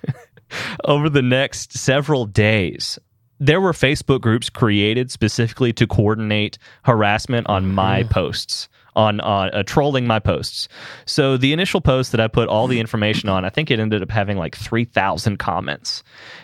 over 0.86 1.10
the 1.10 1.22
next 1.22 1.78
several 1.78 2.26
days, 2.26 3.00
there 3.40 3.60
were 3.60 3.74
Facebook 3.74 4.22
groups 4.22 4.50
created 4.50 5.12
specifically 5.12 5.74
to 5.74 5.88
coordinate 5.88 6.58
harassment 6.84 7.48
on 7.48 7.74
my 7.74 8.04
posts, 8.04 8.70
on 8.96 9.20
on 9.20 9.50
uh, 9.50 9.64
trolling 9.64 10.08
my 10.08 10.20
posts. 10.20 10.68
So 11.06 11.36
the 11.38 11.52
initial 11.52 11.82
post 11.82 12.12
that 12.12 12.22
I 12.22 12.28
put 12.28 12.48
all 12.48 12.68
the 12.68 12.80
information 12.80 13.28
on, 13.28 13.44
I 13.44 13.50
think 13.50 13.70
it 13.70 13.80
ended 13.80 14.02
up 14.02 14.12
having 14.12 14.38
like 14.38 14.56
three 14.56 14.86
thousand 14.86 15.38
comments, 15.38 16.04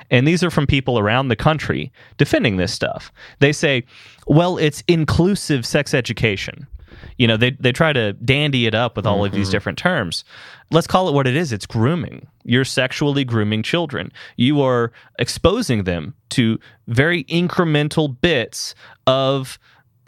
and 0.10 0.28
these 0.28 0.44
are 0.44 0.52
from 0.52 0.68
people 0.68 1.00
around 1.00 1.30
the 1.30 1.36
country 1.36 1.92
defending 2.18 2.58
this 2.58 2.74
stuff. 2.74 3.12
They 3.40 3.54
say, 3.54 3.86
"Well, 4.28 4.58
it's 4.58 4.84
inclusive 4.88 5.66
sex 5.66 5.94
education." 5.94 6.68
You 7.18 7.28
know, 7.28 7.38
they 7.38 7.52
they 7.52 7.72
try 7.72 7.94
to 7.94 8.14
dandy 8.14 8.66
it 8.68 8.76
up 8.76 8.96
with 8.96 9.06
all 9.06 9.24
of 9.26 9.32
these 9.32 9.48
mm-hmm. 9.48 9.52
different 9.52 9.78
terms. 9.78 10.24
Let's 10.72 10.88
call 10.88 11.10
it 11.10 11.14
what 11.14 11.28
it 11.28 11.36
is. 11.36 11.52
It's 11.52 11.66
grooming. 11.66 12.28
You're 12.44 12.66
sexually 12.66 13.24
grooming 13.24 13.64
children. 13.64 14.12
You 14.38 14.62
are 14.62 14.92
exposing 15.20 15.84
them 15.84 16.14
to 16.32 16.60
very 16.88 17.26
incremental 17.26 18.20
bits 18.22 18.74
of 19.06 19.60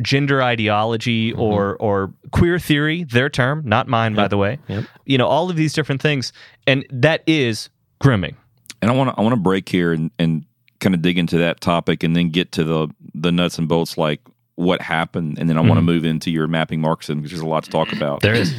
gender 0.01 0.41
ideology 0.41 1.31
mm-hmm. 1.31 1.41
or 1.41 1.75
or 1.77 2.13
queer 2.31 2.59
theory, 2.59 3.03
their 3.03 3.29
term, 3.29 3.61
not 3.65 3.87
mine, 3.87 4.15
by 4.15 4.27
the 4.27 4.37
way. 4.37 4.59
You 5.05 5.17
know, 5.17 5.27
all 5.27 5.49
of 5.49 5.55
these 5.55 5.73
different 5.73 6.01
things, 6.01 6.33
and 6.65 6.85
that 6.89 7.23
is 7.27 7.69
grooming. 7.99 8.35
And 8.81 8.91
I 8.91 8.95
want 8.95 9.11
to 9.11 9.19
I 9.19 9.21
want 9.21 9.33
to 9.33 9.39
break 9.41 9.69
here 9.69 9.93
and, 9.93 10.11
and 10.19 10.45
kind 10.79 10.95
of 10.95 11.01
dig 11.01 11.17
into 11.17 11.37
that 11.37 11.61
topic, 11.61 12.03
and 12.03 12.15
then 12.15 12.29
get 12.29 12.51
to 12.53 12.63
the 12.63 12.87
the 13.13 13.31
nuts 13.31 13.57
and 13.57 13.67
bolts, 13.67 13.97
like 13.97 14.21
what 14.55 14.81
happened, 14.81 15.39
and 15.39 15.49
then 15.49 15.57
I 15.57 15.61
want 15.61 15.73
to 15.73 15.77
mm-hmm. 15.77 15.85
move 15.85 16.05
into 16.05 16.31
your 16.31 16.47
mapping 16.47 16.81
Marxism 16.81 17.19
because 17.19 17.31
there's 17.31 17.41
a 17.41 17.47
lot 17.47 17.63
to 17.63 17.71
talk 17.71 17.87
mm-hmm. 17.87 17.97
about. 17.97 18.21
There 18.21 18.35
is. 18.35 18.53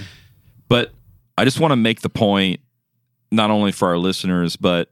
But 0.68 0.92
I 1.38 1.44
just 1.44 1.60
want 1.60 1.72
to 1.72 1.76
make 1.76 2.00
the 2.00 2.08
point, 2.08 2.60
not 3.30 3.50
only 3.50 3.72
for 3.72 3.88
our 3.88 3.98
listeners, 3.98 4.56
but 4.56 4.90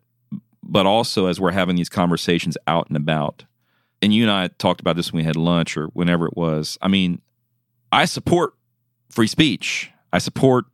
but 0.63 0.87
also 0.87 1.27
as 1.27 1.41
we're 1.41 1.51
having 1.51 1.77
these 1.77 1.89
conversations 1.89 2.57
out 2.67 2.89
and 2.89 2.97
about. 2.97 3.45
And 4.01 4.15
you 4.15 4.23
and 4.23 4.31
I 4.31 4.49
talked 4.49 4.81
about 4.81 4.97
this 4.97 5.13
when 5.13 5.23
we 5.23 5.25
had 5.25 5.37
lunch 5.37 5.77
or 5.77 5.87
whenever 5.89 6.27
it 6.27 6.37
was. 6.37 6.79
I 6.81 6.89
mean, 6.89 7.21
I 7.91 8.05
support 8.05 8.55
free 9.11 9.27
speech. 9.27 9.91
I 10.13 10.19
support 10.19 10.67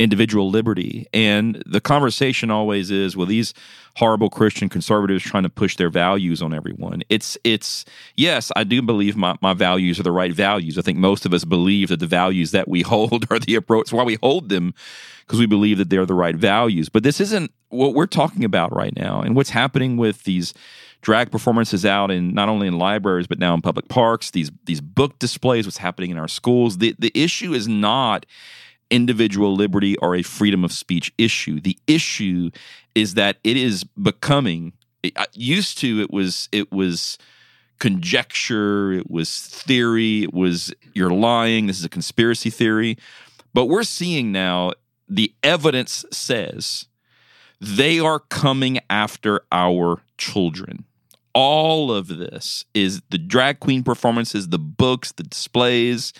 individual 0.00 0.50
liberty. 0.50 1.06
And 1.12 1.62
the 1.66 1.80
conversation 1.80 2.50
always 2.50 2.90
is, 2.90 3.16
well, 3.16 3.26
these 3.26 3.52
horrible 3.96 4.30
Christian 4.30 4.68
conservatives 4.68 5.22
trying 5.22 5.42
to 5.42 5.50
push 5.50 5.76
their 5.76 5.90
values 5.90 6.40
on 6.40 6.54
everyone. 6.54 7.02
It's 7.08 7.36
it's 7.44 7.84
yes, 8.16 8.50
I 8.56 8.64
do 8.64 8.80
believe 8.80 9.16
my, 9.16 9.36
my 9.42 9.52
values 9.52 10.00
are 10.00 10.04
the 10.04 10.12
right 10.12 10.32
values. 10.32 10.78
I 10.78 10.82
think 10.82 10.98
most 10.98 11.26
of 11.26 11.34
us 11.34 11.44
believe 11.44 11.88
that 11.88 12.00
the 12.00 12.06
values 12.06 12.50
that 12.52 12.66
we 12.66 12.82
hold 12.92 13.26
are 13.30 13.38
the 13.38 13.54
approach. 13.54 13.92
Why 13.92 14.02
we 14.02 14.18
hold 14.22 14.48
them 14.48 14.74
because 15.26 15.38
we 15.38 15.46
believe 15.46 15.78
that 15.78 15.90
they're 15.90 16.06
the 16.06 16.14
right 16.14 16.34
values. 16.34 16.88
But 16.88 17.04
this 17.04 17.20
isn't 17.20 17.52
what 17.68 17.94
we're 17.94 18.06
talking 18.06 18.44
about 18.44 18.74
right 18.74 18.96
now. 18.96 19.20
And 19.20 19.36
what's 19.36 19.50
happening 19.50 19.96
with 19.96 20.24
these 20.24 20.54
drag 21.02 21.30
performances 21.30 21.86
out 21.86 22.10
in 22.10 22.34
not 22.34 22.48
only 22.48 22.66
in 22.66 22.78
libraries 22.78 23.26
but 23.26 23.38
now 23.38 23.54
in 23.54 23.60
public 23.60 23.88
parks, 23.88 24.30
these 24.30 24.50
these 24.64 24.80
book 24.80 25.18
displays, 25.18 25.66
what's 25.66 25.76
happening 25.76 26.10
in 26.10 26.18
our 26.18 26.28
schools. 26.28 26.78
The 26.78 26.94
the 26.98 27.12
issue 27.14 27.52
is 27.52 27.68
not 27.68 28.24
individual 28.90 29.54
liberty 29.54 29.96
or 29.98 30.14
a 30.14 30.22
freedom 30.22 30.64
of 30.64 30.72
speech 30.72 31.12
issue. 31.18 31.60
The 31.60 31.78
issue 31.86 32.50
is 32.94 33.14
that 33.14 33.38
it 33.44 33.56
is 33.56 33.84
becoming 33.84 34.72
used 35.32 35.78
to 35.78 36.00
it 36.00 36.10
was 36.10 36.48
it 36.52 36.70
was 36.70 37.18
conjecture, 37.78 38.92
it 38.92 39.10
was 39.10 39.40
theory, 39.40 40.24
it 40.24 40.34
was 40.34 40.72
you're 40.92 41.10
lying, 41.10 41.66
this 41.66 41.78
is 41.78 41.84
a 41.84 41.88
conspiracy 41.88 42.50
theory. 42.50 42.98
But 43.54 43.66
we're 43.66 43.82
seeing 43.82 44.30
now 44.30 44.72
the 45.08 45.34
evidence 45.42 46.04
says 46.12 46.86
they 47.60 47.98
are 47.98 48.20
coming 48.20 48.78
after 48.88 49.42
our 49.50 50.02
children. 50.18 50.84
All 51.32 51.92
of 51.92 52.08
this 52.08 52.64
is 52.74 53.02
the 53.10 53.18
drag 53.18 53.60
queen 53.60 53.82
performances, 53.82 54.48
the 54.48 54.58
books, 54.58 55.12
the 55.12 55.22
displays, 55.22 56.12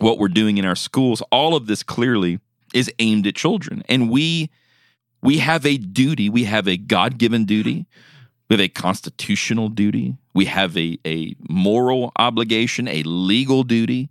what 0.00 0.18
we're 0.18 0.28
doing 0.28 0.58
in 0.58 0.64
our 0.64 0.76
schools. 0.76 1.22
All 1.30 1.54
of 1.54 1.66
this 1.66 1.82
clearly 1.82 2.40
is 2.74 2.90
aimed 2.98 3.26
at 3.26 3.34
children. 3.34 3.82
And 3.88 4.10
we 4.10 4.50
we 5.22 5.38
have 5.38 5.66
a 5.66 5.76
duty, 5.76 6.28
we 6.30 6.44
have 6.44 6.66
a 6.66 6.76
God-given 6.76 7.44
duty, 7.44 7.86
we 8.48 8.54
have 8.54 8.60
a 8.60 8.68
constitutional 8.68 9.68
duty, 9.68 10.16
we 10.34 10.46
have 10.46 10.76
a, 10.76 10.98
a 11.06 11.34
moral 11.48 12.12
obligation, 12.16 12.88
a 12.88 13.02
legal 13.02 13.62
duty 13.62 14.08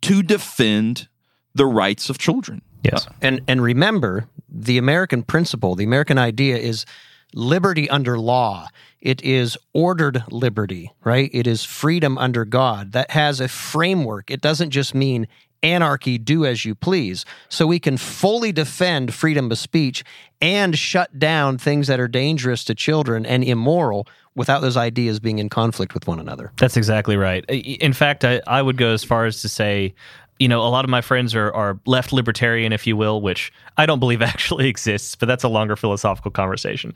to 0.00 0.22
defend 0.22 1.08
the 1.54 1.66
rights 1.66 2.08
of 2.08 2.18
children. 2.18 2.62
Yes. 2.82 3.06
Uh, 3.06 3.10
and 3.20 3.40
and 3.46 3.62
remember, 3.62 4.28
the 4.48 4.78
American 4.78 5.22
principle, 5.22 5.74
the 5.74 5.84
American 5.84 6.18
idea 6.18 6.56
is 6.56 6.86
liberty 7.36 7.88
under 7.90 8.18
law. 8.18 8.68
It 9.00 9.22
is 9.22 9.56
ordered 9.72 10.24
liberty, 10.32 10.90
right? 11.04 11.30
It 11.32 11.46
is 11.46 11.62
freedom 11.62 12.18
under 12.18 12.44
God. 12.44 12.92
That 12.92 13.12
has 13.12 13.40
a 13.40 13.46
framework. 13.46 14.30
It 14.30 14.40
doesn't 14.40 14.70
just 14.70 14.94
mean 14.94 15.28
anarchy, 15.62 16.18
do 16.18 16.44
as 16.44 16.64
you 16.64 16.74
please. 16.74 17.24
So 17.48 17.66
we 17.66 17.78
can 17.78 17.98
fully 17.98 18.52
defend 18.52 19.14
freedom 19.14 19.52
of 19.52 19.58
speech 19.58 20.02
and 20.40 20.76
shut 20.76 21.18
down 21.18 21.58
things 21.58 21.86
that 21.86 22.00
are 22.00 22.08
dangerous 22.08 22.64
to 22.64 22.74
children 22.74 23.26
and 23.26 23.44
immoral 23.44 24.06
without 24.34 24.60
those 24.60 24.76
ideas 24.76 25.20
being 25.20 25.38
in 25.38 25.48
conflict 25.48 25.94
with 25.94 26.06
one 26.06 26.20
another. 26.20 26.52
That's 26.56 26.76
exactly 26.76 27.16
right. 27.16 27.44
In 27.46 27.92
fact, 27.92 28.24
I, 28.24 28.40
I 28.46 28.62
would 28.62 28.76
go 28.76 28.92
as 28.92 29.04
far 29.04 29.26
as 29.26 29.42
to 29.42 29.48
say, 29.48 29.94
you 30.38 30.48
know, 30.48 30.60
a 30.60 30.68
lot 30.68 30.84
of 30.84 30.90
my 30.90 31.00
friends 31.00 31.34
are, 31.34 31.52
are 31.54 31.78
left 31.86 32.12
libertarian, 32.12 32.72
if 32.72 32.86
you 32.86 32.96
will, 32.96 33.20
which 33.20 33.52
I 33.76 33.86
don't 33.86 33.98
believe 34.00 34.22
actually 34.34 34.68
exists, 34.68 35.16
but 35.16 35.26
that's 35.26 35.44
a 35.44 35.48
longer 35.48 35.76
philosophical 35.76 36.30
conversation. 36.30 36.94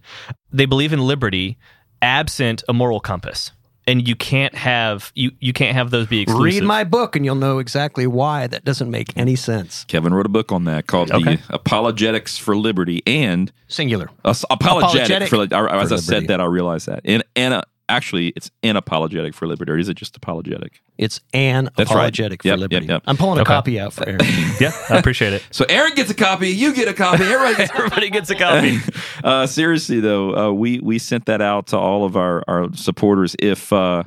They 0.52 0.66
believe 0.66 0.92
in 0.92 1.00
liberty 1.00 1.58
absent 2.02 2.62
a 2.68 2.72
moral 2.72 3.00
compass. 3.00 3.52
And 3.86 4.06
you 4.06 4.14
can't 4.14 4.54
have 4.54 5.10
you 5.16 5.32
you 5.40 5.52
can't 5.52 5.74
have 5.74 5.90
those 5.90 6.06
be 6.06 6.20
exclusive. 6.20 6.44
Read 6.60 6.62
my 6.62 6.84
book 6.84 7.16
and 7.16 7.24
you'll 7.24 7.34
know 7.34 7.58
exactly 7.58 8.06
why 8.06 8.46
that 8.46 8.64
doesn't 8.64 8.88
make 8.90 9.16
any 9.16 9.34
sense. 9.34 9.84
Kevin 9.84 10.14
wrote 10.14 10.26
a 10.26 10.30
book 10.30 10.52
on 10.52 10.64
that 10.64 10.86
called 10.86 11.10
Okay. 11.10 11.36
the 11.36 11.42
Apologetics 11.48 12.38
for 12.38 12.54
Liberty 12.56 13.02
and 13.06 13.50
Singular. 13.68 14.10
uh, 14.24 14.34
apologetic, 14.50 15.28
Apologetic 15.28 15.28
for, 15.28 15.36
I- 15.70 15.80
as 15.82 15.88
for 15.88 15.94
I 15.94 15.98
said 15.98 16.08
liberty. 16.14 16.26
that 16.28 16.40
I 16.40 16.44
realized 16.44 16.86
that 16.86 17.00
and 17.04 17.24
and 17.34 17.54
uh, 17.54 17.62
actually, 17.90 18.28
it's 18.36 18.50
an 18.62 18.76
apologetic 18.76 19.34
for 19.34 19.46
liberty. 19.46 19.72
Or 19.72 19.78
is 19.78 19.88
it 19.88 19.94
just 19.94 20.16
apologetic? 20.16 20.80
It's 20.98 21.20
an 21.34 21.70
That's 21.76 21.90
right. 21.90 21.96
apologetic 21.96 22.44
Yep, 22.44 22.54
for 22.56 22.60
yep, 22.60 22.70
liberty. 22.70 22.86
yep. 22.86 23.02
I'm 23.06 23.16
pulling 23.16 23.38
a 23.38 23.42
Okay. 23.42 23.48
copy 23.48 23.80
out 23.80 23.92
for 23.92 24.08
Aaron. 24.08 24.20
Yeah, 24.60 24.72
I 24.88 24.98
appreciate 24.98 25.32
it. 25.32 25.42
So 25.50 25.64
Aaron 25.68 25.92
gets 25.94 26.10
a 26.10 26.14
copy. 26.14 26.48
You 26.50 26.74
get 26.74 26.88
a 26.88 26.94
copy. 26.94 27.24
Everybody 27.24 27.56
gets 27.56 27.72
Everybody 27.74 28.10
gets 28.10 28.30
a 28.30 28.34
copy. 28.34 28.78
uh, 29.24 29.46
seriously 29.46 30.00
though, 30.00 30.34
uh, 30.36 30.52
we 30.52 30.80
we 30.80 30.98
sent 30.98 31.26
that 31.26 31.40
out 31.42 31.66
to 31.68 31.76
all 31.78 32.04
of 32.04 32.16
our 32.16 32.42
our 32.48 32.72
supporters. 32.74 33.34
If 33.38 33.72
uh, 33.72 34.04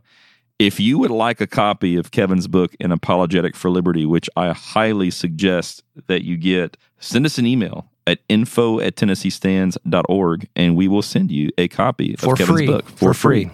if 0.60 0.80
you 0.80 0.98
would 1.00 1.12
like 1.12 1.41
a 1.41 1.48
copy 1.48 1.96
of 1.96 2.12
Kevin's 2.12 2.48
book, 2.48 2.76
An 2.80 2.91
Apologetic 2.91 3.56
for 3.56 3.69
Liberty, 3.72 4.06
which 4.06 4.30
I 4.36 4.52
highly 4.54 5.10
suggest 5.12 5.84
that 6.08 6.24
you 6.24 6.38
get, 6.38 6.78
send 7.00 7.26
us 7.26 7.38
an 7.39 7.46
email 7.48 7.89
at 8.06 8.19
info 8.30 8.80
at 8.80 8.96
tennesseestands.org 8.96 10.48
and 10.56 10.76
we 10.76 10.88
will 10.88 11.02
send 11.02 11.32
you 11.32 11.50
a 11.58 11.67
copy 11.67 12.15
For 12.17 12.34
of 12.34 12.38
Kevin's 12.38 12.58
free. 12.60 12.67
book 12.67 12.88
For 12.89 13.13
free. 13.13 13.50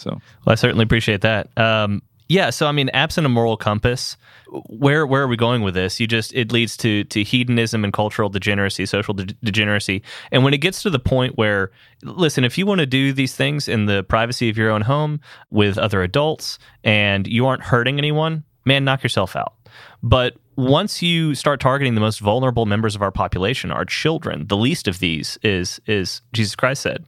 So 0.00 0.10
Well, 0.44 0.52
I 0.52 0.54
certainly 0.54 0.82
appreciate 0.82 1.20
that. 1.22 1.56
Um, 1.58 2.02
yeah, 2.30 2.50
so 2.50 2.68
I 2.68 2.72
mean, 2.72 2.90
absent 2.90 3.26
a 3.26 3.28
moral 3.28 3.56
compass, 3.56 4.16
where 4.68 5.04
where 5.04 5.22
are 5.22 5.26
we 5.26 5.36
going 5.36 5.62
with 5.62 5.74
this? 5.74 5.98
You 5.98 6.06
just 6.06 6.32
it 6.32 6.52
leads 6.52 6.76
to 6.76 7.02
to 7.02 7.24
hedonism 7.24 7.82
and 7.82 7.92
cultural 7.92 8.28
degeneracy, 8.28 8.86
social 8.86 9.14
de- 9.14 9.34
degeneracy, 9.42 10.02
and 10.30 10.44
when 10.44 10.54
it 10.54 10.58
gets 10.58 10.80
to 10.82 10.90
the 10.90 11.00
point 11.00 11.36
where, 11.36 11.72
listen, 12.04 12.44
if 12.44 12.56
you 12.56 12.66
want 12.66 12.78
to 12.78 12.86
do 12.86 13.12
these 13.12 13.34
things 13.34 13.66
in 13.66 13.86
the 13.86 14.04
privacy 14.04 14.48
of 14.48 14.56
your 14.56 14.70
own 14.70 14.82
home 14.82 15.20
with 15.50 15.76
other 15.76 16.04
adults 16.04 16.60
and 16.84 17.26
you 17.26 17.46
aren't 17.46 17.64
hurting 17.64 17.98
anyone, 17.98 18.44
man, 18.64 18.84
knock 18.84 19.02
yourself 19.02 19.34
out. 19.34 19.54
But 20.00 20.36
once 20.54 21.02
you 21.02 21.34
start 21.34 21.58
targeting 21.58 21.96
the 21.96 22.00
most 22.00 22.20
vulnerable 22.20 22.64
members 22.64 22.94
of 22.94 23.02
our 23.02 23.10
population, 23.10 23.72
our 23.72 23.84
children, 23.84 24.46
the 24.46 24.56
least 24.56 24.86
of 24.86 25.00
these 25.00 25.36
is 25.42 25.80
is 25.86 26.22
Jesus 26.32 26.54
Christ 26.54 26.82
said, 26.82 27.06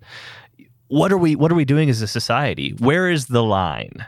what 0.92 1.10
are 1.10 1.16
we 1.16 1.34
what 1.34 1.50
are 1.50 1.54
we 1.54 1.64
doing 1.64 1.88
as 1.88 2.02
a 2.02 2.06
society? 2.06 2.74
Where 2.78 3.10
is 3.10 3.26
the 3.26 3.42
line? 3.42 4.06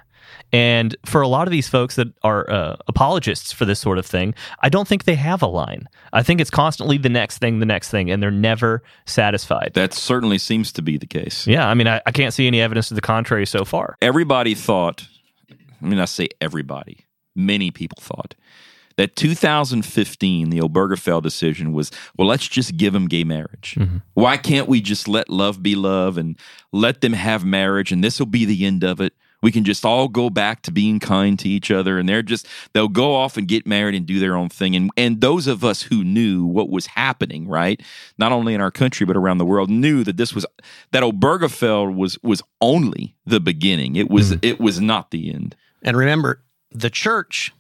And 0.53 0.95
for 1.07 1.23
a 1.23 1.27
lot 1.27 1.49
of 1.49 1.53
these 1.53 1.67
folks 1.67 1.97
that 1.97 2.09
are 2.23 2.49
uh, 2.49 2.77
apologists 2.87 3.53
for 3.53 3.65
this 3.65 3.81
sort 3.81 3.99
of 3.99 4.07
thing, 4.07 4.35
I 4.61 4.69
don't 4.69 4.87
think 4.87 5.05
they 5.05 5.15
have 5.15 5.43
a 5.43 5.47
line. 5.47 5.89
I 6.13 6.23
think 6.23 6.41
it's 6.41 6.51
constantly 6.51 6.99
the 6.99 7.09
next 7.09 7.39
thing, 7.39 7.59
the 7.59 7.67
next 7.67 7.91
thing, 7.91 8.11
and 8.11 8.23
they're 8.23 8.31
never 8.31 8.83
satisfied. 9.07 9.73
that 9.75 9.95
certainly 9.95 10.39
seems 10.39 10.73
to 10.73 10.83
be 10.83 10.99
the 10.99 11.07
case. 11.07 11.47
Yeah, 11.47 11.67
I 11.67 11.75
mean, 11.75 11.89
I, 11.89 12.03
I 12.07 12.13
can't 12.13 12.35
see 12.35 12.47
any 12.47 12.61
evidence 12.61 12.89
to 12.89 12.95
the 12.95 13.01
contrary 13.01 13.47
so 13.47 13.65
far. 13.65 13.97
everybody 14.03 14.55
thought, 14.55 15.09
I 15.51 15.87
mean, 15.87 15.99
I 15.99 16.05
say 16.05 16.29
everybody, 16.41 17.07
many 17.35 17.71
people 17.71 17.99
thought 18.01 18.35
that 18.97 19.17
2015, 19.17 20.51
the 20.51 20.59
Obergefell 20.59 21.23
decision 21.23 21.73
was, 21.73 21.91
well, 22.17 22.29
let's 22.29 22.49
just 22.49 22.77
give 22.77 22.93
them 22.93 23.09
gay 23.09 23.25
marriage. 23.25 23.77
Mm-hmm. 23.79 23.99
Why 24.15 24.37
can't 24.37 24.69
we 24.69 24.81
just 24.81 25.09
let 25.09 25.29
love 25.29 25.63
be 25.63 25.75
love 25.75 26.19
and 26.19 26.39
let 26.73 27.01
them 27.01 27.13
have 27.13 27.45
marriage 27.45 27.93
and 27.93 28.03
this 28.03 28.19
will 28.19 28.27
be 28.27 28.45
the 28.45 28.65
end 28.65 28.85
of 28.85 29.01
it? 29.01 29.15
We 29.43 29.53
can 29.53 29.65
just 29.65 29.85
all 29.85 30.09
go 30.09 30.31
back 30.31 30.63
to 30.63 30.73
being 30.73 30.99
kind 31.01 31.39
to 31.41 31.49
each 31.51 31.71
other 31.71 31.99
and 31.99 32.09
they're 32.09 32.23
just, 32.23 32.47
they'll 32.73 32.89
go 32.89 33.15
off 33.15 33.37
and 33.37 33.47
get 33.47 33.67
married 33.67 33.95
and 33.95 34.07
do 34.07 34.19
their 34.19 34.37
own 34.37 34.49
thing. 34.49 34.75
And, 34.75 34.91
and 34.97 35.21
those 35.21 35.47
of 35.47 35.63
us 35.63 35.83
who 35.83 36.03
knew 36.03 36.47
what 36.47 36.71
was 36.71 36.87
happening, 36.87 37.47
right? 37.47 37.83
Not 38.17 38.33
only 38.33 38.55
in 38.55 38.63
our 38.63 38.71
country, 38.71 39.05
but 39.05 39.19
around 39.19 39.37
the 39.37 39.45
world 39.45 39.69
knew 39.69 40.03
that 40.05 40.17
this 40.17 40.35
was, 40.35 40.47
that 40.93 41.03
Obergefell 41.03 41.95
was, 41.95 42.19
was 42.23 42.41
only 42.63 43.17
the 43.27 43.39
beginning. 43.39 43.97
It 43.97 44.09
was, 44.09 44.33
mm-hmm. 44.33 44.41
it 44.43 44.61
was 44.61 44.81
not 44.81 45.11
the 45.11 45.31
end. 45.31 45.55
And 45.83 45.95
remember, 45.95 46.43
the 46.71 46.89
church, 46.89 47.53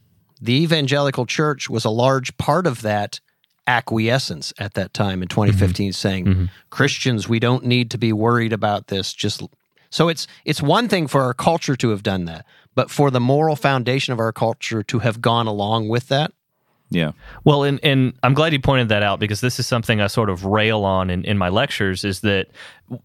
the 0.44 0.62
evangelical 0.62 1.26
church, 1.26 1.70
was 1.70 1.84
a 1.84 1.90
large 1.90 2.36
part 2.36 2.66
of 2.66 2.82
that 2.82 3.20
acquiescence 3.66 4.52
at 4.58 4.74
that 4.74 4.92
time 4.92 5.22
in 5.22 5.28
2015, 5.28 5.86
mm-hmm. 5.88 5.92
saying, 5.92 6.24
mm-hmm. 6.26 6.44
Christians, 6.70 7.28
we 7.28 7.38
don't 7.38 7.64
need 7.64 7.90
to 7.90 7.98
be 7.98 8.12
worried 8.12 8.52
about 8.52 8.88
this. 8.88 9.12
Just 9.12 9.42
so 9.90 10.08
it's 10.08 10.26
it's 10.44 10.60
one 10.60 10.88
thing 10.88 11.06
for 11.06 11.22
our 11.22 11.34
culture 11.34 11.76
to 11.76 11.90
have 11.90 12.02
done 12.02 12.26
that, 12.26 12.44
but 12.74 12.90
for 12.90 13.10
the 13.10 13.20
moral 13.20 13.56
foundation 13.56 14.12
of 14.12 14.20
our 14.20 14.32
culture 14.32 14.82
to 14.82 14.98
have 14.98 15.20
gone 15.20 15.46
along 15.46 15.88
with 15.88 16.08
that, 16.08 16.32
Yeah. 16.94 17.12
Well, 17.42 17.64
and, 17.64 17.80
and 17.82 18.14
I'm 18.22 18.34
glad 18.34 18.52
you 18.52 18.60
pointed 18.60 18.88
that 18.88 19.02
out 19.02 19.18
because 19.18 19.40
this 19.40 19.58
is 19.58 19.66
something 19.66 20.00
I 20.00 20.06
sort 20.06 20.30
of 20.30 20.44
rail 20.44 20.84
on 20.84 21.10
in, 21.10 21.24
in 21.24 21.36
my 21.36 21.48
lectures 21.48 22.04
is 22.04 22.20
that 22.20 22.48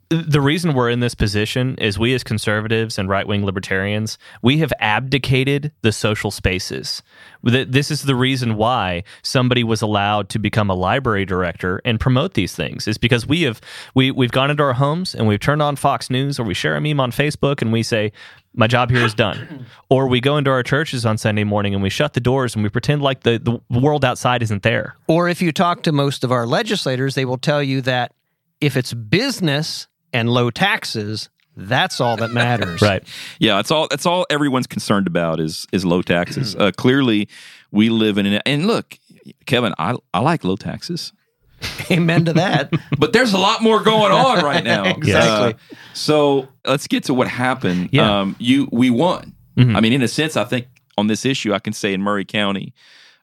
the 0.10 0.42
reason 0.42 0.74
we're 0.74 0.90
in 0.90 1.00
this 1.00 1.16
position 1.16 1.76
is 1.78 1.98
we 1.98 2.14
as 2.14 2.24
conservatives 2.24 3.00
and 3.00 3.10
right 3.10 3.28
wing 3.28 3.46
libertarians, 3.46 4.18
we 4.42 4.60
have 4.60 4.72
abdicated 4.80 5.72
the 5.82 5.92
social 5.92 6.30
spaces. 6.30 7.02
Th- 7.48 7.68
This 7.70 7.90
is 7.92 8.04
the 8.04 8.16
reason 8.16 8.56
why 8.56 9.04
somebody 9.22 9.64
was 9.64 9.82
allowed 9.82 10.30
to 10.30 10.40
become 10.40 10.70
a 10.70 10.74
library 10.74 11.26
director 11.26 11.82
and 11.86 12.00
promote 12.00 12.34
these 12.34 12.56
things 12.56 12.88
is 12.88 12.98
because 12.98 13.26
we 13.28 13.44
have 13.44 13.62
we 13.96 14.12
we've 14.12 14.32
gone 14.32 14.50
into 14.52 14.64
our 14.64 14.74
homes 14.74 15.16
and 15.16 15.28
we've 15.28 15.40
turned 15.40 15.62
on 15.62 15.76
Fox 15.76 16.10
News 16.10 16.40
or 16.40 16.44
we 16.44 16.54
share 16.54 16.76
a 16.76 16.82
meme 16.82 17.00
on 17.00 17.12
Facebook 17.12 17.62
and 17.62 17.72
we 17.72 17.84
say 17.84 18.12
my 18.56 18.68
job 18.68 18.90
here 18.90 19.06
is 19.06 19.14
done. 19.14 19.66
or 19.90 20.08
we 20.08 20.20
go 20.20 20.38
into 20.38 20.50
our 20.50 20.64
churches 20.64 21.06
on 21.06 21.18
Sunday 21.18 21.44
morning 21.44 21.74
and 21.74 21.84
we 21.84 21.90
shut 21.90 22.14
the 22.14 22.20
doors 22.20 22.56
and 22.56 22.64
we 22.64 22.70
pretend 22.70 23.02
like 23.02 23.22
the, 23.22 23.38
the 23.40 23.80
world 23.80 24.04
outside 24.04 24.42
isn't 24.42 24.64
there. 24.64 24.96
or 25.08 25.30
if 25.30 25.42
you 25.42 25.52
talk 25.52 25.84
to 25.84 25.92
most 25.92 26.24
of 26.24 26.32
our 26.32 26.46
legislators, 26.48 27.16
they 27.16 27.26
will 27.26 27.38
tell 27.38 27.62
you 27.64 27.80
that 27.82 28.12
if 28.60 28.76
it's 28.76 28.94
business 28.94 29.88
and 30.12 30.30
low 30.30 30.50
taxes, 30.50 31.30
that's 31.68 32.00
all 32.02 32.18
that 32.18 32.32
matters. 32.32 32.82
Right. 32.90 33.04
Yeah, 33.40 33.56
that's 33.58 33.72
all. 33.72 33.88
That's 33.90 34.06
all 34.06 34.26
everyone's 34.30 34.68
concerned 34.68 35.08
about 35.08 35.40
is 35.40 35.68
is 35.72 35.84
low 35.86 36.02
taxes. 36.02 36.56
Uh, 36.56 36.72
clearly, 36.76 37.28
we 37.72 37.90
live 37.90 38.18
in 38.18 38.26
an 38.26 38.42
and 38.46 38.66
look, 38.68 38.98
Kevin, 39.46 39.74
I 39.78 39.96
I 40.14 40.20
like 40.20 40.44
low 40.44 40.56
taxes, 40.56 41.14
Amen 41.92 42.26
to 42.26 42.34
that. 42.34 42.72
but 42.98 43.14
there's 43.14 43.34
a 43.34 43.38
lot 43.38 43.62
more 43.62 43.82
going 43.84 44.12
on 44.12 44.44
right 44.44 44.64
now. 44.64 44.86
Exactly. 44.86 45.54
Uh, 45.54 45.76
so 45.94 46.48
let's 46.66 46.88
get 46.88 47.04
to 47.06 47.14
what 47.14 47.28
happened. 47.28 47.90
Yeah. 47.92 48.22
Um, 48.22 48.36
you 48.40 48.70
we 48.72 48.90
won. 48.90 49.34
Mhm. 49.58 49.76
I 49.76 49.82
mean, 49.82 49.94
in 49.94 50.02
a 50.02 50.08
sense, 50.08 50.38
I 50.38 50.46
think 50.46 50.68
on 50.98 51.08
this 51.08 51.26
issue, 51.26 51.54
I 51.54 51.60
can 51.60 51.74
say 51.74 51.94
in 51.94 52.02
Maury 52.02 52.26
County, 52.26 52.74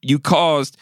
you 0.02 0.18
caused. 0.18 0.76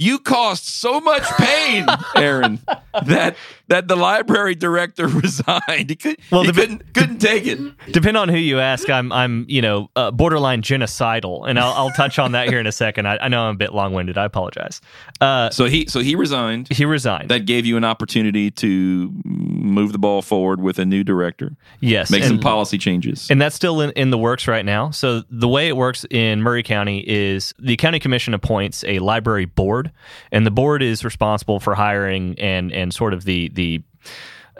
You 0.00 0.20
caused 0.20 0.62
so 0.64 1.00
much 1.00 1.24
pain, 1.38 1.84
Aaron, 2.16 2.60
that 3.04 3.34
that 3.66 3.88
the 3.88 3.96
library 3.96 4.54
director 4.54 5.06
resigned. 5.08 5.90
He, 5.90 5.96
could, 5.96 6.16
Well, 6.30 6.42
he 6.44 6.52
the- 6.52 6.60
couldn't 6.60 6.94
couldn't 6.94 7.18
take 7.18 7.46
it. 7.48 7.58
Depend 7.90 8.16
on 8.16 8.28
who 8.28 8.36
you 8.36 8.60
ask, 8.60 8.88
I'm 8.88 9.10
I'm 9.12 9.44
you 9.48 9.60
know 9.60 9.90
uh, 9.96 10.12
borderline 10.12 10.62
genocidal, 10.62 11.48
and 11.48 11.58
I'll, 11.58 11.72
I'll 11.72 11.90
touch 11.90 12.20
on 12.20 12.30
that 12.32 12.48
here 12.48 12.60
in 12.60 12.66
a 12.68 12.72
second. 12.72 13.06
I, 13.08 13.18
I 13.22 13.26
know 13.28 13.42
I'm 13.42 13.56
a 13.56 13.58
bit 13.58 13.74
long 13.74 13.92
winded. 13.92 14.16
I 14.16 14.24
apologize. 14.24 14.80
Uh, 15.20 15.50
So 15.50 15.64
he 15.64 15.86
so 15.88 15.98
he 15.98 16.14
resigned. 16.14 16.68
he 16.72 16.84
resigned. 16.84 17.28
that 17.30 17.44
gave 17.44 17.66
you 17.66 17.76
an 17.76 17.84
opportunity 17.84 18.52
to 18.52 19.12
move 19.24 19.90
the 19.90 19.98
ball 19.98 20.22
forward 20.22 20.60
with 20.60 20.78
a 20.78 20.84
new 20.84 21.02
director, 21.02 21.56
yes, 21.80 22.08
make 22.08 22.22
and, 22.22 22.28
some 22.28 22.38
policy 22.38 22.78
changes. 22.78 23.28
and 23.30 23.42
that's 23.42 23.56
still 23.56 23.80
in, 23.80 23.90
in 23.92 24.10
the 24.10 24.18
works 24.18 24.46
right 24.46 24.64
now. 24.64 24.90
So 24.92 25.24
the 25.28 25.48
way 25.48 25.66
it 25.66 25.76
works 25.76 26.06
in 26.10 26.40
Maury 26.42 26.62
County 26.62 27.04
is 27.06 27.52
the 27.58 27.76
county 27.76 27.98
commission 27.98 28.32
appoints 28.32 28.84
a 28.84 29.00
library 29.00 29.44
board, 29.44 29.87
and 30.32 30.46
the 30.46 30.50
board 30.50 30.82
is 30.82 31.04
responsible 31.04 31.60
for 31.60 31.74
hiring 31.74 32.38
and 32.38 32.72
and 32.72 32.92
sort 32.92 33.14
of 33.14 33.24
the 33.24 33.48
the 33.50 33.82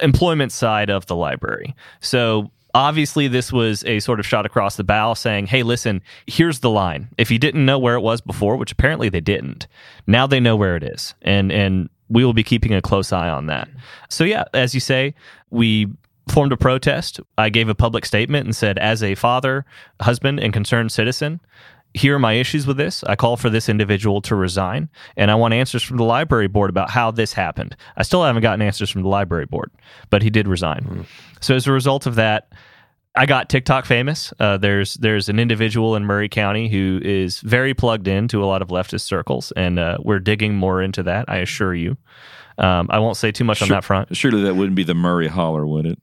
employment 0.00 0.52
side 0.52 0.90
of 0.90 1.06
the 1.06 1.16
library. 1.16 1.74
So 2.00 2.50
obviously 2.74 3.28
this 3.28 3.52
was 3.52 3.84
a 3.84 4.00
sort 4.00 4.20
of 4.20 4.26
shot 4.26 4.46
across 4.46 4.76
the 4.76 4.84
bow 4.84 5.14
saying, 5.14 5.46
"Hey, 5.46 5.62
listen, 5.62 6.02
here's 6.26 6.60
the 6.60 6.70
line. 6.70 7.08
If 7.18 7.30
you 7.30 7.38
didn't 7.38 7.64
know 7.64 7.78
where 7.78 7.94
it 7.94 8.00
was 8.00 8.20
before, 8.20 8.56
which 8.56 8.72
apparently 8.72 9.08
they 9.08 9.20
didn't, 9.20 9.66
now 10.06 10.26
they 10.26 10.40
know 10.40 10.56
where 10.56 10.76
it 10.76 10.82
is." 10.82 11.14
And 11.22 11.50
and 11.50 11.88
we 12.08 12.24
will 12.24 12.32
be 12.32 12.44
keeping 12.44 12.72
a 12.72 12.82
close 12.82 13.12
eye 13.12 13.28
on 13.28 13.46
that. 13.46 13.68
So 14.08 14.24
yeah, 14.24 14.44
as 14.54 14.74
you 14.74 14.80
say, 14.80 15.14
we 15.50 15.88
formed 16.30 16.52
a 16.52 16.56
protest. 16.56 17.20
I 17.36 17.50
gave 17.50 17.68
a 17.68 17.74
public 17.74 18.04
statement 18.04 18.46
and 18.46 18.54
said, 18.54 18.78
as 18.78 19.02
a 19.02 19.14
father, 19.14 19.64
husband, 20.00 20.40
and 20.40 20.52
concerned 20.52 20.92
citizen, 20.92 21.40
here 21.94 22.16
are 22.16 22.18
my 22.18 22.34
issues 22.34 22.66
with 22.66 22.76
this. 22.76 23.02
I 23.04 23.16
call 23.16 23.36
for 23.36 23.50
this 23.50 23.68
individual 23.68 24.20
to 24.22 24.34
resign, 24.34 24.88
and 25.16 25.30
I 25.30 25.34
want 25.34 25.54
answers 25.54 25.82
from 25.82 25.96
the 25.96 26.04
library 26.04 26.48
board 26.48 26.70
about 26.70 26.90
how 26.90 27.10
this 27.10 27.32
happened. 27.32 27.76
I 27.96 28.02
still 28.02 28.22
haven't 28.22 28.42
gotten 28.42 28.62
answers 28.62 28.90
from 28.90 29.02
the 29.02 29.08
library 29.08 29.46
board, 29.46 29.70
but 30.10 30.22
he 30.22 30.30
did 30.30 30.46
resign. 30.46 31.06
So 31.40 31.54
as 31.54 31.66
a 31.66 31.72
result 31.72 32.06
of 32.06 32.16
that, 32.16 32.52
I 33.14 33.26
got 33.26 33.48
TikTok 33.48 33.84
famous. 33.84 34.32
Uh, 34.38 34.58
there's 34.58 34.94
there's 34.94 35.28
an 35.28 35.40
individual 35.40 35.96
in 35.96 36.04
Maury 36.04 36.28
County 36.28 36.68
who 36.68 37.00
is 37.02 37.40
very 37.40 37.74
plugged 37.74 38.06
into 38.06 38.44
a 38.44 38.46
lot 38.46 38.62
of 38.62 38.68
leftist 38.68 39.00
circles, 39.00 39.52
and 39.56 39.78
uh, 39.78 39.98
we're 40.00 40.20
digging 40.20 40.54
more 40.54 40.80
into 40.80 41.02
that. 41.04 41.24
I 41.26 41.38
assure 41.38 41.74
you. 41.74 41.96
Um, 42.58 42.88
I 42.90 42.98
won't 42.98 43.16
say 43.16 43.32
too 43.32 43.44
much 43.44 43.62
on 43.62 43.68
that 43.68 43.84
front. 43.84 44.16
Surely 44.16 44.42
that 44.42 44.54
wouldn't 44.54 44.76
be 44.76 44.84
the 44.84 44.94
Maury 44.94 45.28
Holler, 45.28 45.66
would 45.66 45.86
it? 45.86 45.98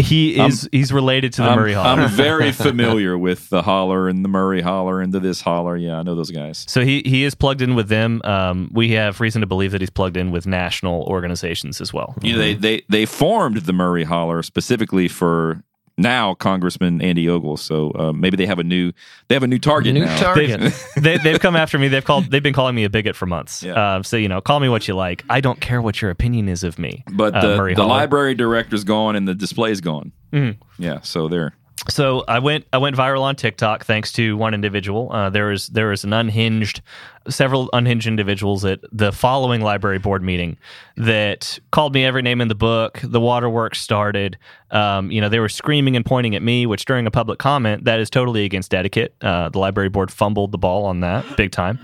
He 0.00 0.40
is 0.40 0.68
he's 0.72 0.92
related 0.92 1.32
to 1.34 1.42
the 1.42 1.48
I'm, 1.48 1.58
Maury 1.58 1.72
Holler. 1.72 2.02
I'm 2.02 2.10
very 2.10 2.52
familiar 2.68 3.16
with 3.16 3.48
the 3.50 3.62
Holler 3.62 4.08
and 4.08 4.24
the 4.24 4.28
Maury 4.28 4.60
Holler 4.60 5.00
and 5.00 5.12
the 5.12 5.20
this 5.20 5.40
Holler. 5.40 5.76
Yeah, 5.76 5.98
I 5.98 6.02
know 6.02 6.14
those 6.14 6.30
guys. 6.30 6.64
So 6.68 6.84
he 6.84 7.02
he 7.04 7.24
is 7.24 7.34
plugged 7.34 7.62
in 7.62 7.74
with 7.74 7.88
them. 7.88 8.20
Um, 8.24 8.70
we 8.72 8.92
have 8.92 9.20
reason 9.20 9.40
to 9.40 9.46
believe 9.46 9.72
that 9.72 9.80
he's 9.80 9.90
plugged 9.90 10.16
in 10.16 10.30
with 10.30 10.46
national 10.46 11.02
organizations 11.04 11.80
as 11.80 11.92
well. 11.92 12.14
You 12.22 12.32
know, 12.32 12.38
they 12.38 12.54
they 12.54 12.82
they 12.88 13.06
formed 13.06 13.58
the 13.58 13.72
Maury 13.72 14.04
Holler 14.04 14.42
specifically 14.42 15.08
for 15.08 15.62
now 16.00 16.34
Congressman 16.34 17.00
Andy 17.00 17.28
Ogles. 17.28 17.62
So 17.62 17.92
uh, 17.92 18.12
maybe 18.12 18.36
they 18.36 18.46
have 18.46 18.58
a 18.58 18.64
new 18.64 18.92
they 19.28 19.34
have 19.34 19.42
a 19.42 19.46
new 19.46 19.58
target 19.58 19.94
New 19.94 20.04
now. 20.04 20.18
target. 20.18 20.60
They've, 20.60 20.84
they, 21.02 21.18
they've 21.18 21.40
come 21.40 21.56
after 21.56 21.78
me. 21.78 21.88
They've 21.88 22.04
called. 22.04 22.30
They've 22.30 22.42
been 22.42 22.54
calling 22.54 22.74
me 22.74 22.84
a 22.84 22.90
bigot 22.90 23.14
for 23.16 23.26
months. 23.26 23.62
Yeah. 23.62 23.74
Uh, 23.74 24.02
so 24.02 24.16
you 24.16 24.28
know, 24.28 24.40
call 24.40 24.60
me 24.60 24.68
what 24.68 24.88
you 24.88 24.94
like. 24.94 25.24
I 25.30 25.40
don't 25.40 25.60
care 25.60 25.80
what 25.82 26.00
your 26.02 26.10
opinion 26.10 26.48
is 26.48 26.64
of 26.64 26.78
me. 26.78 27.04
but 27.12 27.34
uh, 27.34 27.56
the, 27.56 27.74
the 27.76 27.84
library 27.84 28.34
director's 28.34 28.84
gone 28.84 29.14
and 29.16 29.28
the 29.28 29.34
display's 29.34 29.80
gone. 29.80 30.12
Mhm. 30.32 30.56
Yeah, 30.78 31.00
so 31.02 31.28
there. 31.28 31.54
So 31.88 32.24
I 32.28 32.38
went 32.40 32.66
I 32.72 32.78
went 32.78 32.94
viral 32.94 33.22
on 33.22 33.36
TikTok 33.36 33.84
thanks 33.86 34.12
to 34.12 34.36
one 34.36 34.52
individual. 34.54 35.10
Uh, 35.12 35.30
there 35.30 35.46
was 35.46 35.68
there 35.68 35.88
was 35.88 36.04
an 36.04 36.12
unhinged 36.12 36.82
several 37.28 37.68
unhinged 37.72 38.06
individuals 38.06 38.64
at 38.64 38.80
the 38.92 39.12
following 39.12 39.60
library 39.60 39.98
board 39.98 40.22
meeting 40.22 40.56
that 40.96 41.58
called 41.70 41.94
me 41.94 42.04
every 42.04 42.22
name 42.22 42.40
in 42.40 42.48
the 42.48 42.54
book. 42.54 43.00
The 43.02 43.20
waterworks 43.20 43.80
started. 43.80 44.38
Um, 44.70 45.10
you 45.10 45.20
know, 45.20 45.28
they 45.28 45.40
were 45.40 45.48
screaming 45.48 45.96
and 45.96 46.04
pointing 46.04 46.34
at 46.34 46.42
me, 46.42 46.64
which 46.66 46.84
during 46.84 47.06
a 47.06 47.10
public 47.10 47.38
comment 47.38 47.84
that 47.84 48.00
is 48.00 48.08
totally 48.08 48.44
against 48.44 48.72
etiquette. 48.72 49.14
Uh, 49.20 49.48
the 49.48 49.58
library 49.58 49.88
board 49.88 50.10
fumbled 50.10 50.52
the 50.52 50.58
ball 50.58 50.86
on 50.86 51.00
that 51.00 51.24
big 51.36 51.50
time. 51.50 51.78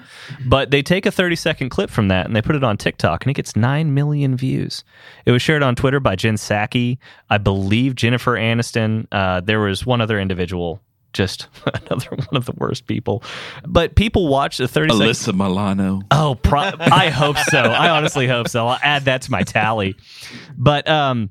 But 0.46 0.70
they 0.70 0.82
take 0.82 1.04
a 1.06 1.10
30 1.10 1.36
second 1.36 1.68
clip 1.68 1.90
from 1.90 2.08
that 2.08 2.26
and 2.26 2.34
they 2.34 2.42
put 2.42 2.56
it 2.56 2.64
on 2.64 2.76
TikTok 2.76 3.24
and 3.24 3.30
it 3.30 3.34
gets 3.34 3.56
nine 3.56 3.92
million 3.94 4.36
views. 4.36 4.84
It 5.26 5.32
was 5.32 5.42
shared 5.42 5.62
on 5.62 5.74
Twitter 5.76 6.00
by 6.00 6.16
Jen 6.16 6.36
Psaki, 6.36 6.98
I 7.28 7.38
believe 7.38 7.94
Jennifer 7.94 8.36
Aniston. 8.36 9.06
Uh, 9.12 9.40
there 9.40 9.60
was 9.60 9.84
one 9.84 10.00
other 10.00 10.18
individual 10.18 10.80
just 11.16 11.48
another 11.66 12.10
one 12.10 12.36
of 12.36 12.46
the 12.46 12.52
worst 12.52 12.86
people. 12.86 13.22
But 13.66 13.94
people 13.96 14.28
watch 14.28 14.58
the 14.58 14.68
30 14.68 14.94
Alyssa 14.94 15.14
seconds. 15.16 15.38
Milano. 15.38 16.02
Oh, 16.10 16.36
pro- 16.42 16.72
I 16.78 17.10
hope 17.10 17.38
so. 17.38 17.58
I 17.58 17.90
honestly 17.90 18.26
hope 18.26 18.48
so. 18.48 18.66
I'll 18.66 18.78
add 18.82 19.06
that 19.06 19.22
to 19.22 19.30
my 19.30 19.42
tally. 19.42 19.96
But 20.56 20.88
um, 20.88 21.30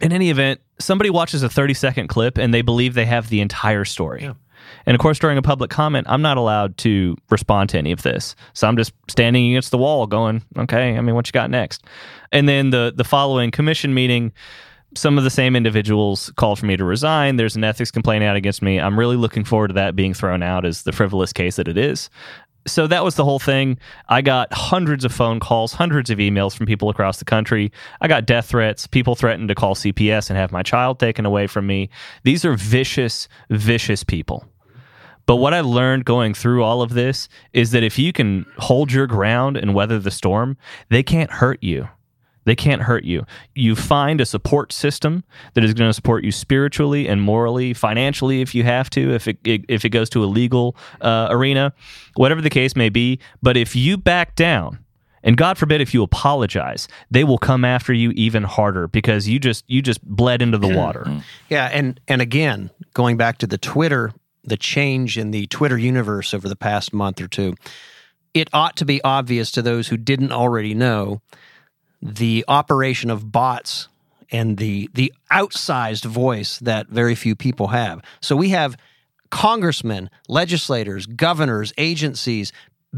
in 0.00 0.12
any 0.12 0.30
event, 0.30 0.60
somebody 0.78 1.10
watches 1.10 1.42
a 1.42 1.48
30 1.48 1.74
second 1.74 2.08
clip 2.08 2.38
and 2.38 2.52
they 2.52 2.62
believe 2.62 2.94
they 2.94 3.06
have 3.06 3.28
the 3.28 3.40
entire 3.40 3.84
story. 3.84 4.22
Yeah. 4.22 4.34
And 4.86 4.94
of 4.94 5.00
course, 5.00 5.18
during 5.18 5.38
a 5.38 5.42
public 5.42 5.70
comment, 5.70 6.06
I'm 6.08 6.22
not 6.22 6.36
allowed 6.36 6.76
to 6.78 7.16
respond 7.30 7.70
to 7.70 7.78
any 7.78 7.92
of 7.92 8.02
this. 8.02 8.34
So 8.52 8.66
I'm 8.66 8.76
just 8.76 8.92
standing 9.08 9.50
against 9.50 9.70
the 9.70 9.78
wall 9.78 10.06
going, 10.06 10.42
okay, 10.58 10.96
I 10.96 11.00
mean, 11.00 11.14
what 11.14 11.26
you 11.28 11.32
got 11.32 11.50
next? 11.50 11.84
And 12.32 12.48
then 12.48 12.70
the, 12.70 12.92
the 12.94 13.04
following 13.04 13.50
commission 13.50 13.94
meeting, 13.94 14.32
some 14.96 15.18
of 15.18 15.24
the 15.24 15.30
same 15.30 15.56
individuals 15.56 16.32
called 16.36 16.58
for 16.58 16.66
me 16.66 16.76
to 16.76 16.84
resign. 16.84 17.36
There's 17.36 17.56
an 17.56 17.64
ethics 17.64 17.90
complaint 17.90 18.24
out 18.24 18.36
against 18.36 18.62
me. 18.62 18.78
I'm 18.78 18.98
really 18.98 19.16
looking 19.16 19.44
forward 19.44 19.68
to 19.68 19.74
that 19.74 19.96
being 19.96 20.14
thrown 20.14 20.42
out 20.42 20.64
as 20.64 20.82
the 20.82 20.92
frivolous 20.92 21.32
case 21.32 21.56
that 21.56 21.68
it 21.68 21.76
is. 21.76 22.10
So 22.66 22.86
that 22.86 23.04
was 23.04 23.16
the 23.16 23.24
whole 23.24 23.38
thing. 23.38 23.78
I 24.08 24.22
got 24.22 24.52
hundreds 24.52 25.04
of 25.04 25.12
phone 25.12 25.38
calls, 25.38 25.74
hundreds 25.74 26.08
of 26.08 26.18
emails 26.18 26.56
from 26.56 26.66
people 26.66 26.88
across 26.88 27.18
the 27.18 27.24
country. 27.24 27.70
I 28.00 28.08
got 28.08 28.24
death 28.24 28.46
threats. 28.46 28.86
People 28.86 29.14
threatened 29.14 29.48
to 29.48 29.54
call 29.54 29.74
CPS 29.74 30.30
and 30.30 30.38
have 30.38 30.50
my 30.50 30.62
child 30.62 30.98
taken 30.98 31.26
away 31.26 31.46
from 31.46 31.66
me. 31.66 31.90
These 32.22 32.44
are 32.44 32.54
vicious, 32.54 33.28
vicious 33.50 34.02
people. 34.02 34.46
But 35.26 35.36
what 35.36 35.54
I 35.54 35.60
learned 35.60 36.04
going 36.04 36.34
through 36.34 36.62
all 36.62 36.82
of 36.82 36.94
this 36.94 37.28
is 37.52 37.70
that 37.72 37.82
if 37.82 37.98
you 37.98 38.12
can 38.12 38.46
hold 38.58 38.92
your 38.92 39.06
ground 39.06 39.56
and 39.56 39.74
weather 39.74 39.98
the 39.98 40.10
storm, 40.10 40.56
they 40.90 41.02
can't 41.02 41.30
hurt 41.30 41.62
you. 41.62 41.88
They 42.44 42.54
can't 42.54 42.82
hurt 42.82 43.04
you. 43.04 43.24
You 43.54 43.74
find 43.74 44.20
a 44.20 44.26
support 44.26 44.72
system 44.72 45.24
that 45.54 45.64
is 45.64 45.74
going 45.74 45.88
to 45.88 45.94
support 45.94 46.24
you 46.24 46.32
spiritually 46.32 47.08
and 47.08 47.22
morally, 47.22 47.74
financially, 47.74 48.40
if 48.40 48.54
you 48.54 48.64
have 48.64 48.90
to, 48.90 49.14
if 49.14 49.28
it, 49.28 49.38
if 49.44 49.84
it 49.84 49.90
goes 49.90 50.10
to 50.10 50.22
a 50.22 50.26
legal 50.26 50.76
uh, 51.00 51.28
arena, 51.30 51.72
whatever 52.16 52.40
the 52.40 52.50
case 52.50 52.76
may 52.76 52.88
be. 52.88 53.18
But 53.42 53.56
if 53.56 53.74
you 53.74 53.96
back 53.96 54.34
down, 54.34 54.78
and 55.22 55.38
God 55.38 55.56
forbid 55.56 55.80
if 55.80 55.94
you 55.94 56.02
apologize, 56.02 56.86
they 57.10 57.24
will 57.24 57.38
come 57.38 57.64
after 57.64 57.92
you 57.94 58.10
even 58.10 58.42
harder 58.42 58.86
because 58.86 59.26
you 59.26 59.38
just 59.38 59.64
you 59.66 59.80
just 59.80 60.04
bled 60.04 60.42
into 60.42 60.58
the 60.58 60.68
water. 60.76 61.22
Yeah, 61.48 61.70
and 61.72 61.98
and 62.06 62.20
again, 62.20 62.70
going 62.92 63.16
back 63.16 63.38
to 63.38 63.46
the 63.46 63.56
Twitter, 63.56 64.12
the 64.44 64.58
change 64.58 65.16
in 65.16 65.30
the 65.30 65.46
Twitter 65.46 65.78
universe 65.78 66.34
over 66.34 66.46
the 66.46 66.56
past 66.56 66.92
month 66.92 67.22
or 67.22 67.26
two, 67.26 67.54
it 68.34 68.50
ought 68.52 68.76
to 68.76 68.84
be 68.84 69.02
obvious 69.02 69.50
to 69.52 69.62
those 69.62 69.88
who 69.88 69.96
didn't 69.96 70.30
already 70.30 70.74
know 70.74 71.22
the 72.04 72.44
operation 72.46 73.10
of 73.10 73.32
bots 73.32 73.88
and 74.30 74.58
the 74.58 74.90
the 74.94 75.12
outsized 75.32 76.04
voice 76.04 76.58
that 76.58 76.88
very 76.88 77.14
few 77.14 77.34
people 77.34 77.68
have. 77.68 78.02
So 78.20 78.36
we 78.36 78.50
have 78.50 78.76
congressmen, 79.30 80.10
legislators, 80.28 81.06
governors, 81.06 81.72
agencies, 81.78 82.52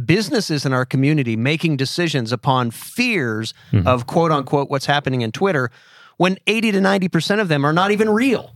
businesses 0.05 0.67
in 0.67 0.73
our 0.73 0.85
community 0.85 1.37
making 1.37 1.77
decisions 1.77 2.33
upon 2.33 2.71
fears 2.71 3.55
of 3.87 4.07
quote 4.07 4.33
unquote 4.33 4.69
what's 4.69 4.87
happening 4.87 5.23
in 5.23 5.33
Twitter 5.33 5.71
when 6.19 6.37
80 6.47 6.73
to 6.73 6.79
90% 6.81 7.41
of 7.41 7.49
them 7.49 7.65
are 7.65 7.73
not 7.73 7.91
even 7.91 8.11
real. 8.11 8.53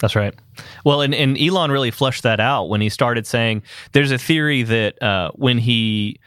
That's 0.00 0.14
right. 0.14 0.34
Well, 0.84 1.00
and, 1.00 1.12
and 1.14 1.36
Elon 1.36 1.72
really 1.72 1.90
flushed 1.90 2.22
that 2.22 2.38
out 2.38 2.68
when 2.68 2.80
he 2.80 2.88
started 2.88 3.26
saying 3.26 3.62
there's 3.92 4.12
a 4.12 4.18
theory 4.18 4.62
that 4.62 5.02
uh, 5.02 5.32
when 5.34 5.58
he 5.58 6.20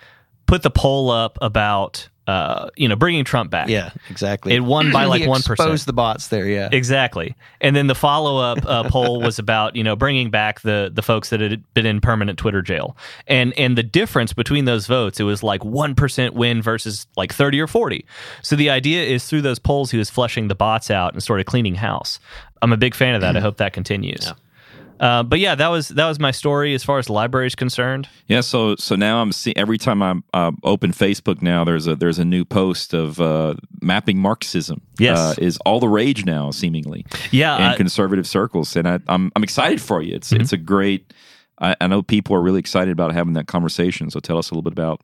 put 0.45 0.63
the 0.63 0.71
poll 0.71 1.09
up 1.09 1.37
about 1.41 2.09
uh, 2.31 2.69
you 2.75 2.87
know 2.87 2.95
bringing 2.95 3.23
Trump 3.25 3.51
back, 3.51 3.67
Yeah, 3.67 3.91
exactly. 4.09 4.53
it 4.53 4.61
won 4.61 4.91
by 4.91 5.05
like 5.13 5.27
one 5.27 5.39
exposed 5.39 5.57
percent. 5.59 5.85
the 5.85 5.93
bots 5.93 6.27
there, 6.29 6.47
yeah. 6.47 6.69
Exactly. 6.71 7.35
And 7.59 7.75
then 7.75 7.87
the 7.87 7.95
follow 7.95 8.37
up 8.37 8.65
uh, 8.65 8.83
poll 8.89 9.21
was 9.21 9.39
about 9.39 9.75
you 9.75 9.83
know 9.83 9.95
bringing 9.95 10.29
back 10.29 10.61
the 10.61 10.89
the 10.93 11.01
folks 11.01 11.29
that 11.29 11.39
had 11.41 11.63
been 11.73 11.85
in 11.85 12.01
permanent 12.01 12.39
Twitter 12.39 12.61
jail, 12.61 12.95
and 13.27 13.53
and 13.57 13.77
the 13.77 13.83
difference 13.83 14.33
between 14.33 14.65
those 14.65 14.87
votes 14.87 15.19
it 15.19 15.23
was 15.23 15.43
like 15.43 15.63
one 15.65 15.95
percent 15.95 16.33
win 16.33 16.61
versus 16.61 17.07
like 17.17 17.33
thirty 17.33 17.59
or 17.59 17.67
forty. 17.67 18.05
So 18.41 18.55
the 18.55 18.69
idea 18.69 19.03
is 19.03 19.25
through 19.25 19.41
those 19.41 19.59
polls 19.59 19.91
he 19.91 19.97
was 19.97 20.09
flushing 20.09 20.47
the 20.47 20.55
bots 20.55 20.89
out 20.89 21.13
and 21.13 21.21
sort 21.21 21.39
of 21.39 21.45
cleaning 21.45 21.75
house. 21.75 22.19
I'm 22.61 22.71
a 22.71 22.77
big 22.77 22.93
fan 22.95 23.15
of 23.15 23.21
that. 23.21 23.35
I 23.35 23.39
hope 23.39 23.57
that 23.57 23.73
continues. 23.73 24.31
Uh, 25.01 25.23
but 25.23 25.39
yeah, 25.39 25.55
that 25.55 25.69
was 25.69 25.87
that 25.89 26.07
was 26.07 26.19
my 26.19 26.29
story 26.31 26.75
as 26.75 26.83
far 26.83 26.99
as 26.99 27.07
the 27.07 27.13
library 27.13 27.47
is 27.47 27.55
concerned. 27.55 28.07
Yeah, 28.27 28.41
so 28.41 28.75
so 28.75 28.95
now 28.95 29.21
I'm 29.21 29.31
seeing 29.31 29.57
every 29.57 29.79
time 29.79 30.03
I 30.03 30.15
uh, 30.33 30.51
open 30.63 30.91
Facebook 30.91 31.41
now, 31.41 31.63
there's 31.63 31.87
a 31.87 31.95
there's 31.95 32.19
a 32.19 32.25
new 32.25 32.45
post 32.45 32.93
of 32.93 33.19
uh, 33.19 33.55
mapping 33.81 34.19
Marxism. 34.19 34.81
Yes. 34.99 35.17
uh, 35.17 35.35
is 35.39 35.57
all 35.65 35.79
the 35.79 35.89
rage 35.89 36.23
now, 36.23 36.51
seemingly. 36.51 37.05
Yeah, 37.31 37.71
in 37.71 37.77
conservative 37.77 38.27
circles, 38.27 38.75
and 38.75 38.87
I, 38.87 38.99
I'm 39.07 39.31
I'm 39.35 39.43
excited 39.43 39.81
for 39.81 40.01
you. 40.03 40.15
It's 40.15 40.31
Mm-hmm. 40.31 40.41
it's 40.41 40.53
a 40.53 40.57
great. 40.57 41.11
I, 41.59 41.75
I 41.81 41.87
know 41.87 42.01
people 42.03 42.35
are 42.35 42.41
really 42.41 42.59
excited 42.59 42.91
about 42.91 43.11
having 43.13 43.33
that 43.33 43.47
conversation. 43.47 44.09
So 44.11 44.19
tell 44.19 44.37
us 44.37 44.49
a 44.49 44.53
little 44.53 44.63
bit 44.63 44.73
about 44.73 45.01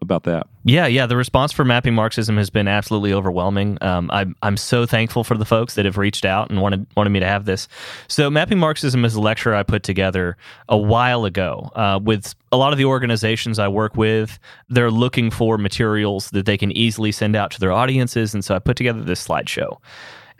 about 0.00 0.24
that. 0.24 0.46
Yeah, 0.64 0.86
yeah. 0.86 1.06
The 1.06 1.16
response 1.16 1.52
for 1.52 1.64
mapping 1.64 1.94
Marxism 1.94 2.36
has 2.36 2.50
been 2.50 2.68
absolutely 2.68 3.12
overwhelming. 3.12 3.78
Um, 3.80 4.10
I'm 4.12 4.36
I'm 4.42 4.56
so 4.56 4.86
thankful 4.86 5.24
for 5.24 5.36
the 5.36 5.44
folks 5.44 5.74
that 5.74 5.84
have 5.84 5.96
reached 5.96 6.24
out 6.24 6.50
and 6.50 6.60
wanted 6.60 6.86
wanted 6.96 7.10
me 7.10 7.20
to 7.20 7.26
have 7.26 7.44
this. 7.44 7.68
So, 8.08 8.28
mapping 8.30 8.58
Marxism 8.58 9.04
is 9.04 9.14
a 9.14 9.20
lecture 9.20 9.54
I 9.54 9.62
put 9.62 9.82
together 9.82 10.36
a 10.68 10.76
while 10.76 11.24
ago 11.24 11.70
uh, 11.74 11.98
with 12.02 12.34
a 12.52 12.56
lot 12.56 12.72
of 12.72 12.78
the 12.78 12.84
organizations 12.84 13.58
I 13.58 13.68
work 13.68 13.96
with. 13.96 14.38
They're 14.68 14.90
looking 14.90 15.30
for 15.30 15.58
materials 15.58 16.30
that 16.30 16.46
they 16.46 16.58
can 16.58 16.72
easily 16.72 17.12
send 17.12 17.36
out 17.36 17.50
to 17.52 17.60
their 17.60 17.72
audiences, 17.72 18.34
and 18.34 18.44
so 18.44 18.54
I 18.54 18.58
put 18.58 18.76
together 18.76 19.02
this 19.02 19.26
slideshow. 19.26 19.78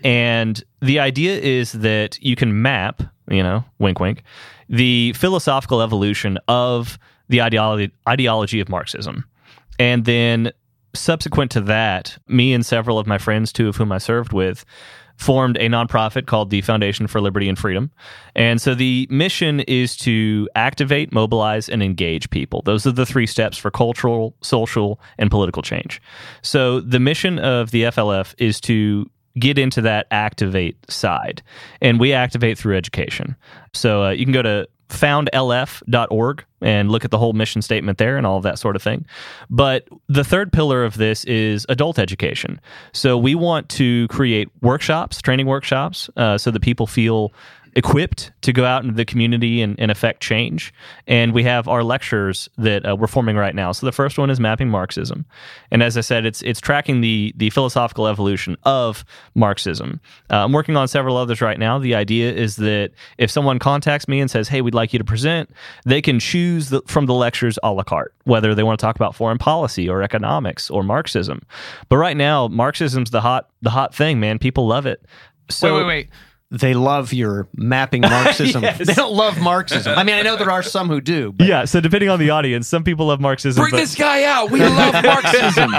And 0.05 0.63
the 0.81 1.01
idea 1.01 1.39
is 1.39 1.73
that 1.73 2.21
you 2.21 2.37
can 2.37 2.61
map, 2.61 3.03
you 3.31 3.43
know, 3.43 3.65
wink, 3.79 3.99
wink, 3.99 4.23
the 4.69 5.15
philosophical 5.15 5.81
evolution 5.81 6.39
of 6.49 6.99
the 7.29 7.43
ideology 7.43 7.93
ideology 8.09 8.61
of 8.61 8.69
Marxism. 8.69 9.25
And 9.79 10.05
then 10.05 10.53
subsequent 10.95 11.51
to 11.53 11.61
that, 11.63 12.19
me 12.29 12.53
and 12.53 12.65
several 12.65 12.99
of 12.99 13.07
my 13.07 13.19
friends, 13.19 13.53
two 13.53 13.69
of 13.69 13.77
whom 13.77 13.93
I 13.93 13.99
served 13.99 14.33
with, 14.33 14.65
formed 15.17 15.57
a 15.57 15.69
nonprofit 15.69 16.27
called 16.27 16.51
the 16.51 16.61
Foundation 16.61 17.07
for 17.07 17.21
Liberty 17.21 17.49
and 17.49 17.59
Freedom. 17.59 17.91
And 18.35 18.61
so 18.61 18.75
the 18.75 19.07
mission 19.11 19.61
is 19.61 19.97
to 19.99 20.49
activate, 20.55 21.13
mobilize, 21.13 21.69
and 21.69 21.83
engage 21.83 22.29
people. 22.31 22.63
Those 22.65 22.87
are 22.87 22.93
the 22.93 23.07
three 23.07 23.27
steps 23.27 23.57
for 23.57 23.71
cultural, 23.71 24.35
social, 24.43 25.01
and 25.19 25.31
political 25.31 25.63
change. 25.63 26.03
So 26.43 26.81
the 26.81 27.01
mission 27.01 27.39
of 27.39 27.71
the 27.71 27.85
FLF 27.85 28.35
is 28.39 28.61
to 28.63 29.11
get 29.39 29.59
into 29.59 29.81
that 29.83 30.07
activate 30.11 30.77
side. 30.91 31.43
And 31.81 32.01
we 32.01 32.13
activate 32.13 32.59
through 32.59 32.77
education. 32.77 33.37
So 33.75 34.05
uh, 34.05 34.11
you 34.11 34.25
can 34.25 34.33
go 34.33 34.43
to 34.43 34.69
foundlf.org 34.89 36.45
and 36.61 36.91
look 36.91 37.05
at 37.05 37.11
the 37.11 37.19
whole 37.19 37.33
mission 37.33 37.61
statement 37.63 37.99
there 37.99 38.17
and 38.17 38.27
all 38.27 38.37
of 38.37 38.43
that 38.45 38.59
sort 38.59 38.77
of 38.77 38.83
thing. 38.83 39.05
But 39.51 39.89
the 40.09 40.25
third 40.25 40.53
pillar 40.53 40.85
of 40.85 40.97
this 40.97 41.25
is 41.25 41.67
adult 41.69 41.99
education. 41.99 42.61
So 42.93 43.19
we 43.19 43.35
want 43.35 43.69
to 43.71 44.09
create 44.09 44.49
workshops, 44.63 45.21
training 45.21 45.47
workshops, 45.47 46.09
uh, 46.17 46.39
so 46.39 46.51
that 46.51 46.63
people 46.63 46.87
feel 46.87 47.33
equipped 47.77 48.33
to 48.41 48.55
go 48.55 48.65
out 48.65 48.83
into 48.83 48.95
the 48.95 49.05
community 49.05 49.61
and, 49.61 49.79
and 49.79 49.91
affect 49.91 50.23
change. 50.23 50.73
And 51.07 51.35
we 51.35 51.45
have 51.45 51.69
our 51.69 51.85
lectures 51.85 52.49
that 52.57 52.89
uh, 52.89 52.97
we're 52.97 53.07
forming 53.07 53.37
right 53.37 53.55
now. 53.55 53.71
So 53.73 53.85
the 53.85 53.93
first 53.93 54.19
one 54.19 54.31
is 54.31 54.41
mapping 54.41 54.71
Marxism, 54.71 55.27
and 55.71 55.83
as 55.83 55.97
I 55.97 56.01
said, 56.01 56.25
it's 56.25 56.43
it's 56.43 56.61
tracking 56.61 57.03
the 57.03 57.33
the 57.37 57.51
philosophical 57.51 58.09
evolution 58.09 58.57
of 58.65 59.05
Marxism. 59.35 60.01
Uh, 60.31 60.45
I'm 60.45 60.53
working 60.53 60.77
on 60.77 60.89
several 60.89 61.17
others 61.17 61.41
right 61.41 61.59
now. 61.59 61.79
The 61.79 61.95
idea 61.95 62.33
is 62.33 62.57
that 62.57 62.93
if 63.19 63.31
someone 63.31 63.59
contacts 63.59 64.09
me 64.09 64.21
and 64.21 64.31
says, 64.31 64.49
"Hey, 64.49 64.63
we'd 64.63 64.75
like 64.75 64.93
you 64.93 64.99
to 64.99 65.05
present," 65.05 65.51
they 65.85 66.01
can 66.01 66.19
choose 66.19 66.71
the, 66.71 66.81
from 66.87 67.07
the 67.07 67.15
lectures 67.15 67.59
a 67.63 67.73
la 67.73 67.83
carte, 67.83 68.15
whether 68.25 68.55
they 68.55 68.63
want 68.63 68.81
to 68.81 68.85
talk 68.85 68.97
about 68.97 69.15
foreign 69.15 69.39
policy 69.39 69.89
or 69.89 70.03
economics 70.03 70.71
or 70.71 70.83
Marxism. 70.83 71.43
But 71.91 71.99
right 71.99 72.17
now, 72.17 72.49
Marxism's 72.49 73.11
the 73.11 73.21
hot 73.21 73.51
the 73.61 73.71
hot 73.71 73.95
thing, 73.95 74.19
man. 74.19 74.39
People 74.39 74.67
love 74.67 74.87
it. 74.87 75.05
So 75.51 75.75
wait, 75.75 75.83
wait, 75.83 75.87
wait. 75.87 76.09
They 76.51 76.75
love 76.75 77.13
your 77.13 77.49
mapping 77.55 78.01
Marxism. 78.03 78.63
Yes. 78.63 78.79
They 78.79 78.95
don't 78.95 79.15
love 79.15 79.41
Marxism. 79.41 79.99
I 79.99 80.05
mean, 80.05 80.15
I 80.15 80.23
know 80.23 80.37
there 80.37 80.51
are 80.51 80.63
some 80.63 80.89
who 80.89 81.01
do. 81.01 81.33
But 81.33 81.47
Yeah, 81.47 81.65
so 81.65 81.81
depending 81.81 82.09
on 82.09 82.19
the 82.19 82.31
audience, 82.31 82.69
some 82.69 82.85
people 82.85 83.07
love 83.07 83.21
Marxism, 83.21 83.61
Bring 83.61 83.73
but, 83.73 83.79
this 83.79 83.95
guy 83.95 84.25
out. 84.25 84.51
We 84.51 84.61
love 84.61 84.95
Marxism. 85.05 85.73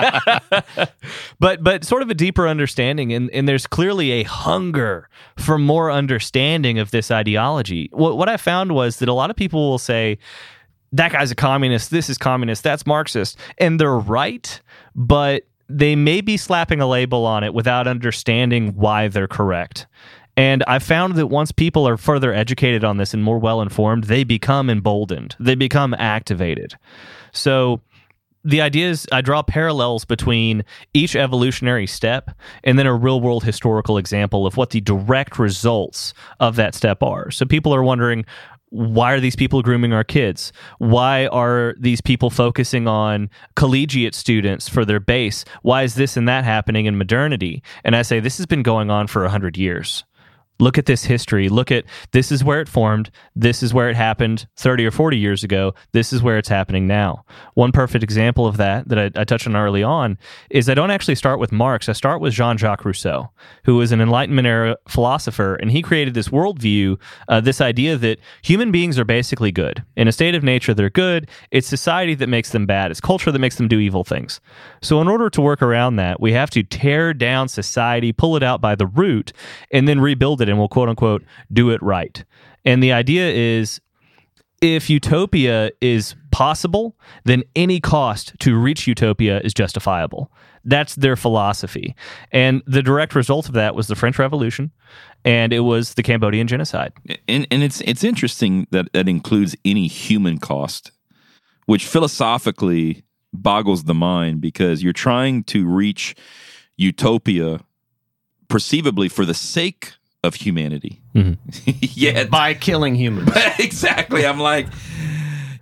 but 1.39 1.63
but 1.63 1.85
sort 1.85 2.01
of 2.01 2.09
a 2.09 2.13
deeper 2.13 2.47
understanding, 2.47 3.13
and 3.13 3.29
and 3.31 3.47
there's 3.47 3.65
clearly 3.65 4.11
a 4.11 4.23
hunger 4.23 5.09
for 5.37 5.57
more 5.57 5.91
understanding 5.91 6.79
of 6.79 6.91
this 6.91 7.11
ideology. 7.11 7.89
What 7.93 8.17
what 8.17 8.27
I 8.27 8.37
found 8.37 8.73
was 8.73 8.97
that 8.97 9.07
a 9.07 9.13
lot 9.13 9.29
of 9.29 9.35
people 9.35 9.69
will 9.69 9.77
say 9.77 10.17
that 10.91 11.11
guy's 11.11 11.31
a 11.31 11.35
communist, 11.35 11.91
this 11.91 12.09
is 12.09 12.17
communist, 12.17 12.63
that's 12.63 12.85
Marxist, 12.85 13.37
and 13.57 13.79
they're 13.79 13.97
right, 13.97 14.61
but 14.95 15.43
they 15.69 15.95
may 15.95 16.21
be 16.21 16.37
slapping 16.37 16.79
a 16.79 16.87
label 16.87 17.25
on 17.25 17.43
it 17.43 17.53
without 17.53 17.87
understanding 17.87 18.73
why 18.75 19.07
they're 19.07 19.27
correct. 19.27 19.85
And 20.37 20.63
I 20.67 20.77
found 20.77 21.15
that 21.15 21.27
once 21.27 21.51
people 21.51 21.87
are 21.87 21.97
further 21.97 22.31
educated 22.31 22.83
on 22.83 22.97
this 22.97 23.13
and 23.13 23.23
more 23.23 23.39
well 23.39 23.59
informed, 23.59 24.05
they 24.05 24.23
become 24.23 24.69
emboldened. 24.69 25.35
They 25.39 25.55
become 25.55 25.95
activated. 25.95 26.75
So 27.33 27.81
the 28.43 28.61
idea 28.61 28.89
is 28.89 29.07
I 29.11 29.21
draw 29.21 29.41
parallels 29.41 30.05
between 30.05 30.63
each 30.93 31.15
evolutionary 31.15 31.87
step 31.87 32.31
and 32.63 32.77
then 32.77 32.85
a 32.85 32.93
real 32.93 33.19
world 33.19 33.43
historical 33.43 33.97
example 33.97 34.45
of 34.45 34.55
what 34.55 34.69
the 34.69 34.79
direct 34.79 35.39
results 35.39 36.13
of 36.39 36.55
that 36.55 36.75
step 36.75 37.01
are. 37.01 37.31
So 37.31 37.45
people 37.45 37.73
are 37.73 37.83
wondering 37.83 38.25
why 38.69 39.13
are 39.13 39.19
these 39.19 39.35
people 39.35 39.61
grooming 39.61 39.93
our 39.93 40.03
kids? 40.03 40.51
Why 40.77 41.27
are 41.27 41.73
these 41.79 42.01
people 42.01 42.29
focusing 42.29 42.87
on 42.87 43.29
collegiate 43.55 44.13
students 44.13 44.67
for 44.67 44.83
their 44.83 44.99
base? 44.99 45.45
Why 45.61 45.83
is 45.83 45.95
this 45.95 46.17
and 46.17 46.27
that 46.27 46.43
happening 46.43 46.85
in 46.85 46.97
modernity? 46.97 47.63
And 47.83 47.95
I 47.95 48.01
say 48.01 48.19
this 48.19 48.37
has 48.37 48.45
been 48.45 48.63
going 48.63 48.89
on 48.91 49.07
for 49.07 49.21
100 49.21 49.57
years. 49.57 50.03
Look 50.59 50.77
at 50.77 50.85
this 50.85 51.03
history. 51.03 51.49
Look 51.49 51.71
at 51.71 51.85
this 52.11 52.31
is 52.31 52.43
where 52.43 52.59
it 52.61 52.69
formed. 52.69 53.11
This 53.35 53.61
is 53.61 53.73
where 53.73 53.89
it 53.89 53.95
happened 53.95 54.47
30 54.55 54.85
or 54.85 54.91
40 54.91 55.17
years 55.17 55.43
ago. 55.43 55.73
This 55.91 56.11
is 56.11 56.23
where 56.23 56.37
it's 56.37 56.49
happening 56.49 56.87
now. 56.87 57.25
One 57.53 57.71
perfect 57.71 58.03
example 58.03 58.47
of 58.47 58.57
that 58.57 58.89
that 58.89 58.97
I, 58.97 59.21
I 59.21 59.23
touched 59.23 59.45
on 59.45 59.55
early 59.55 59.83
on 59.83 60.17
is 60.49 60.67
I 60.67 60.73
don't 60.73 60.91
actually 60.91 61.15
start 61.15 61.39
with 61.39 61.51
Marx. 61.51 61.89
I 61.89 61.93
start 61.93 62.21
with 62.21 62.33
Jean 62.33 62.57
Jacques 62.57 62.85
Rousseau, 62.85 63.29
who 63.65 63.75
was 63.75 63.91
an 63.91 64.01
Enlightenment 64.01 64.47
era 64.47 64.77
philosopher, 64.87 65.55
and 65.55 65.69
he 65.69 65.81
created 65.81 66.13
this 66.13 66.29
worldview, 66.29 66.99
uh, 67.27 67.39
this 67.39 67.61
idea 67.61 67.95
that 67.97 68.19
human 68.41 68.71
beings 68.71 68.97
are 68.97 69.05
basically 69.05 69.51
good. 69.51 69.83
In 69.95 70.07
a 70.07 70.11
state 70.11 70.33
of 70.33 70.43
nature, 70.43 70.73
they're 70.73 70.89
good. 70.89 71.29
It's 71.51 71.67
society 71.67 72.15
that 72.15 72.27
makes 72.27 72.51
them 72.51 72.65
bad. 72.65 72.89
It's 72.89 73.01
culture 73.01 73.31
that 73.31 73.39
makes 73.39 73.57
them 73.57 73.67
do 73.67 73.79
evil 73.79 74.03
things. 74.03 74.39
So, 74.81 75.01
in 75.01 75.07
order 75.07 75.29
to 75.29 75.41
work 75.41 75.61
around 75.61 75.97
that, 75.97 76.19
we 76.19 76.33
have 76.33 76.49
to 76.51 76.63
tear 76.63 77.13
down 77.13 77.47
society, 77.47 78.11
pull 78.11 78.35
it 78.35 78.43
out 78.43 78.59
by 78.59 78.73
the 78.75 78.87
root, 78.87 79.33
and 79.71 79.87
then 79.87 80.01
rebuild 80.01 80.41
it, 80.41 80.46
and 80.47 80.57
we'll 80.57 80.67
quote 80.67 80.89
unquote 80.89 81.23
do 81.51 81.69
it 81.69 81.81
right. 81.81 82.23
And 82.65 82.81
the 82.83 82.91
idea 82.91 83.29
is 83.29 83.79
if 84.61 84.89
utopia 84.89 85.71
is 85.81 86.15
possible, 86.31 86.95
then 87.25 87.43
any 87.55 87.79
cost 87.79 88.33
to 88.39 88.57
reach 88.57 88.87
utopia 88.87 89.39
is 89.41 89.53
justifiable. 89.53 90.31
That's 90.65 90.95
their 90.95 91.15
philosophy. 91.15 91.95
And 92.31 92.61
the 92.65 92.81
direct 92.81 93.15
result 93.15 93.47
of 93.47 93.53
that 93.53 93.75
was 93.75 93.87
the 93.87 93.95
French 93.95 94.19
Revolution 94.19 94.71
and 95.23 95.53
it 95.53 95.61
was 95.61 95.93
the 95.93 96.03
Cambodian 96.03 96.47
genocide. 96.47 96.93
and 97.27 97.47
and 97.51 97.63
it's 97.63 97.81
it's 97.81 98.03
interesting 98.03 98.67
that 98.71 98.91
that 98.93 99.07
includes 99.07 99.55
any 99.65 99.87
human 99.87 100.37
cost, 100.37 100.91
which 101.65 101.85
philosophically 101.85 103.03
boggles 103.33 103.83
the 103.83 103.93
mind 103.93 104.41
because 104.41 104.81
you're 104.81 104.93
trying 104.93 105.43
to 105.43 105.67
reach 105.67 106.15
utopia 106.77 107.59
perceivably 108.47 109.09
for 109.09 109.25
the 109.25 109.33
sake 109.33 109.93
of 110.23 110.35
humanity. 110.35 111.01
yeah, 111.65 112.25
by 112.25 112.53
killing 112.53 112.95
humans. 112.95 113.29
exactly. 113.59 114.25
I'm 114.25 114.39
like, 114.39 114.67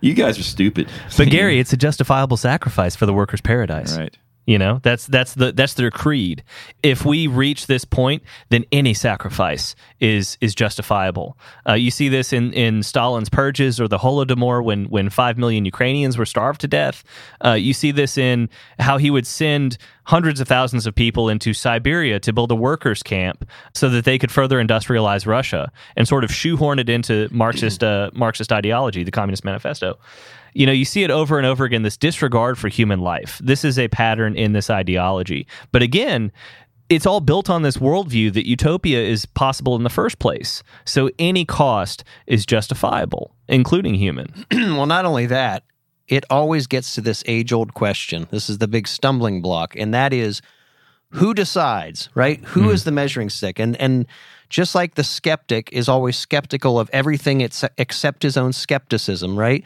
you 0.01 0.13
guys 0.13 0.37
are 0.39 0.43
stupid. 0.43 0.89
But 1.17 1.29
Gary, 1.29 1.59
it's 1.59 1.73
a 1.73 1.77
justifiable 1.77 2.37
sacrifice 2.37 2.95
for 2.95 3.05
the 3.05 3.13
workers' 3.13 3.41
paradise. 3.41 3.97
right? 3.97 4.15
You 4.47 4.59
know, 4.59 4.79
that's 4.83 5.07
that's 5.07 5.33
the 5.33 5.51
that's 5.53 5.73
their 5.73 5.89
creed. 5.89 6.43
If 6.83 7.03
we 7.03 7.25
reach 7.25 7.65
this 7.65 7.83
point, 7.83 8.21
then 8.49 8.63
any 8.71 8.93
sacrifice 8.93 9.75
is 9.99 10.37
is 10.39 10.53
justifiable. 10.53 11.35
Uh, 11.67 11.73
you 11.73 11.89
see 11.89 12.09
this 12.09 12.31
in, 12.31 12.53
in 12.53 12.83
Stalin's 12.83 13.29
purges 13.29 13.81
or 13.81 13.87
the 13.87 13.97
Holodomor 13.97 14.63
when 14.63 14.85
when 14.85 15.09
five 15.09 15.39
million 15.39 15.65
Ukrainians 15.65 16.15
were 16.15 16.27
starved 16.27 16.61
to 16.61 16.67
death. 16.67 17.03
Uh, 17.43 17.53
you 17.53 17.73
see 17.73 17.89
this 17.89 18.19
in 18.19 18.49
how 18.77 18.99
he 18.99 19.09
would 19.09 19.25
send 19.25 19.79
hundreds 20.05 20.39
of 20.39 20.47
thousands 20.47 20.85
of 20.85 20.95
people 20.95 21.29
into 21.29 21.53
Siberia 21.53 22.19
to 22.19 22.33
build 22.33 22.51
a 22.51 22.55
workers' 22.55 23.03
camp 23.03 23.47
so 23.73 23.89
that 23.89 24.05
they 24.05 24.17
could 24.17 24.31
further 24.31 24.63
industrialize 24.63 25.25
Russia 25.25 25.71
and 25.95 26.07
sort 26.07 26.23
of 26.23 26.31
shoehorn 26.31 26.79
it 26.79 26.89
into 26.89 27.27
Marxist 27.31 27.83
uh, 27.83 28.09
Marxist 28.13 28.51
ideology, 28.51 29.03
the 29.03 29.11
Communist 29.11 29.43
Manifesto 29.43 29.97
you 30.55 30.65
know, 30.65 30.71
you 30.71 30.85
see 30.85 31.03
it 31.03 31.11
over 31.11 31.37
and 31.37 31.45
over 31.45 31.65
again 31.65 31.83
this 31.83 31.97
disregard 31.97 32.57
for 32.57 32.69
human 32.69 33.01
life. 33.01 33.39
This 33.43 33.65
is 33.65 33.77
a 33.77 33.89
pattern 33.89 34.37
in 34.37 34.53
this 34.53 34.69
ideology. 34.69 35.45
But 35.73 35.81
again, 35.81 36.31
it's 36.87 37.05
all 37.05 37.19
built 37.19 37.49
on 37.49 37.61
this 37.61 37.77
worldview 37.77 38.33
that 38.33 38.47
utopia 38.47 38.99
is 38.99 39.25
possible 39.25 39.75
in 39.75 39.83
the 39.83 39.89
first 39.89 40.17
place. 40.17 40.63
So 40.85 41.09
any 41.19 41.43
cost 41.43 42.03
is 42.25 42.45
justifiable, 42.45 43.35
including 43.47 43.95
human. 43.95 44.45
well, 44.51 44.85
not 44.85 45.05
only 45.05 45.25
that, 45.25 45.63
it 46.07 46.23
always 46.29 46.67
gets 46.67 46.95
to 46.95 47.01
this 47.01 47.23
age 47.25 47.51
old 47.51 47.73
question. 47.73 48.27
This 48.31 48.49
is 48.49 48.59
the 48.59 48.67
big 48.67 48.87
stumbling 48.87 49.41
block, 49.41 49.75
and 49.75 49.93
that 49.93 50.13
is 50.13 50.41
who 51.11 51.33
decides, 51.33 52.09
right? 52.13 52.43
Who 52.45 52.61
mm-hmm. 52.61 52.69
is 52.71 52.83
the 52.83 52.91
measuring 52.91 53.29
stick? 53.29 53.59
And 53.59 53.75
and 53.77 54.05
just 54.49 54.75
like 54.75 54.95
the 54.95 55.03
skeptic 55.03 55.71
is 55.71 55.89
always 55.89 56.17
skeptical 56.17 56.79
of 56.79 56.89
everything 56.93 57.41
it's, 57.41 57.63
except 57.77 58.23
his 58.23 58.37
own 58.37 58.53
skepticism, 58.53 59.37
right? 59.37 59.63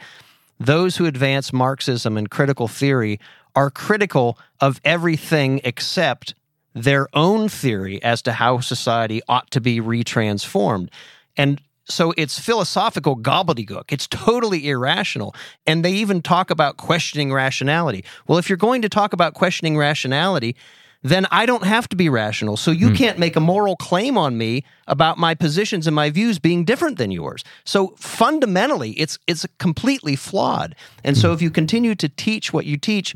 Those 0.58 0.96
who 0.96 1.06
advance 1.06 1.52
Marxism 1.52 2.16
and 2.16 2.30
critical 2.30 2.68
theory 2.68 3.20
are 3.54 3.70
critical 3.70 4.38
of 4.60 4.80
everything 4.84 5.60
except 5.64 6.34
their 6.74 7.08
own 7.14 7.48
theory 7.48 8.02
as 8.02 8.22
to 8.22 8.32
how 8.32 8.60
society 8.60 9.20
ought 9.28 9.50
to 9.50 9.60
be 9.60 9.80
retransformed. 9.80 10.88
And 11.36 11.60
so 11.90 12.14
it's 12.16 12.38
philosophical 12.38 13.16
gobbledygook. 13.16 13.92
It's 13.92 14.06
totally 14.06 14.68
irrational. 14.68 15.34
And 15.66 15.84
they 15.84 15.92
even 15.92 16.22
talk 16.22 16.50
about 16.50 16.76
questioning 16.76 17.32
rationality. 17.32 18.04
Well, 18.26 18.38
if 18.38 18.48
you're 18.48 18.56
going 18.56 18.82
to 18.82 18.88
talk 18.88 19.12
about 19.12 19.34
questioning 19.34 19.76
rationality, 19.76 20.56
then 21.02 21.26
I 21.30 21.46
don't 21.46 21.64
have 21.64 21.88
to 21.88 21.96
be 21.96 22.08
rational. 22.08 22.56
So 22.56 22.70
you 22.70 22.88
hmm. 22.88 22.94
can't 22.94 23.18
make 23.18 23.36
a 23.36 23.40
moral 23.40 23.76
claim 23.76 24.18
on 24.18 24.36
me 24.36 24.64
about 24.86 25.18
my 25.18 25.34
positions 25.34 25.86
and 25.86 25.96
my 25.96 26.10
views 26.10 26.38
being 26.38 26.64
different 26.64 26.98
than 26.98 27.10
yours. 27.10 27.42
So 27.64 27.94
fundamentally, 27.96 28.92
it's 28.92 29.18
it's 29.26 29.46
completely 29.58 30.16
flawed. 30.16 30.74
And 31.02 31.16
so 31.16 31.28
hmm. 31.28 31.34
if 31.34 31.42
you 31.42 31.50
continue 31.50 31.94
to 31.94 32.08
teach 32.08 32.52
what 32.52 32.66
you 32.66 32.76
teach, 32.76 33.14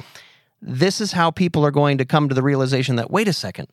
this 0.63 1.01
is 1.01 1.13
how 1.13 1.31
people 1.31 1.65
are 1.65 1.71
going 1.71 1.99
to 1.99 2.05
come 2.05 2.29
to 2.29 2.35
the 2.35 2.43
realization 2.43 2.97
that 2.97 3.11
wait 3.11 3.29
a 3.29 3.35
second, 3.35 3.69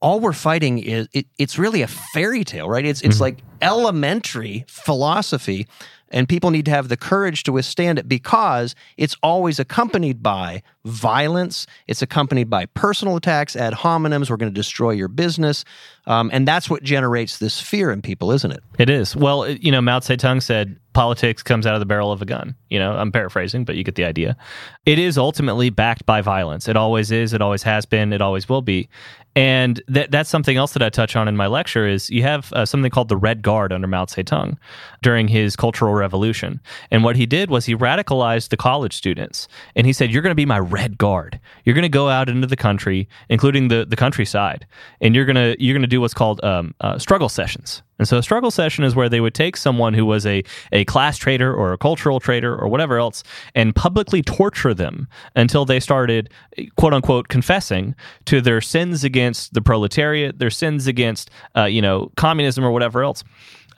all 0.00 0.20
we're 0.20 0.32
fighting 0.32 0.78
is 0.78 1.08
it, 1.12 1.26
it's 1.38 1.58
really 1.58 1.82
a 1.82 1.86
fairy 1.86 2.44
tale, 2.44 2.68
right? 2.68 2.84
It's 2.84 3.00
it's 3.02 3.20
like 3.20 3.38
elementary 3.62 4.64
philosophy, 4.68 5.66
and 6.10 6.28
people 6.28 6.50
need 6.50 6.66
to 6.66 6.70
have 6.70 6.88
the 6.88 6.96
courage 6.96 7.42
to 7.44 7.52
withstand 7.52 7.98
it 7.98 8.08
because 8.08 8.74
it's 8.98 9.16
always 9.22 9.58
accompanied 9.58 10.22
by 10.22 10.62
violence. 10.84 11.66
It's 11.86 12.02
accompanied 12.02 12.50
by 12.50 12.66
personal 12.66 13.16
attacks, 13.16 13.56
ad 13.56 13.72
hominems. 13.72 14.28
We're 14.28 14.36
going 14.36 14.52
to 14.52 14.54
destroy 14.54 14.90
your 14.90 15.08
business, 15.08 15.64
um, 16.06 16.30
and 16.32 16.46
that's 16.46 16.68
what 16.68 16.82
generates 16.82 17.38
this 17.38 17.58
fear 17.58 17.90
in 17.90 18.02
people, 18.02 18.30
isn't 18.32 18.52
it? 18.52 18.62
It 18.78 18.90
is. 18.90 19.16
Well, 19.16 19.48
you 19.48 19.72
know, 19.72 19.80
Mao 19.80 20.00
Zedong 20.00 20.42
said 20.42 20.78
politics 20.92 21.42
comes 21.42 21.66
out 21.66 21.74
of 21.74 21.80
the 21.80 21.86
barrel 21.86 22.12
of 22.12 22.22
a 22.22 22.24
gun. 22.24 22.54
You 22.70 22.78
know, 22.78 22.92
I'm 22.92 23.12
paraphrasing, 23.12 23.64
but 23.64 23.76
you 23.76 23.84
get 23.84 23.96
the 23.96 24.04
idea. 24.04 24.36
It 24.84 24.98
is 24.98 25.18
ultimately 25.18 25.68
backed 25.70 26.06
by 26.06 26.20
violence. 26.20 26.68
It 26.68 26.76
always 26.76 27.10
is. 27.10 27.32
It 27.32 27.42
always 27.42 27.62
has 27.64 27.84
been. 27.86 28.12
It 28.12 28.20
always 28.20 28.48
will 28.48 28.62
be. 28.62 28.88
And 29.36 29.82
that 29.86 30.10
that's 30.10 30.30
something 30.30 30.56
else 30.56 30.72
that 30.72 30.82
I 30.82 30.88
touch 30.88 31.14
on 31.14 31.28
in 31.28 31.36
my 31.36 31.46
lecture 31.46 31.86
is 31.86 32.08
you 32.08 32.22
have 32.22 32.50
uh, 32.54 32.64
something 32.64 32.90
called 32.90 33.10
the 33.10 33.18
Red 33.18 33.42
Guard 33.42 33.70
under 33.70 33.86
Mao 33.86 34.06
Zedong 34.06 34.56
during 35.02 35.28
his 35.28 35.54
Cultural 35.54 35.92
Revolution. 35.92 36.58
And 36.90 37.04
what 37.04 37.16
he 37.16 37.26
did 37.26 37.50
was 37.50 37.66
he 37.66 37.76
radicalized 37.76 38.48
the 38.48 38.56
college 38.56 38.96
students. 38.96 39.46
And 39.76 39.86
he 39.86 39.92
said, 39.92 40.10
"You're 40.10 40.22
going 40.22 40.30
to 40.30 40.34
be 40.34 40.46
my 40.46 40.58
Red 40.58 40.96
Guard. 40.96 41.38
You're 41.64 41.74
going 41.74 41.82
to 41.82 41.90
go 41.90 42.08
out 42.08 42.30
into 42.30 42.46
the 42.46 42.56
country, 42.56 43.08
including 43.28 43.68
the 43.68 43.84
the 43.84 43.96
countryside, 43.96 44.66
and 45.02 45.14
you're 45.14 45.26
gonna 45.26 45.54
you're 45.58 45.74
gonna 45.74 45.86
do 45.86 46.00
what's 46.00 46.14
called 46.14 46.42
um, 46.42 46.74
uh, 46.80 46.98
struggle 46.98 47.28
sessions." 47.28 47.82
And 47.98 48.06
so 48.06 48.18
a 48.18 48.22
struggle 48.22 48.50
session 48.50 48.84
is 48.84 48.94
where 48.94 49.08
they 49.08 49.20
would 49.20 49.34
take 49.34 49.56
someone 49.56 49.94
who 49.94 50.04
was 50.04 50.26
a, 50.26 50.42
a 50.72 50.84
class 50.84 51.16
traitor 51.16 51.54
or 51.54 51.72
a 51.72 51.78
cultural 51.78 52.20
traitor 52.20 52.54
or 52.54 52.68
whatever 52.68 52.98
else 52.98 53.22
and 53.54 53.74
publicly 53.74 54.22
torture 54.22 54.74
them 54.74 55.08
until 55.34 55.64
they 55.64 55.80
started, 55.80 56.28
quote 56.76 56.92
unquote, 56.92 57.28
confessing 57.28 57.94
to 58.26 58.40
their 58.40 58.60
sins 58.60 59.02
against 59.04 59.54
the 59.54 59.62
proletariat, 59.62 60.38
their 60.38 60.50
sins 60.50 60.86
against, 60.86 61.30
uh, 61.56 61.64
you 61.64 61.80
know, 61.80 62.10
communism 62.16 62.64
or 62.64 62.70
whatever 62.70 63.02
else, 63.02 63.24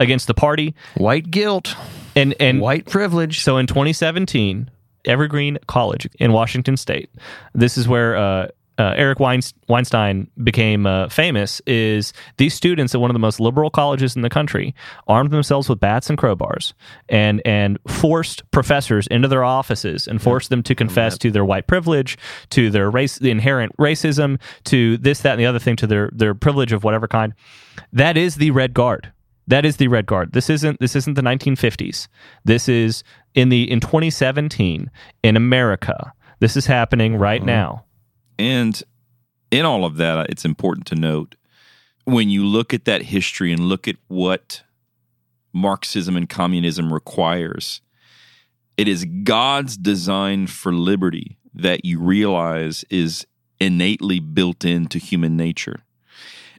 against 0.01 0.27
the 0.27 0.35
party. 0.35 0.75
White 0.97 1.31
guilt, 1.31 1.77
And, 2.17 2.35
and 2.41 2.61
white 2.61 2.87
privilege. 2.87 3.41
so 3.41 3.57
in 3.57 3.67
2017, 3.67 4.71
Evergreen 5.05 5.59
College 5.69 6.09
in 6.19 6.33
Washington 6.33 6.77
State, 6.77 7.09
this 7.55 7.79
is 7.79 7.87
where 7.89 8.17
uh, 8.17 8.49
uh, 8.79 8.95
Eric 8.97 9.19
Weinstein 9.19 10.31
became 10.43 10.87
uh, 10.87 11.09
famous 11.09 11.61
is 11.67 12.13
these 12.37 12.55
students 12.55 12.95
at 12.95 13.01
one 13.01 13.11
of 13.11 13.15
the 13.15 13.21
most 13.21 13.41
liberal 13.41 13.71
colleges 13.71 14.15
in 14.15 14.23
the 14.23 14.31
country 14.31 14.75
armed 15.09 15.33
themselves 15.33 15.69
with 15.69 15.81
bats 15.81 16.09
and 16.09 16.17
crowbars 16.17 16.73
and 17.09 17.43
and 17.45 17.79
forced 17.89 18.49
professors 18.53 19.07
into 19.09 19.27
their 19.27 19.43
offices 19.43 20.07
and 20.07 20.23
forced 20.23 20.51
them 20.51 20.63
to 20.63 20.75
confess 20.75 21.19
to 21.19 21.31
their 21.31 21.45
white 21.45 21.67
privilege, 21.67 22.17
to 22.51 22.71
their 22.71 22.89
race, 22.91 23.19
the 23.19 23.31
inherent 23.31 23.77
racism, 23.79 24.41
to 24.65 24.97
this, 24.99 25.21
that, 25.21 25.33
and 25.33 25.41
the 25.41 25.47
other 25.47 25.59
thing, 25.59 25.75
to 25.77 25.87
their 25.87 26.11
their 26.13 26.35
privilege 26.35 26.73
of 26.73 26.85
whatever 26.85 27.09
kind. 27.09 27.35
That 27.93 28.17
is 28.17 28.37
the 28.37 28.53
Red 28.53 28.75
Guard. 28.75 29.13
That 29.49 29.65
is 29.65 29.79
the 29.79 29.89
Red 29.89 30.07
Guard. 30.07 30.33
This 30.33 30.49
isn't 30.51 30.79
this 30.79 30.95
isn't 30.95 31.15
the 31.15 31.23
1950s. 31.23 32.07
This 32.45 32.69
is 32.69 33.03
in 33.35 33.49
the 33.49 33.69
in 33.69 33.81
2017 33.81 34.91
in 35.25 35.37
America. 35.37 36.13
This 36.41 36.57
is 36.57 36.67
happening 36.67 37.17
right 37.17 37.43
now. 37.43 37.85
And 38.39 38.81
in 39.51 39.65
all 39.65 39.85
of 39.85 39.97
that, 39.97 40.31
it's 40.31 40.45
important 40.45 40.87
to 40.87 40.95
note 40.95 41.35
when 42.05 42.31
you 42.31 42.45
look 42.45 42.73
at 42.73 42.87
that 42.87 43.03
history 43.03 43.53
and 43.53 43.69
look 43.69 43.87
at 43.87 43.97
what 44.09 44.63
Marxism 45.53 46.17
and 46.17 46.29
communism 46.29 46.93
requires, 46.93 47.81
it 48.77 48.89
is 48.89 49.05
God's 49.25 49.77
design 49.77 50.47
for 50.47 50.73
liberty 50.73 51.37
that 51.53 51.85
you 51.85 51.99
realize 52.01 52.85
is 52.89 53.27
innately 53.61 54.21
built 54.21 54.65
into 54.65 54.99
human 54.99 55.37
nature. 55.37 55.81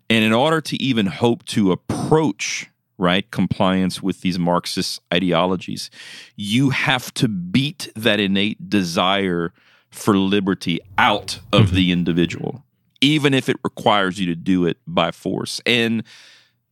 And 0.09 0.23
in 0.23 0.33
order 0.33 0.59
to 0.61 0.81
even 0.81 1.05
hope 1.05 1.45
to 1.45 1.71
approach 1.71 2.69
right 2.97 3.29
compliance 3.31 4.03
with 4.03 4.21
these 4.21 4.37
Marxist 4.37 5.01
ideologies, 5.13 5.89
you 6.35 6.71
have 6.71 7.13
to 7.15 7.27
beat 7.27 7.89
that 7.95 8.19
innate 8.19 8.69
desire 8.69 9.53
for 9.91 10.17
liberty 10.17 10.79
out 10.97 11.39
of 11.51 11.67
mm-hmm. 11.67 11.75
the 11.75 11.91
individual, 11.91 12.63
even 13.01 13.33
if 13.33 13.49
it 13.49 13.57
requires 13.63 14.19
you 14.19 14.25
to 14.27 14.35
do 14.35 14.65
it 14.65 14.77
by 14.87 15.11
force. 15.11 15.61
And 15.65 16.03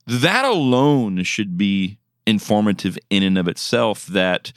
that 0.05 0.45
alone 0.45 1.23
should 1.23 1.57
be 1.57 1.97
informative 2.25 2.97
in 3.09 3.23
and 3.23 3.37
of 3.37 3.47
itself 3.47 4.05
that 4.07 4.51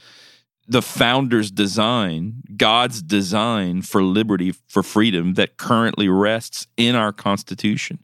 the 0.68 0.82
founder's 0.82 1.50
design, 1.50 2.34
God's 2.56 3.02
design 3.02 3.82
for 3.82 4.04
liberty, 4.04 4.52
for 4.68 4.84
freedom 4.84 5.34
that 5.34 5.56
currently 5.56 6.08
rests 6.08 6.68
in 6.76 6.94
our 6.94 7.12
Constitution, 7.12 7.98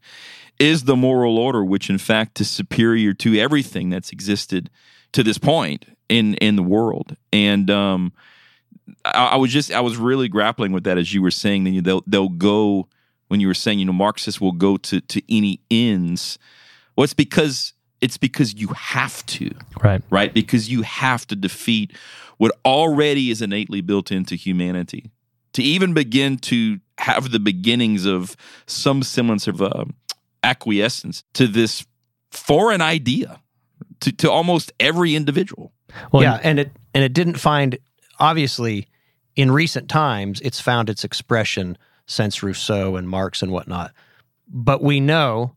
is 0.59 0.85
the 0.85 0.97
moral 0.97 1.39
order, 1.39 1.65
which 1.65 1.89
in 1.89 1.99
fact 1.99 2.41
is 2.41 2.51
superior 2.51 3.13
to 3.15 3.39
everything 3.39 3.91
that's 3.91 4.11
existed 4.11 4.69
to 5.13 5.23
this 5.23 5.39
point 5.39 5.87
in 6.09 6.35
in 6.35 6.57
the 6.57 6.63
world. 6.63 7.17
And 7.33 7.71
um, 7.71 8.13
I, 9.05 9.27
I, 9.27 9.37
was 9.37 9.53
just 9.53 9.73
I 9.73 9.81
was 9.81 9.97
really 9.97 10.29
grappling 10.29 10.73
with 10.73 10.85
that 10.85 10.99
as 10.99 11.13
you 11.13 11.23
were 11.23 11.31
saying 11.31 11.65
that 11.65 11.85
they'll 11.85 12.03
they'll 12.07 12.29
go 12.29 12.89
when 13.29 13.41
you 13.41 13.47
were 13.47 13.55
saying 13.55 13.79
you 13.79 13.85
know 13.85 13.93
Marxists 13.93 14.41
will 14.41 14.53
go 14.53 14.77
to 14.77 15.01
to 15.01 15.23
any 15.35 15.61
ends. 15.71 16.39
Well, 16.95 17.05
it's 17.05 17.15
because 17.15 17.73
it's 18.01 18.17
because 18.17 18.55
you 18.55 18.69
have 18.69 19.25
to, 19.27 19.51
right? 19.83 20.03
Right, 20.11 20.33
because 20.33 20.71
you 20.71 20.83
have 20.83 21.27
to 21.29 21.37
defeat 21.37 21.93
what 22.37 22.53
already 22.65 23.31
is 23.31 23.43
innately 23.43 23.81
built 23.81 24.11
into 24.11 24.35
humanity. 24.35 25.11
To 25.55 25.63
even 25.63 25.95
begin 25.95 26.37
to 26.39 26.81
have 26.99 27.31
the 27.31 27.41
beginnings 27.41 28.05
of 28.05 28.37
some 28.67 29.03
semblance 29.03 29.47
of 29.49 29.63
uh, 29.63 29.87
acquiescence 30.43 31.25
to 31.33 31.47
this 31.47 31.87
foreign 32.31 32.83
idea 32.83 33.41
to, 34.01 34.13
to 34.13 34.31
almost 34.31 34.73
every 34.79 35.15
individual. 35.15 35.73
Well, 36.13 36.23
yeah, 36.23 36.41
and 36.43 36.59
it 36.59 36.73
and 36.95 37.03
it 37.05 37.13
didn't 37.13 37.37
find 37.37 37.79
obviously 38.19 38.89
in 39.37 39.51
recent 39.51 39.89
times, 39.89 40.41
it's 40.41 40.61
found 40.61 40.89
its 40.89 41.05
expression 41.05 41.77
since 42.07 42.43
Rousseau 42.43 42.97
and 42.97 43.09
Marx 43.09 43.43
and 43.43 43.53
whatnot. 43.53 43.93
But 44.49 44.83
we 44.83 45.01
know 45.01 45.55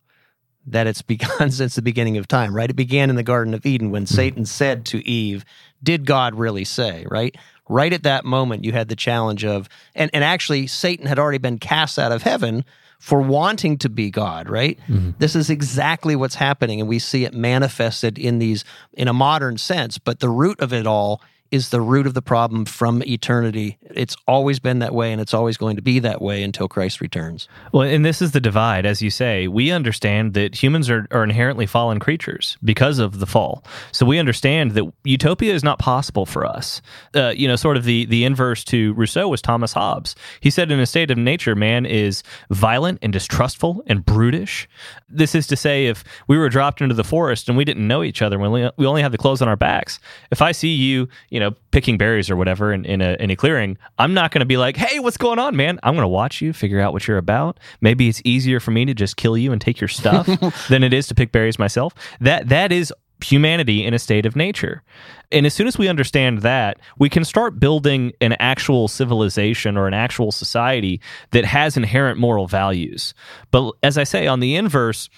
that 0.67 0.85
it's 0.85 1.01
begun 1.01 1.51
since 1.51 1.75
the 1.75 1.81
beginning 1.81 2.17
of 2.17 2.27
time, 2.27 2.55
right? 2.55 2.69
It 2.69 2.75
began 2.75 3.09
in 3.09 3.15
the 3.15 3.23
Garden 3.23 3.53
of 3.53 3.65
Eden 3.65 3.91
when 3.91 4.03
mm-hmm. 4.03 4.15
Satan 4.15 4.45
said 4.45 4.85
to 4.87 5.07
Eve, 5.07 5.45
Did 5.81 6.05
God 6.05 6.35
really 6.35 6.65
say, 6.65 7.05
right? 7.09 7.35
Right 7.67 7.93
at 7.93 8.03
that 8.03 8.25
moment, 8.25 8.65
you 8.65 8.71
had 8.71 8.89
the 8.89 8.95
challenge 8.95 9.45
of, 9.45 9.69
and, 9.95 10.09
and 10.13 10.23
actually, 10.23 10.67
Satan 10.67 11.05
had 11.05 11.19
already 11.19 11.37
been 11.37 11.59
cast 11.59 11.99
out 11.99 12.11
of 12.11 12.23
heaven 12.23 12.65
for 12.99 13.21
wanting 13.21 13.77
to 13.77 13.89
be 13.89 14.09
God, 14.09 14.49
right? 14.49 14.77
Mm-hmm. 14.87 15.11
This 15.19 15.35
is 15.35 15.49
exactly 15.49 16.15
what's 16.15 16.35
happening, 16.35 16.81
and 16.81 16.89
we 16.89 16.99
see 16.99 17.25
it 17.25 17.33
manifested 17.33 18.17
in 18.17 18.39
these, 18.39 18.65
in 18.93 19.07
a 19.07 19.13
modern 19.13 19.57
sense, 19.57 19.97
but 19.99 20.19
the 20.19 20.29
root 20.29 20.59
of 20.59 20.73
it 20.73 20.87
all 20.87 21.21
is 21.51 21.69
the 21.69 21.81
root 21.81 22.05
of 22.05 22.13
the 22.13 22.21
problem 22.21 22.65
from 22.65 23.03
eternity. 23.03 23.77
It's 23.81 24.15
always 24.27 24.59
been 24.59 24.79
that 24.79 24.93
way 24.93 25.11
and 25.11 25.19
it's 25.21 25.33
always 25.33 25.57
going 25.57 25.75
to 25.75 25.81
be 25.81 25.99
that 25.99 26.21
way 26.21 26.43
until 26.43 26.67
Christ 26.67 27.01
returns. 27.01 27.47
Well, 27.71 27.83
and 27.83 28.05
this 28.05 28.21
is 28.21 28.31
the 28.31 28.39
divide, 28.39 28.85
as 28.85 29.01
you 29.01 29.09
say. 29.09 29.47
We 29.47 29.71
understand 29.71 30.33
that 30.35 30.61
humans 30.61 30.89
are, 30.89 31.07
are 31.11 31.23
inherently 31.23 31.65
fallen 31.65 31.99
creatures 31.99 32.57
because 32.63 32.99
of 32.99 33.19
the 33.19 33.25
fall. 33.25 33.63
So 33.91 34.05
we 34.05 34.19
understand 34.19 34.71
that 34.71 34.91
utopia 35.03 35.53
is 35.53 35.63
not 35.63 35.79
possible 35.79 36.25
for 36.25 36.45
us. 36.45 36.81
Uh, 37.15 37.29
you 37.29 37.47
know, 37.47 37.55
sort 37.55 37.77
of 37.77 37.83
the, 37.83 38.05
the 38.05 38.25
inverse 38.25 38.63
to 38.65 38.93
Rousseau 38.93 39.27
was 39.27 39.41
Thomas 39.41 39.73
Hobbes. 39.73 40.15
He 40.39 40.49
said, 40.49 40.71
in 40.71 40.79
a 40.79 40.85
state 40.85 41.11
of 41.11 41.17
nature, 41.17 41.55
man 41.55 41.85
is 41.85 42.23
violent 42.49 42.99
and 43.01 43.11
distrustful 43.11 43.83
and 43.87 44.05
brutish. 44.05 44.69
This 45.09 45.33
is 45.33 45.47
to 45.47 45.55
say, 45.55 45.87
if 45.87 46.03
we 46.27 46.37
were 46.37 46.49
dropped 46.49 46.81
into 46.81 46.95
the 46.95 47.03
forest 47.03 47.49
and 47.49 47.57
we 47.57 47.65
didn't 47.65 47.87
know 47.87 48.03
each 48.03 48.21
other, 48.21 48.37
we 48.37 48.45
only, 48.45 48.69
we 48.77 48.85
only 48.85 49.01
have 49.01 49.11
the 49.11 49.17
clothes 49.17 49.41
on 49.41 49.47
our 49.47 49.55
backs, 49.55 49.99
if 50.31 50.41
I 50.41 50.51
see 50.51 50.73
you, 50.73 51.07
you 51.29 51.38
you 51.39 51.45
know, 51.45 51.55
picking 51.71 51.97
berries 51.97 52.29
or 52.29 52.35
whatever 52.35 52.73
in, 52.73 52.83
in, 52.83 52.99
a, 52.99 53.15
in 53.17 53.31
a 53.31 53.35
clearing, 53.37 53.77
I'm 53.97 54.13
not 54.13 54.31
going 54.31 54.41
to 54.41 54.45
be 54.45 54.57
like, 54.57 54.75
hey, 54.75 54.99
what's 54.99 55.15
going 55.15 55.39
on, 55.39 55.55
man? 55.55 55.79
I'm 55.83 55.93
going 55.93 56.03
to 56.03 56.09
watch 56.09 56.41
you, 56.41 56.51
figure 56.51 56.81
out 56.81 56.91
what 56.91 57.07
you're 57.07 57.17
about. 57.17 57.61
Maybe 57.79 58.09
it's 58.09 58.21
easier 58.25 58.59
for 58.59 58.71
me 58.71 58.83
to 58.83 58.93
just 58.93 59.15
kill 59.15 59.37
you 59.37 59.53
and 59.53 59.61
take 59.61 59.79
your 59.79 59.87
stuff 59.87 60.27
than 60.67 60.83
it 60.83 60.91
is 60.91 61.07
to 61.07 61.15
pick 61.15 61.31
berries 61.31 61.57
myself. 61.57 61.93
That 62.19 62.49
That 62.49 62.73
is 62.73 62.91
humanity 63.23 63.85
in 63.85 63.93
a 63.93 63.99
state 63.99 64.25
of 64.25 64.35
nature. 64.35 64.83
And 65.31 65.45
as 65.45 65.53
soon 65.53 65.67
as 65.67 65.77
we 65.77 65.87
understand 65.87 66.39
that, 66.39 66.77
we 66.97 67.07
can 67.07 67.23
start 67.23 67.57
building 67.57 68.11
an 68.19 68.33
actual 68.33 68.89
civilization 68.89 69.77
or 69.77 69.87
an 69.87 69.93
actual 69.93 70.33
society 70.33 70.99
that 71.31 71.45
has 71.45 71.77
inherent 71.77 72.19
moral 72.19 72.47
values. 72.47 73.13
But 73.51 73.75
as 73.81 73.97
I 73.97 74.03
say, 74.03 74.27
on 74.27 74.41
the 74.41 74.57
inverse, 74.57 75.09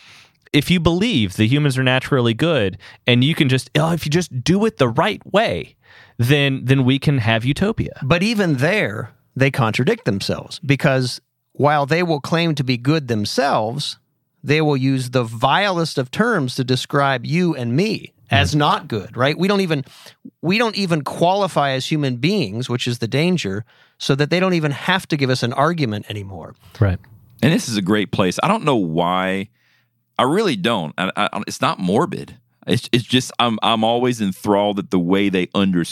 if 0.54 0.70
you 0.70 0.80
believe 0.80 1.38
the 1.38 1.48
humans 1.48 1.80
are 1.80 1.84
naturally 1.84 2.36
good 2.36 2.78
and 3.08 3.24
you 3.24 3.34
can 3.34 3.50
just, 3.50 3.72
oh, 3.76 3.92
if 3.92 4.06
you 4.06 4.12
just 4.12 4.44
do 4.44 4.66
it 4.66 4.78
the 4.78 4.90
right 4.90 5.22
way, 5.34 5.76
then 6.22 6.66
then 6.66 6.86
we 6.86 7.00
can 7.00 7.18
have 7.18 7.44
utopia. 7.44 8.00
But 8.04 8.22
even 8.22 8.58
there, 8.58 9.12
they 9.36 9.50
contradict 9.50 10.06
themselves 10.06 10.60
because 10.60 11.20
while 11.54 11.86
they 11.86 12.04
will 12.04 12.22
claim 12.22 12.56
to 12.56 12.64
be 12.64 12.78
good 12.78 13.08
themselves, 13.08 13.98
they 14.44 14.62
will 14.62 14.78
use 14.78 15.10
the 15.10 15.24
vilest 15.24 15.98
of 15.98 16.12
terms 16.12 16.56
to 16.56 16.64
describe 16.64 17.26
you 17.26 17.56
and 17.56 17.76
me 17.76 18.14
as 18.30 18.56
not 18.56 18.88
good, 18.88 19.18
right? 19.18 19.38
We 19.38 19.48
don't 19.48 19.62
even 19.62 19.84
we 20.42 20.58
don't 20.58 20.76
even 20.78 21.04
qualify 21.04 21.72
as 21.72 21.88
human 21.88 22.18
beings, 22.18 22.70
which 22.70 22.88
is 22.88 23.00
the 23.00 23.08
danger, 23.08 23.66
so 23.98 24.16
that 24.16 24.30
they 24.30 24.40
don't 24.40 24.54
even 24.54 24.72
have 24.72 25.08
to 25.10 25.18
give 25.18 25.30
us 25.30 25.44
an 25.44 25.54
argument 25.54 26.06
anymore. 26.10 26.56
Right. 26.80 27.00
And 27.44 27.52
this 27.52 27.68
is 27.68 27.78
a 27.78 27.82
great 27.82 28.12
place. 28.12 28.40
I 28.42 28.48
don't 28.48 28.64
know 28.64 28.76
why. 28.76 29.50
I 30.20 30.24
really 30.24 30.56
don't. 30.56 30.94
I, 30.98 31.12
I, 31.16 31.42
it's 31.48 31.62
not 31.62 31.80
morbid. 31.80 32.38
It's 32.68 32.90
it's 32.92 33.04
just 33.04 33.32
I'm 33.40 33.58
I'm 33.62 33.84
always 33.84 34.22
enthralled 34.22 34.80
at 34.80 34.92
the 34.92 35.00
way 35.00 35.30
they 35.30 35.50
under 35.54 35.84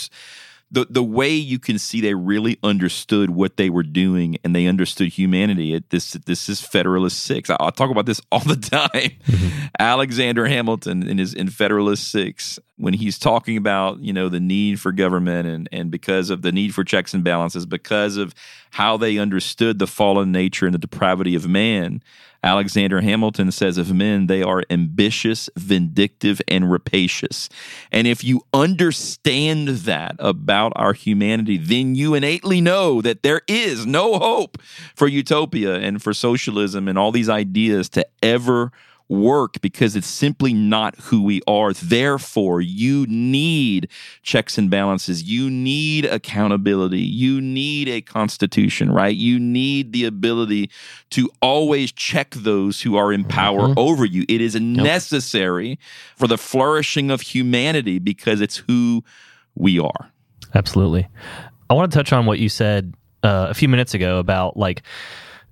the 0.72 0.86
the 0.90 1.04
way 1.04 1.32
you 1.32 1.58
can 1.58 1.80
see 1.80 2.00
they 2.00 2.14
really 2.14 2.60
understood 2.64 3.32
what 3.32 3.58
they 3.58 3.70
were 3.70 3.84
doing 3.84 4.38
and 4.44 4.56
they 4.56 4.68
understood 4.68 5.08
humanity. 5.08 5.74
It, 5.74 5.90
this 5.90 6.12
this 6.12 6.48
is 6.48 6.62
Federalist 6.62 7.20
Six. 7.22 7.50
I, 7.50 7.58
I 7.60 7.70
talk 7.72 7.90
about 7.90 8.06
this 8.06 8.22
all 8.32 8.40
the 8.40 8.56
time. 8.56 8.90
Mm-hmm. 8.90 9.66
Alexander 9.80 10.46
Hamilton 10.46 11.08
in 11.08 11.18
his 11.18 11.34
in 11.34 11.50
Federalist 11.50 12.10
Six 12.10 12.60
when 12.78 12.94
he's 12.94 13.18
talking 13.18 13.58
about 13.58 14.00
you 14.00 14.14
know 14.14 14.30
the 14.30 14.40
need 14.40 14.80
for 14.80 14.92
government 14.92 15.48
and 15.48 15.68
and 15.72 15.90
because 15.90 16.30
of 16.30 16.44
the 16.44 16.52
need 16.52 16.76
for 16.76 16.84
checks 16.84 17.14
and 17.14 17.24
balances 17.24 17.66
because 17.66 18.18
of 18.18 18.36
how 18.72 18.96
they 18.96 19.18
understood 19.18 19.80
the 19.80 19.88
fallen 19.88 20.32
nature 20.32 20.66
and 20.66 20.74
the 20.76 20.80
depravity 20.80 21.34
of 21.34 21.48
man 21.48 22.04
Alexander 22.44 23.02
Hamilton 23.02 23.52
says 23.52 23.78
of 23.78 23.94
men, 23.94 24.28
they 24.28 24.42
are 24.42 24.64
ambitious, 24.70 25.50
vindictive, 25.56 26.42
and 26.48 26.72
rapacious. 26.72 27.50
And 27.92 28.08
if 28.08 28.24
you 28.24 28.42
understand 28.54 29.68
that 29.70 30.16
about 30.20 30.72
our 30.76 30.94
humanity, 30.94 31.58
then 31.58 31.96
you 31.96 32.14
innately 32.14 32.62
know 32.62 33.02
that 33.02 33.24
there 33.24 33.42
is 33.48 33.86
no 33.86 34.18
hope 34.20 34.58
for 34.96 35.08
utopia 35.08 35.76
and 35.76 36.02
for 36.02 36.14
socialism 36.14 36.88
and 36.88 36.98
all 36.98 37.12
these 37.12 37.30
ideas 37.30 37.90
to 37.90 38.08
ever 38.24 38.72
work 39.10 39.60
because 39.62 39.96
it's 39.96 40.08
simply 40.08 40.54
not 40.54 40.96
who 41.00 41.22
we 41.22 41.42
are. 41.48 41.74
Therefore, 41.74 42.62
you 42.62 43.06
need 43.08 43.90
checks 44.22 44.58
and 44.58 44.70
balances. 44.70 45.24
You 45.24 45.50
need 45.50 46.06
accountability. 46.06 47.02
You 47.02 47.42
need 47.42 47.90
a 47.90 48.02
constitution, 48.02 48.92
right? 48.92 49.16
You 49.16 49.40
need 49.40 49.92
the 49.92 50.06
ability 50.06 50.70
to 51.10 51.30
always 51.42 51.92
check 51.92 52.30
those 52.36 52.82
who 52.82 52.96
are 52.96 53.12
in 53.12 53.24
power 53.24 53.62
mm-hmm. 53.62 53.80
over 53.80 54.06
you. 54.06 54.26
It 54.30 54.42
is 54.42 54.56
necessary 54.56 55.80
for 56.16 56.28
the 56.28 56.38
flourishing 56.38 57.10
of 57.10 57.22
humanity 57.22 57.98
because 57.98 58.42
it's 58.42 58.58
who 58.58 59.04
we 59.56 59.80
are. 59.80 60.12
Absolutely. 60.54 61.08
I 61.70 61.74
want 61.74 61.92
to 61.92 61.98
touch 61.98 62.14
on 62.14 62.26
what 62.26 62.40
you 62.40 62.50
said 62.50 62.94
uh, 63.24 63.48
a 63.50 63.54
few 63.54 63.68
minutes 63.68 63.94
ago 63.94 64.20
about 64.20 64.56
like 64.56 64.84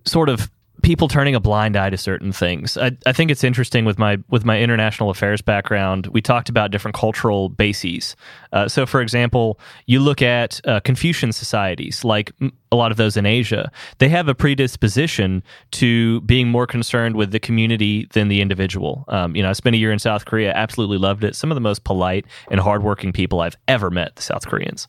sort 0.06 0.30
of 0.30 0.50
people 0.84 1.08
turning 1.08 1.36
a 1.36 1.40
blind 1.40 1.76
eye 1.76 1.90
to 1.90 1.98
certain 1.98 2.32
things. 2.32 2.78
I, 2.78 2.92
I 3.06 3.14
think 3.14 3.32
it's 3.32 3.44
interesting 3.44 3.86
with 3.86 3.98
my 3.98 4.18
with 4.30 4.46
my 4.46 4.60
international 4.60 5.10
affairs 5.10 5.42
background. 5.42 6.08
We 6.08 6.22
talked 6.22 6.50
about 6.50 6.72
different 6.72 6.96
cultural 6.96 7.50
bases. 7.50 8.16
Uh, 8.52 8.68
so, 8.68 8.86
for 8.86 9.02
example, 9.02 9.60
you 9.86 10.00
look 10.00 10.22
at 10.22 10.62
uh, 10.66 10.80
Confucian 10.82 11.32
societies, 11.32 12.04
like 12.04 12.32
a 12.72 12.76
lot 12.76 12.92
of 12.92 12.98
those 12.98 13.18
in 13.18 13.26
Asia, 13.26 13.72
they 13.98 14.10
have 14.10 14.28
a 14.28 14.36
predisposition 14.36 15.44
to 15.72 16.22
being 16.22 16.48
more 16.48 16.68
concerned 16.68 17.16
with 17.16 17.32
the 17.32 17.40
community 17.40 18.08
than 18.14 18.28
the 18.28 18.42
individual. 18.42 19.06
Um, 19.08 19.36
you 19.36 19.44
know, 19.44 19.50
I 19.50 19.54
spent 19.54 19.76
a 19.76 19.80
year 19.80 19.92
in 19.92 20.00
South 20.00 20.26
Korea, 20.26 20.54
absolutely 20.54 20.98
loved 20.98 21.24
it. 21.24 21.36
Some 21.36 21.52
of 21.52 21.56
the 21.56 21.62
most 21.62 21.84
polite 21.84 22.26
and 22.52 22.60
hardworking 22.60 23.14
people 23.14 23.42
I've 23.42 23.58
ever 23.68 23.90
met, 23.90 24.16
the 24.16 24.22
South 24.22 24.48
Koreans, 24.48 24.88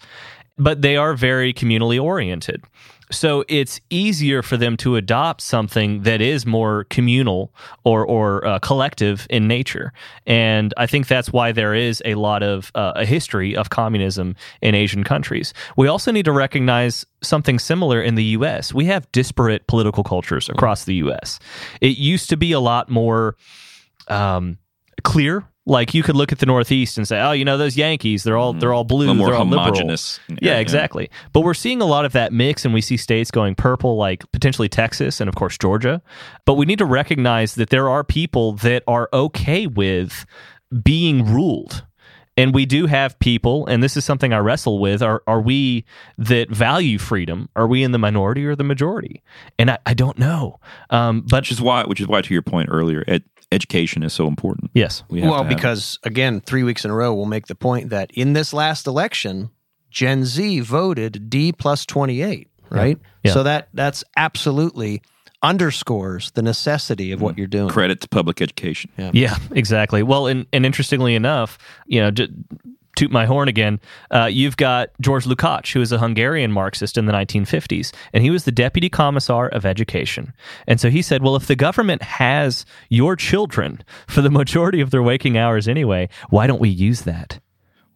but 0.58 0.82
they 0.82 0.96
are 0.96 1.14
very 1.14 1.54
communally 1.54 2.02
oriented. 2.02 2.62
So 3.10 3.44
it's 3.48 3.80
easier 3.90 4.42
for 4.42 4.56
them 4.56 4.76
to 4.78 4.96
adopt 4.96 5.40
something 5.40 6.02
that 6.02 6.20
is 6.20 6.46
more 6.46 6.84
communal 6.84 7.54
or 7.84 8.04
or 8.04 8.46
uh, 8.46 8.58
collective 8.58 9.26
in 9.30 9.48
nature, 9.48 9.92
and 10.26 10.74
I 10.76 10.86
think 10.86 11.08
that's 11.08 11.32
why 11.32 11.52
there 11.52 11.74
is 11.74 12.02
a 12.04 12.14
lot 12.14 12.42
of 12.42 12.70
uh, 12.74 12.92
a 12.96 13.06
history 13.06 13.56
of 13.56 13.70
communism 13.70 14.36
in 14.60 14.74
Asian 14.74 15.04
countries. 15.04 15.54
We 15.76 15.88
also 15.88 16.12
need 16.12 16.24
to 16.26 16.32
recognize 16.32 17.06
something 17.22 17.58
similar 17.58 18.00
in 18.00 18.14
the 18.14 18.24
U.S. 18.24 18.74
We 18.74 18.84
have 18.86 19.10
disparate 19.12 19.66
political 19.66 20.04
cultures 20.04 20.48
across 20.48 20.84
the 20.84 20.94
U.S. 20.96 21.38
It 21.80 21.98
used 21.98 22.28
to 22.30 22.36
be 22.36 22.52
a 22.52 22.60
lot 22.60 22.88
more. 22.88 23.36
Um, 24.08 24.58
clear 25.04 25.44
like 25.68 25.92
you 25.92 26.02
could 26.02 26.16
look 26.16 26.32
at 26.32 26.38
the 26.38 26.46
Northeast 26.46 26.96
and 26.96 27.06
say, 27.06 27.20
"Oh, 27.20 27.32
you 27.32 27.44
know 27.44 27.58
those 27.58 27.76
Yankees, 27.76 28.24
they're 28.24 28.36
all 28.36 28.52
they're 28.54 28.70
mm-hmm. 28.70 28.76
all 28.76 28.84
blue, 28.84 29.14
more 29.14 29.28
they're 29.28 29.36
all 29.36 29.44
homogenous. 29.44 30.18
liberal." 30.28 30.46
Yeah, 30.46 30.58
exactly. 30.58 31.10
But 31.32 31.40
we're 31.40 31.54
seeing 31.54 31.80
a 31.80 31.84
lot 31.84 32.04
of 32.04 32.12
that 32.12 32.32
mix, 32.32 32.64
and 32.64 32.72
we 32.72 32.80
see 32.80 32.96
states 32.96 33.30
going 33.30 33.54
purple, 33.54 33.96
like 33.96 34.30
potentially 34.32 34.68
Texas 34.68 35.20
and 35.20 35.28
of 35.28 35.34
course 35.34 35.58
Georgia. 35.58 36.02
But 36.46 36.54
we 36.54 36.66
need 36.66 36.78
to 36.78 36.86
recognize 36.86 37.54
that 37.56 37.70
there 37.70 37.88
are 37.88 38.02
people 38.02 38.54
that 38.54 38.82
are 38.86 39.08
okay 39.12 39.66
with 39.66 40.24
being 40.82 41.24
ruled. 41.24 41.84
And 42.38 42.54
we 42.54 42.64
do 42.66 42.86
have 42.86 43.18
people, 43.18 43.66
and 43.66 43.82
this 43.82 43.96
is 43.96 44.04
something 44.04 44.32
I 44.32 44.38
wrestle 44.38 44.78
with. 44.78 45.02
Are 45.02 45.22
are 45.26 45.40
we 45.40 45.84
that 46.16 46.48
value 46.50 46.96
freedom? 46.98 47.48
Are 47.56 47.66
we 47.66 47.82
in 47.82 47.92
the 47.92 47.98
minority 47.98 48.46
or 48.46 48.54
the 48.56 48.64
majority? 48.64 49.22
And 49.58 49.70
I, 49.72 49.78
I 49.84 49.92
don't 49.94 50.18
know. 50.18 50.60
Um, 50.90 51.22
but 51.28 51.42
Which 51.42 51.52
is 51.52 51.60
why, 51.60 51.84
which 51.84 52.00
is 52.00 52.06
why, 52.06 52.22
to 52.22 52.32
your 52.32 52.42
point 52.42 52.68
earlier, 52.70 53.04
ed- 53.08 53.24
education 53.52 54.02
is 54.02 54.12
so 54.12 54.26
important. 54.26 54.70
yes, 54.74 55.02
We 55.08 55.20
have 55.20 55.30
well, 55.30 55.38
to 55.40 55.44
have 55.44 55.52
it. 55.52 55.56
because 55.56 55.98
again, 56.04 56.40
three 56.40 56.62
weeks 56.62 56.84
in 56.84 56.90
a 56.90 56.94
row, 56.94 57.12
we'll 57.14 57.26
make 57.26 57.46
the 57.48 57.54
point 57.54 57.90
that 57.90 58.10
in 58.12 58.34
this 58.34 58.52
last 58.52 58.86
election, 58.86 59.50
Gen 59.90 60.24
Z 60.24 60.60
voted 60.60 61.28
D 61.30 61.50
plus 61.52 61.84
twenty 61.86 62.22
eight, 62.22 62.48
right? 62.70 62.98
Yeah. 63.24 63.32
So 63.32 63.42
that 63.42 63.68
that's 63.74 64.04
absolutely 64.16 65.02
underscores 65.42 66.30
the 66.32 66.42
necessity 66.42 67.12
of 67.12 67.20
what 67.20 67.38
you're 67.38 67.46
doing. 67.46 67.68
credit 67.68 68.00
to 68.00 68.08
public 68.08 68.40
education. 68.40 68.90
Yeah, 68.96 69.36
exactly. 69.52 70.02
Well, 70.02 70.26
and, 70.26 70.46
and 70.52 70.66
interestingly 70.66 71.14
enough, 71.14 71.58
you 71.86 72.00
know, 72.00 72.10
j- 72.10 72.28
toot 72.96 73.12
my 73.12 73.26
horn 73.26 73.46
again, 73.48 73.78
uh, 74.10 74.24
you've 74.24 74.56
got 74.56 74.88
George 75.00 75.24
Lukács, 75.24 75.72
who 75.72 75.80
is 75.80 75.92
a 75.92 75.98
Hungarian 75.98 76.50
Marxist 76.50 76.98
in 76.98 77.06
the 77.06 77.12
1950s, 77.12 77.92
and 78.12 78.24
he 78.24 78.30
was 78.30 78.44
the 78.44 78.50
deputy 78.50 78.88
commissar 78.88 79.48
of 79.48 79.64
education. 79.64 80.32
And 80.66 80.80
so 80.80 80.90
he 80.90 81.00
said, 81.00 81.22
well, 81.22 81.36
if 81.36 81.46
the 81.46 81.54
government 81.54 82.02
has 82.02 82.66
your 82.88 83.14
children 83.14 83.84
for 84.08 84.20
the 84.20 84.30
majority 84.30 84.80
of 84.80 84.90
their 84.90 85.02
waking 85.02 85.38
hours 85.38 85.68
anyway, 85.68 86.08
why 86.30 86.48
don't 86.48 86.60
we 86.60 86.68
use 86.70 87.02
that? 87.02 87.38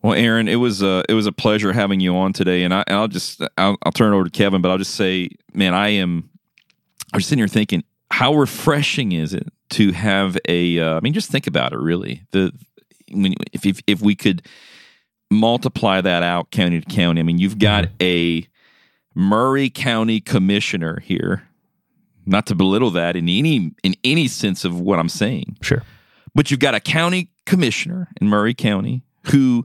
Well, 0.03 0.15
Aaron, 0.15 0.49
it 0.49 0.57
was 0.57 0.83
a 0.83 1.05
it 1.09 1.15
was 1.15 1.27
a 1.27 1.33
pleasure 1.33 1.73
having 1.73 2.01
you 2.01 2.17
on 2.17 2.33
today, 2.33 2.65
and 2.65 2.75
I 2.75 2.83
and 2.89 2.97
I'll 2.97 3.07
just 3.07 3.41
I'll, 3.57 3.77
I'll 3.85 3.93
turn 3.93 4.13
it 4.13 4.17
over 4.17 4.25
to 4.25 4.31
Kevin, 4.31 4.61
but 4.61 4.71
I'll 4.71 4.79
just 4.79 4.95
say, 4.97 5.31
man, 5.55 5.75
I 5.75 5.91
am. 5.91 6.29
I 7.13 7.17
was 7.17 7.27
sitting 7.27 7.39
here 7.39 7.49
thinking, 7.49 7.85
how 8.11 8.35
refreshing 8.35 9.13
is 9.13 9.35
it 9.35 9.49
to 9.71 9.93
have 9.93 10.37
a? 10.49 10.79
Uh, 10.79 10.97
I 10.97 11.01
mean, 11.01 11.13
just 11.13 11.31
think 11.31 11.47
about 11.47 11.73
it. 11.73 11.79
Really, 11.79 12.23
the 12.33 12.53
when 13.11 13.35
if 13.53 13.67
if, 13.67 13.81
if 13.87 14.01
we 14.01 14.15
could 14.15 14.43
multiply 15.31 16.01
that 16.01 16.23
out 16.23 16.51
county 16.51 16.81
to 16.81 16.87
county. 16.95 17.21
I 17.21 17.23
mean, 17.25 17.39
you've 17.39 17.59
got 17.59 17.87
a 18.01 18.47
Maury 19.15 19.71
County 19.71 20.21
commissioner 20.21 21.01
here. 21.01 21.49
Not 22.25 22.47
to 22.47 22.55
belittle 22.55 22.91
that 22.93 23.17
in 23.17 23.29
any 23.29 23.73
in 23.83 23.95
any 24.05 24.29
sense 24.29 24.65
of 24.65 24.79
what 24.79 24.99
I'm 25.01 25.09
saying, 25.09 25.57
Sure. 25.61 25.83
but 26.35 26.51
you've 26.51 26.61
got 26.61 26.75
a 26.75 26.81
county 26.81 27.31
commissioner 27.47 28.09
in 28.21 28.29
Maury 28.29 28.55
County 28.55 29.03
who 29.31 29.65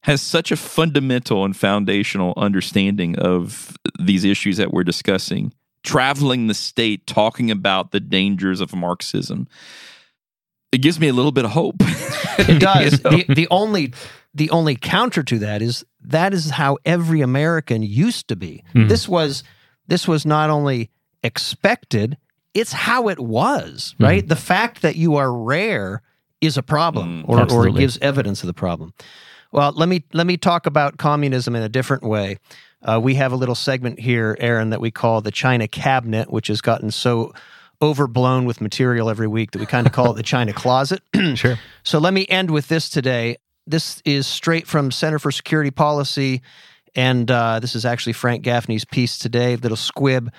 has 0.00 0.20
such 0.20 0.50
a 0.50 0.56
fundamental 0.56 1.44
and 1.44 1.56
foundational 1.56 2.34
understanding 2.36 3.16
of 3.16 3.76
these 4.00 4.24
issues 4.24 4.56
that 4.56 4.72
we're 4.72 4.84
discussing, 4.84 5.52
traveling 5.84 6.48
the 6.48 6.54
state, 6.54 7.06
talking 7.06 7.50
about 7.50 7.92
the 7.92 8.00
dangers 8.00 8.60
of 8.60 8.74
Marxism. 8.74 9.46
It 10.72 10.78
gives 10.78 10.98
me 10.98 11.06
a 11.08 11.12
little 11.12 11.30
bit 11.30 11.44
of 11.44 11.52
hope. 11.52 11.76
It 11.80 12.58
does. 12.60 13.00
You 13.04 13.10
know? 13.10 13.16
the, 13.28 13.34
the 13.34 13.48
only 13.50 13.92
the 14.34 14.50
only 14.50 14.74
counter 14.74 15.22
to 15.22 15.38
that 15.38 15.62
is 15.62 15.84
that 16.02 16.34
is 16.34 16.50
how 16.50 16.78
every 16.84 17.20
American 17.20 17.82
used 17.82 18.26
to 18.28 18.36
be. 18.36 18.64
Mhm. 18.74 18.88
This 18.88 19.08
was 19.08 19.44
this 19.86 20.08
was 20.08 20.26
not 20.26 20.50
only 20.50 20.90
expected, 21.22 22.16
it's 22.54 22.72
how 22.72 23.08
it 23.08 23.20
was, 23.20 23.94
right? 24.00 24.26
The 24.26 24.36
fact 24.36 24.82
that 24.82 24.96
you 24.96 25.14
are 25.16 25.32
rare 25.32 26.02
is 26.40 26.56
a 26.56 26.62
problem 26.62 27.22
Mm, 27.22 27.28
or, 27.28 27.52
or 27.52 27.68
it 27.68 27.76
gives 27.76 27.98
evidence 27.98 28.42
of 28.42 28.48
the 28.48 28.54
problem. 28.54 28.92
Well, 29.52 29.72
let 29.72 29.88
me 29.88 30.04
let 30.12 30.26
me 30.26 30.36
talk 30.36 30.66
about 30.66 30.98
communism 30.98 31.54
in 31.54 31.62
a 31.62 31.68
different 31.68 32.02
way. 32.02 32.38
Uh, 32.84 33.00
we 33.02 33.14
have 33.14 33.32
a 33.32 33.36
little 33.36 33.54
segment 33.54 33.98
here, 33.98 34.36
Aaron, 34.38 34.70
that 34.70 34.80
we 34.80 34.90
call 34.90 35.20
the 35.20 35.30
China 35.30 35.66
Cabinet, 35.66 36.30
which 36.30 36.48
has 36.48 36.60
gotten 36.60 36.90
so 36.90 37.32
overblown 37.80 38.44
with 38.44 38.60
material 38.60 39.10
every 39.10 39.26
week 39.26 39.50
that 39.52 39.58
we 39.58 39.66
kind 39.66 39.86
of 39.86 39.92
call 39.92 40.12
it 40.12 40.16
the 40.16 40.22
China 40.22 40.52
Closet. 40.52 41.02
Sure. 41.34 41.58
So 41.82 41.98
let 41.98 42.14
me 42.14 42.26
end 42.28 42.50
with 42.50 42.68
this 42.68 42.88
today. 42.88 43.38
This 43.66 44.00
is 44.04 44.26
straight 44.26 44.66
from 44.66 44.90
Center 44.90 45.18
for 45.18 45.32
Security 45.32 45.70
Policy, 45.70 46.42
and 46.94 47.30
uh, 47.30 47.60
this 47.60 47.74
is 47.74 47.84
actually 47.84 48.12
Frank 48.12 48.42
Gaffney's 48.42 48.84
piece 48.84 49.18
today, 49.18 49.56
little 49.56 49.76
squib. 49.76 50.30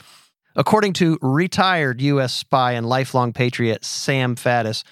According 0.56 0.94
to 0.94 1.18
retired 1.22 2.02
U.S. 2.02 2.34
spy 2.34 2.74
and 2.74 2.86
lifelong 2.86 3.34
patriot 3.34 3.84
Sam 3.84 4.36
Faddis, 4.36 4.84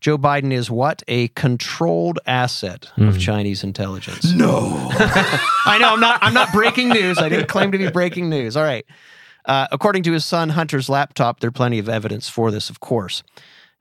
Joe 0.00 0.16
Biden 0.16 0.52
is 0.52 0.70
what? 0.70 1.02
A 1.08 1.28
controlled 1.28 2.18
asset 2.26 2.90
of 2.96 3.18
Chinese 3.18 3.62
intelligence. 3.62 4.32
no. 4.32 4.88
I 5.66 5.78
know 5.80 5.92
I'm 5.92 6.00
not 6.00 6.18
I'm 6.22 6.34
not 6.34 6.52
breaking 6.52 6.88
news. 6.88 7.18
I 7.18 7.28
didn't 7.28 7.48
claim 7.48 7.72
to 7.72 7.78
be 7.78 7.90
breaking 7.90 8.30
news. 8.30 8.56
All 8.56 8.64
right. 8.64 8.86
Uh, 9.44 9.66
according 9.72 10.02
to 10.04 10.12
his 10.12 10.24
son 10.24 10.50
Hunter's 10.50 10.88
laptop, 10.88 11.40
there 11.40 11.48
are 11.48 11.52
plenty 11.52 11.78
of 11.78 11.88
evidence 11.88 12.28
for 12.28 12.50
this, 12.50 12.70
of 12.70 12.80
course. 12.80 13.22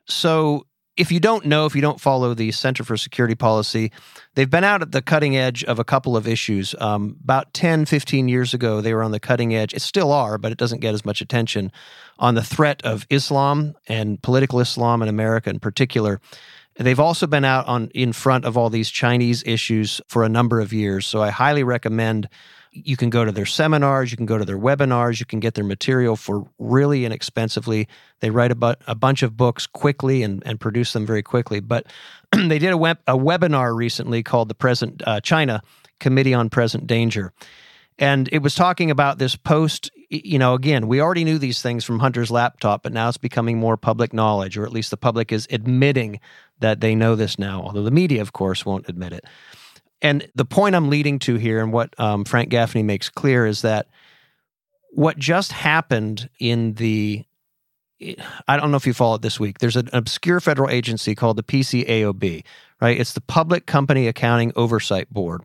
So 0.05 0.65
if 1.00 1.14
you 1.14 1.20
don't 1.22 1.45
know, 1.45 1.66
if 1.66 1.76
you 1.76 1.82
don't 1.82 2.00
follow 2.00 2.34
the 2.34 2.52
Center 2.52 2.84
for 2.84 2.97
Security 2.97 3.34
Policy, 3.34 3.89
they've 4.36 4.50
been 4.50 4.66
out 4.66 4.82
at 4.82 4.91
the 4.91 5.02
cutting 5.02 5.38
edge 5.38 5.64
of 5.64 5.80
a 5.80 5.86
couple 5.86 6.18
of 6.18 6.28
issues. 6.28 6.76
Um, 6.78 7.16
about 7.24 7.54
10, 7.54 7.86
15 7.86 8.28
years 8.28 8.54
ago, 8.54 8.82
they 8.82 8.93
were 8.93 9.02
on 9.02 9.12
the 9.12 9.20
cutting 9.20 9.56
edge. 9.56 9.74
It 9.74 9.82
still 9.82 10.12
are, 10.12 10.38
but 10.38 10.52
it 10.52 10.58
doesn't 10.58 10.80
get 10.80 10.93
as 10.93 11.06
much 11.06 11.22
attention 11.22 11.72
on 12.20 12.36
the 12.36 12.43
threat 12.43 12.82
of 12.84 13.08
Islam 13.10 13.76
and 13.88 14.22
political 14.22 14.60
Islam 14.60 15.02
in 15.02 15.08
America 15.08 15.50
in 15.50 15.60
particular. 15.60 16.20
They've 16.76 17.00
also 17.00 17.28
been 17.28 17.45
out 17.45 17.66
on 17.66 17.88
in 17.95 18.12
front 18.12 18.43
of 18.43 18.58
all 18.58 18.70
these 18.70 18.89
Chinese 18.89 19.41
issues 19.45 20.02
for 20.08 20.26
a 20.26 20.30
number 20.30 20.60
of 20.60 20.74
years. 20.74 21.08
So 21.08 21.22
I 21.22 21.30
highly 21.30 21.64
recommend 21.64 22.28
you 22.86 22.97
can 22.97 23.09
go 23.09 23.25
to 23.25 23.32
their 23.32 23.45
seminars, 23.45 24.11
you 24.11 24.17
can 24.17 24.25
go 24.25 24.38
to 24.38 24.45
their 24.45 24.57
webinars, 24.57 25.19
you 25.19 25.25
can 25.25 25.39
get 25.39 25.53
their 25.53 25.63
material 25.63 26.15
for 26.15 26.47
really 26.57 27.05
inexpensively. 27.05 27.88
They 28.19 28.30
write 28.30 28.51
about 28.51 28.82
a 28.88 28.95
bunch 28.95 29.23
of 29.23 29.38
books 29.38 29.67
quickly 29.67 30.23
and, 30.23 30.43
and 30.45 30.59
produce 30.59 30.93
them 30.93 31.05
very 31.05 31.23
quickly. 31.23 31.59
But 31.59 31.88
they 32.32 32.59
did 32.59 32.71
a, 32.71 32.77
web, 32.77 32.99
a 33.07 33.17
webinar 33.17 33.75
recently 33.75 34.23
called 34.23 34.49
the 34.49 34.55
Present 34.55 35.01
uh, 35.05 35.21
China 35.21 35.61
Committee 35.99 36.34
on 36.34 36.49
Present 36.49 36.88
Danger. 36.88 37.34
And 37.99 38.30
it 38.32 38.41
was 38.41 38.55
talking 38.55 38.91
about 38.91 39.19
this 39.19 39.36
post. 39.36 39.91
You 40.09 40.39
know, 40.39 40.53
again, 40.53 40.88
we 40.88 41.01
already 41.01 41.25
knew 41.25 41.38
these 41.38 41.61
things 41.61 41.84
from 41.84 41.99
Hunter's 41.99 42.32
laptop, 42.32 42.84
but 42.84 42.93
now 42.93 43.09
it's 43.09 43.17
becoming 43.17 43.59
more 43.59 43.75
public 43.75 44.13
knowledge, 44.13 44.57
or 44.57 44.65
at 44.65 44.71
least 44.71 44.89
the 44.89 44.97
public 44.97 45.34
is 45.34 45.47
admitting 45.51 46.21
that 46.59 46.80
they 46.80 46.95
know 46.95 47.15
this 47.15 47.38
now, 47.38 47.61
although 47.61 47.84
the 47.84 47.91
media, 47.91 48.21
of 48.21 48.34
course, 48.34 48.65
won't 48.65 48.88
admit 48.88 49.13
it. 49.13 49.25
And 50.02 50.30
the 50.36 50.45
point 50.45 50.76
I'm 50.76 50.89
leading 50.89 51.20
to 51.20 51.36
here, 51.36 51.60
and 51.62 51.74
what 51.74 51.93
um, 52.00 52.24
Frank 52.24 52.50
Gaffney 52.50 52.84
makes 52.84 53.10
clear, 53.10 53.45
is 53.45 53.62
that 53.64 53.88
what 54.91 55.18
just 55.18 55.52
happened 55.52 56.30
in 56.39 56.74
the 56.74 57.26
I 58.47 58.56
don't 58.56 58.72
know 58.72 58.78
if 58.78 58.88
you 58.88 58.93
follow 58.93 59.16
it 59.16 59.22
this 59.22 59.41
week. 59.41 59.60
There's 59.60 59.76
an 59.76 59.89
obscure 59.91 60.39
federal 60.39 60.70
agency 60.70 61.16
called 61.16 61.36
the 61.36 61.43
PCAOB, 61.43 62.45
right? 62.80 62.97
It's 62.97 63.12
the 63.12 63.20
Public 63.22 63.66
Company 63.66 64.08
Accounting 64.08 64.54
Oversight 64.56 65.12
Board. 65.14 65.43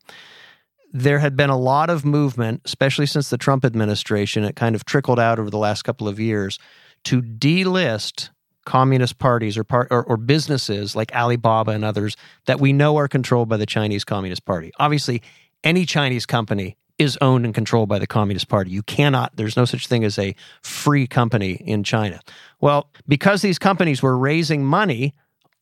There 0.92 1.18
had 1.18 1.36
been 1.36 1.50
a 1.50 1.58
lot 1.58 1.90
of 1.90 2.04
movement, 2.04 2.62
especially 2.64 3.06
since 3.06 3.28
the 3.28 3.38
Trump 3.38 3.64
administration. 3.64 4.44
It 4.44 4.54
kind 4.54 4.76
of 4.76 4.84
trickled 4.84 5.18
out 5.18 5.40
over 5.40 5.50
the 5.50 5.58
last 5.58 5.82
couple 5.82 6.06
of 6.06 6.20
years 6.20 6.60
to 7.04 7.20
delist 7.20 8.30
communist 8.64 9.18
parties 9.18 9.56
or, 9.58 9.64
part, 9.64 9.88
or, 9.90 10.04
or 10.04 10.16
businesses 10.16 10.96
like 10.96 11.14
Alibaba 11.14 11.72
and 11.72 11.84
others 11.84 12.16
that 12.46 12.60
we 12.60 12.72
know 12.72 12.96
are 12.96 13.08
controlled 13.08 13.48
by 13.48 13.56
the 13.56 13.66
Chinese 13.66 14.04
Communist 14.04 14.44
Party. 14.44 14.72
Obviously, 14.78 15.22
any 15.62 15.84
Chinese 15.86 16.26
company 16.26 16.76
is 16.98 17.18
owned 17.20 17.44
and 17.44 17.54
controlled 17.54 17.88
by 17.88 17.98
the 17.98 18.06
Communist 18.06 18.48
Party. 18.48 18.70
You 18.70 18.82
cannot, 18.82 19.36
there's 19.36 19.56
no 19.56 19.64
such 19.64 19.86
thing 19.86 20.04
as 20.04 20.18
a 20.18 20.34
free 20.62 21.06
company 21.06 21.54
in 21.54 21.82
China. 21.82 22.20
Well, 22.60 22.88
because 23.08 23.42
these 23.42 23.58
companies 23.58 24.02
were 24.02 24.16
raising 24.16 24.64
money 24.64 25.14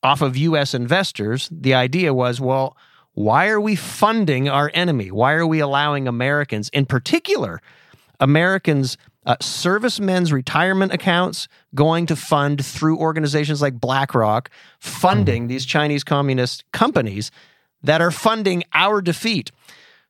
off 0.03 0.21
of 0.21 0.37
US 0.37 0.73
investors, 0.73 1.49
the 1.51 1.73
idea 1.73 2.13
was 2.13 2.39
well, 2.39 2.77
why 3.13 3.47
are 3.47 3.61
we 3.61 3.75
funding 3.75 4.49
our 4.49 4.71
enemy? 4.73 5.11
Why 5.11 5.33
are 5.33 5.45
we 5.45 5.59
allowing 5.59 6.07
Americans, 6.07 6.69
in 6.69 6.85
particular, 6.85 7.61
Americans, 8.19 8.97
uh, 9.25 9.35
servicemen's 9.41 10.31
retirement 10.31 10.93
accounts 10.93 11.47
going 11.73 12.05
to 12.07 12.15
fund 12.15 12.63
through 12.65 12.97
organizations 12.97 13.61
like 13.61 13.79
BlackRock, 13.79 14.49
funding 14.79 15.47
these 15.47 15.65
Chinese 15.65 16.03
communist 16.03 16.63
companies 16.71 17.31
that 17.81 18.01
are 18.01 18.11
funding 18.11 18.63
our 18.73 19.01
defeat? 19.01 19.51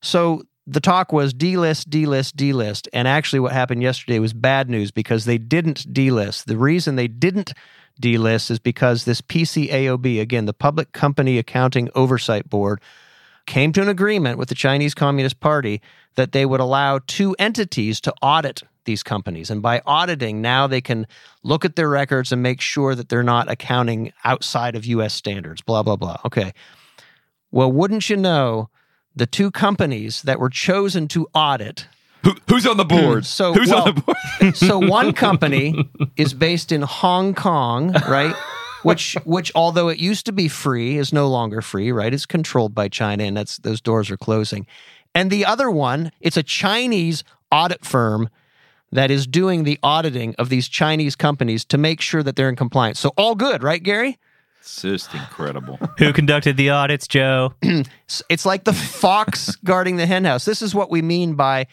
So 0.02 0.44
the 0.66 0.80
talk 0.80 1.12
was 1.12 1.34
delist, 1.34 1.86
delist, 1.86 2.34
delist. 2.34 2.88
And 2.94 3.08
actually, 3.08 3.40
what 3.40 3.52
happened 3.52 3.84
yesterday 3.84 4.20
was 4.20 4.34
bad 4.34 4.70
news 4.70 4.92
because 4.92 5.26
they 5.26 5.38
didn't 5.38 5.94
delist. 5.94 6.46
The 6.46 6.58
reason 6.58 6.96
they 6.96 7.08
didn't 7.08 7.54
delist 8.02 8.50
is 8.50 8.60
because 8.60 9.06
this 9.06 9.22
PCAOB, 9.22 10.22
again, 10.22 10.46
the 10.46 10.54
Public 10.54 10.92
Company 10.94 11.38
Accounting 11.38 11.90
Oversight 11.96 12.50
Board, 12.50 12.82
came 13.46 13.74
to 13.74 13.82
an 13.82 13.90
agreement 13.90 14.38
with 14.38 14.50
the 14.50 14.56
Chinese 14.56 14.94
Communist 14.94 15.40
Party 15.40 15.82
that 16.16 16.32
they 16.32 16.46
would 16.46 16.62
allow 16.62 17.00
two 17.08 17.36
entities 17.38 18.00
to 18.02 18.14
audit 18.22 18.64
these 18.86 19.04
companies. 19.04 19.50
And 19.50 19.62
by 19.62 19.82
auditing, 19.86 20.42
now 20.42 20.68
they 20.68 20.82
can 20.82 21.08
look 21.44 21.66
at 21.66 21.76
their 21.76 21.90
records 21.90 22.32
and 22.32 22.42
make 22.42 22.62
sure 22.62 22.96
that 22.96 23.10
they're 23.10 23.24
not 23.24 23.50
accounting 23.50 24.14
outside 24.24 24.76
of 24.76 24.86
US 24.86 25.14
standards, 25.14 25.62
blah, 25.62 25.84
blah, 25.84 25.96
blah. 25.96 26.18
Okay. 26.26 26.54
Well, 27.52 27.72
wouldn't 27.72 28.10
you 28.10 28.18
know, 28.18 28.70
the 29.16 29.28
two 29.28 29.52
companies 29.52 30.24
that 30.24 30.40
were 30.40 30.50
chosen 30.50 31.08
to 31.10 31.28
audit 31.34 31.88
Who, 32.24 32.36
who's 32.50 32.66
on 32.66 32.78
the 32.78 32.84
hmm, 32.84 32.98
board? 32.98 33.26
so, 33.26 33.54
who's 33.54 33.70
well, 33.70 33.88
on 33.88 33.96
the 33.96 34.02
board? 34.02 34.56
so 34.56 34.80
one 34.80 35.14
company 35.26 35.90
is 36.18 36.34
based 36.34 36.72
in 36.72 36.82
Hong 36.82 37.34
Kong, 37.34 37.94
right? 38.08 38.36
Which, 38.82 39.16
which, 39.24 39.52
although 39.56 39.88
it 39.88 39.98
used 40.00 40.26
to 40.26 40.34
be 40.34 40.50
free, 40.50 40.98
is 40.98 41.14
no 41.14 41.30
longer 41.30 41.62
free, 41.62 41.92
right? 41.92 42.14
It's 42.14 42.26
controlled 42.26 42.76
by 42.76 42.90
China, 42.90 43.24
and 43.24 43.38
that's 43.38 43.58
those 43.60 43.80
doors 43.80 44.12
are 44.12 44.18
closing. 44.18 44.68
And 45.16 45.32
the 45.32 45.46
other 45.46 45.70
one, 45.70 46.12
it's 46.20 46.38
a 46.38 46.44
Chinese 46.44 47.24
audit 47.52 47.86
firm 47.86 48.30
that 48.94 49.10
is 49.10 49.26
doing 49.26 49.64
the 49.64 49.80
auditing 49.82 50.36
of 50.38 50.50
these 50.50 50.68
Chinese 50.68 51.16
companies 51.16 51.66
to 51.66 51.78
make 51.78 52.00
sure 52.00 52.22
that 52.22 52.36
they're 52.36 52.50
in 52.50 52.56
compliance. 52.56 53.00
So 53.00 53.12
all 53.18 53.34
good, 53.34 53.64
right, 53.64 53.82
Gary? 53.82 54.20
It's 54.60 54.82
just 54.82 55.14
incredible. 55.14 55.78
Who 55.98 56.14
conducted 56.14 56.58
the 56.58 56.70
audits, 56.70 57.08
Joe? 57.08 57.54
It's 58.30 58.46
like 58.46 58.64
the 58.64 58.74
fox 58.74 59.56
guarding 59.64 59.98
the 59.98 60.06
henhouse. 60.06 60.46
This 60.46 60.62
is 60.62 60.76
what 60.76 60.92
we 60.92 61.02
mean 61.02 61.34
by, 61.34 61.66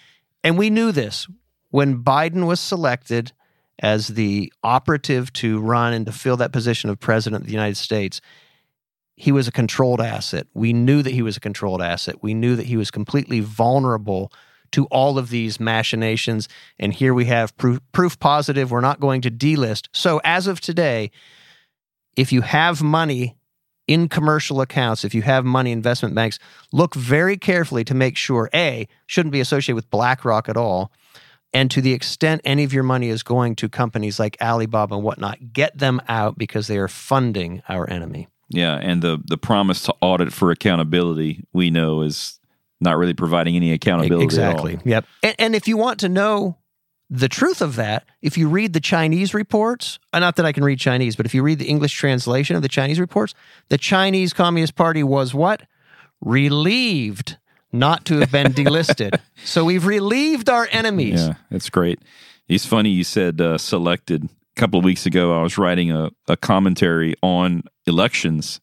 and 0.43 0.57
we 0.57 0.71
knew 0.71 0.91
this 0.91 1.29
when 1.69 2.03
Biden 2.03 2.47
was 2.47 2.59
selected 2.59 3.33
as 3.79 4.09
the 4.09 4.51
operative 4.63 5.33
to 5.35 5.61
run 5.61 5.93
and 5.93 6.07
to 6.07 6.13
fill 6.13 6.39
that 6.39 6.53
position 6.53 6.89
of 6.89 6.99
president 6.99 7.43
of 7.43 7.47
the 7.47 7.53
United 7.53 7.77
States. 7.77 8.21
He 9.17 9.33
was 9.33 9.47
a 9.47 9.53
controlled 9.53 10.01
asset. 10.01 10.47
We 10.55 10.73
knew 10.73 11.03
that 11.03 11.13
he 11.13 11.21
was 11.21 11.37
a 11.37 11.41
controlled 11.41 11.83
asset. 11.83 12.23
We 12.23 12.33
knew 12.33 12.57
that 12.57 12.67
he 12.67 12.79
was 12.79 12.91
completely 12.91 13.41
vulnerable 13.41 14.33
to 14.73 14.87
all 14.87 15.19
of 15.19 15.31
these 15.31 15.59
machinations. 15.59 16.49
And 16.79 16.93
here 16.93 17.15
we 17.15 17.27
have 17.27 17.57
proof, 17.57 17.81
proof 17.93 18.19
positive. 18.19 18.71
We're 18.71 18.81
not 18.81 19.01
going 19.01 19.21
to 19.23 19.31
delist. 19.31 19.89
So, 19.93 20.21
as 20.25 20.47
of 20.47 20.61
today, 20.61 21.11
if 22.17 22.33
you 22.33 22.43
have 22.43 22.83
money 22.83 23.37
in 23.87 24.09
commercial 24.09 24.61
accounts, 24.61 25.05
if 25.05 25.15
you 25.15 25.23
have 25.23 25.45
money 25.45 25.73
in 25.73 25.79
investment 25.79 26.15
banks, 26.15 26.39
look 26.73 26.95
very 26.95 27.37
carefully 27.37 27.85
to 27.85 27.95
make 27.95 28.17
sure 28.17 28.49
A, 28.55 28.87
shouldn't 29.07 29.33
be 29.33 29.41
associated 29.41 29.75
with 29.75 29.91
BlackRock 29.91 30.49
at 30.49 30.57
all. 30.57 30.93
And 31.53 31.71
to 31.73 31.81
the 31.81 31.93
extent 31.93 32.41
any 32.45 32.63
of 32.63 32.73
your 32.73 32.85
money 32.85 33.09
is 33.09 33.25
going 33.25 33.57
to 33.57 33.69
companies 33.69 34.21
like 34.21 34.37
Alibaba 34.41 34.95
and 34.95 35.03
whatnot, 35.03 35.53
get 35.53 35.77
them 35.77 36.01
out 36.09 36.39
because 36.39 36.69
they 36.69 36.79
are 36.79 36.87
funding 36.87 37.63
our 37.69 37.91
enemy. 37.91 38.29
Yeah, 38.49 38.77
and 38.77 39.01
the 39.01 39.21
the 39.25 39.39
promise 39.39 39.83
to 39.83 39.95
audit 40.01 40.33
for 40.33 40.51
accountability, 40.51 41.45
we 41.53 41.71
know, 41.71 42.03
is 42.03 42.40
not 42.81 42.97
really 42.97 43.15
providing 43.15 43.57
any 43.57 43.73
accountability. 43.73 44.25
exactly. 44.25 44.79
Yep. 44.85 45.05
And, 45.23 45.35
and 45.39 45.55
if 45.55 45.69
you 45.69 45.77
want 45.77 46.01
to 46.01 46.09
know 46.09 46.57
the 47.11 47.29
truth 47.29 47.61
of 47.61 47.77
that, 47.77 48.05
if 48.23 48.39
you 48.39 48.49
read 48.49 48.73
the 48.73 48.81
Chinese 48.81 49.35
reports, 49.35 49.99
uh, 50.13 50.21
not 50.21 50.37
that 50.37 50.47
I 50.47 50.53
can 50.53 50.63
read 50.65 50.79
Chinese, 50.79 51.17
but 51.17 51.27
if 51.27 51.35
you 51.35 51.43
read 51.43 51.59
the 51.59 51.69
English 51.69 51.93
translation 51.93 52.57
of 52.57 52.63
the 52.63 52.69
Chinese 52.69 53.01
reports, 53.01 53.35
the 53.69 53.79
Chinese 53.79 54.33
Communist 54.33 54.77
Party 54.77 55.03
was 55.03 55.35
what? 55.35 55.63
Relieved 56.21 57.37
not 57.73 58.05
to 58.07 58.19
have 58.19 58.31
been 58.31 58.47
delisted. 58.53 59.19
so 59.45 59.65
we've 59.65 59.87
relieved 59.87 60.49
our 60.49 60.69
enemies. 60.71 61.27
Yeah, 61.27 61.35
that's 61.51 61.69
great. 61.69 62.01
It's 62.49 62.67
funny 62.67 62.91
you 62.91 63.05
said 63.05 63.41
uh, 63.41 63.59
selected. 63.59 64.25
A 64.25 64.61
couple 64.61 64.79
of 64.79 64.85
weeks 64.85 65.07
ago, 65.07 65.39
I 65.39 65.43
was 65.43 65.59
writing 65.59 65.91
a, 65.93 66.11
a 66.29 66.37
commentary 66.37 67.15
on 67.23 67.63
elections, 67.87 68.61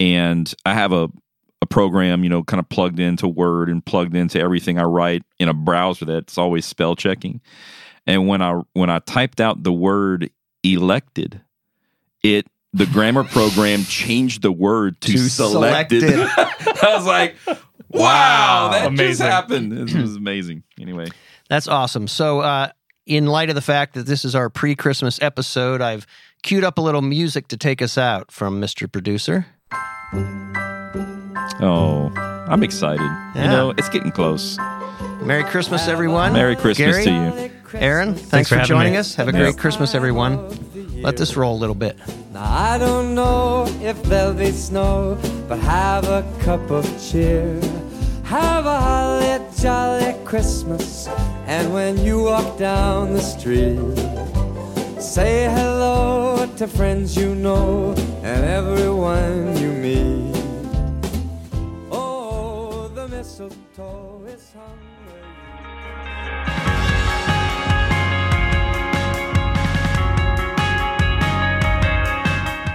and 0.00 0.52
I 0.64 0.74
have 0.74 0.92
a, 0.92 1.10
a 1.62 1.66
program, 1.66 2.24
you 2.24 2.28
know, 2.28 2.42
kind 2.42 2.60
of 2.60 2.68
plugged 2.68 2.98
into 3.00 3.26
Word 3.26 3.68
and 3.70 3.82
plugged 3.84 4.14
into 4.14 4.38
everything 4.38 4.78
I 4.78 4.82
write 4.82 5.22
in 5.38 5.48
a 5.48 5.54
browser 5.54 6.04
that's 6.04 6.36
always 6.36 6.66
spell 6.66 6.94
checking. 6.96 7.40
And 8.06 8.26
when 8.28 8.42
I 8.42 8.60
when 8.74 8.90
I 8.90 8.98
typed 8.98 9.40
out 9.40 9.62
the 9.62 9.72
word 9.72 10.28
elected, 10.64 11.40
it 12.22 12.46
the 12.72 12.86
grammar 12.86 13.22
program 13.24 13.84
changed 13.88 14.42
the 14.42 14.50
word 14.52 15.00
to, 15.02 15.12
To 15.12 15.18
selected. 15.18 16.00
selected. 16.00 16.28
I 16.82 16.96
was 16.96 17.06
like, 17.06 17.36
wow, 17.90 18.70
that 18.72 18.80
just 18.90 19.00
Amazing. 19.00 19.26
happened. 19.26 19.72
This 19.72 19.94
was 20.02 20.16
amazing. 20.16 20.64
Anyway. 20.80 21.06
That's 21.48 21.68
awesome. 21.68 22.08
So, 22.08 22.40
uh, 22.40 22.70
in 23.06 23.26
light 23.26 23.50
of 23.50 23.54
the 23.54 23.60
fact 23.60 23.94
that 23.94 24.06
this 24.06 24.24
is 24.24 24.34
our 24.34 24.48
pre 24.50 24.74
Christmas 24.74 25.20
episode, 25.22 25.80
I've 25.80 26.06
queued 26.42 26.64
up 26.64 26.78
a 26.78 26.80
little 26.80 27.02
music 27.02 27.46
to 27.48 27.56
take 27.56 27.82
us 27.82 27.96
out 27.98 28.32
from 28.32 28.60
Mr. 28.60 28.90
Producer. 28.90 29.46
Oh, 31.60 32.10
I'm 32.48 32.62
excited. 32.62 33.00
Yeah. 33.34 33.42
You 33.44 33.48
know, 33.48 33.70
it's 33.76 33.88
getting 33.88 34.10
close. 34.12 34.58
Merry 35.22 35.44
Christmas, 35.44 35.86
everyone. 35.88 36.32
Merry 36.32 36.56
Christmas 36.56 36.96
Gary, 36.96 37.04
to 37.04 37.10
you. 37.10 37.78
Aaron, 37.80 38.14
thanks, 38.14 38.48
for 38.48 38.58
for, 38.58 38.64
joining 38.64 38.92
me. 38.94 38.98
us. 38.98 39.14
Have 39.14 39.28
a 39.28 39.32
Yeah. 39.32 39.38
great 39.38 39.58
Christmas, 39.58 39.94
everyone. 39.94 40.38
Let 41.02 41.16
this 41.16 41.36
roll 41.36 41.56
a 41.56 41.60
little 41.60 41.74
bit. 41.74 41.96
Now 42.32 42.44
I 42.44 42.78
don't 42.78 43.14
know 43.14 43.66
if 43.80 44.02
there'll 44.04 44.34
be 44.34 44.50
snow, 44.50 45.16
but 45.48 45.58
have 45.60 46.04
a 46.08 46.24
cup 46.40 46.70
of 46.70 46.84
cheer. 47.00 47.58
Have 48.24 48.66
a 48.66 48.78
holly 48.80 49.40
jolly 49.60 50.14
Christmas, 50.24 51.08
and 51.46 51.72
when 51.72 51.98
you 52.04 52.22
walk 52.24 52.56
down 52.58 53.12
the 53.12 53.20
street, 53.20 53.78
say 55.00 55.44
hello 55.52 56.46
to 56.56 56.66
friends 56.66 57.16
you 57.16 57.34
know 57.34 57.94
and 58.22 58.44
everyone 58.44 59.56
you 59.58 59.68
meet. 59.72 60.31
Mistletoe 63.22 64.24
is 64.26 64.52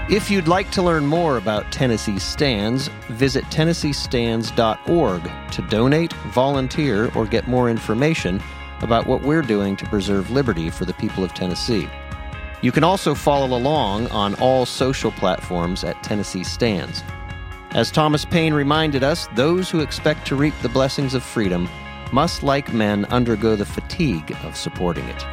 If 0.09 0.31
you'd 0.31 0.47
like 0.47 0.71
to 0.71 0.81
learn 0.81 1.05
more 1.05 1.35
about 1.35 1.69
Tennessee 1.73 2.17
Stands, 2.17 2.87
visit 3.09 3.43
TennesseeStands.org 3.45 5.51
to 5.51 5.61
donate, 5.63 6.13
volunteer, 6.13 7.11
or 7.13 7.25
get 7.25 7.49
more 7.49 7.69
information 7.69 8.41
about 8.79 9.05
what 9.05 9.23
we're 9.23 9.41
doing 9.41 9.75
to 9.75 9.85
preserve 9.87 10.31
liberty 10.31 10.69
for 10.69 10.85
the 10.85 10.93
people 10.93 11.25
of 11.25 11.33
Tennessee. 11.33 11.89
You 12.61 12.71
can 12.71 12.85
also 12.85 13.13
follow 13.13 13.57
along 13.57 14.07
on 14.11 14.33
all 14.35 14.65
social 14.65 15.11
platforms 15.11 15.83
at 15.83 16.01
Tennessee 16.03 16.45
Stands. 16.45 17.03
As 17.71 17.91
Thomas 17.91 18.23
Paine 18.23 18.53
reminded 18.53 19.03
us, 19.03 19.27
those 19.35 19.69
who 19.69 19.81
expect 19.81 20.25
to 20.27 20.35
reap 20.35 20.53
the 20.61 20.69
blessings 20.69 21.13
of 21.13 21.21
freedom 21.21 21.67
must, 22.13 22.41
like 22.41 22.73
men, 22.73 23.03
undergo 23.05 23.57
the 23.57 23.65
fatigue 23.65 24.35
of 24.43 24.55
supporting 24.55 25.05
it. 25.09 25.25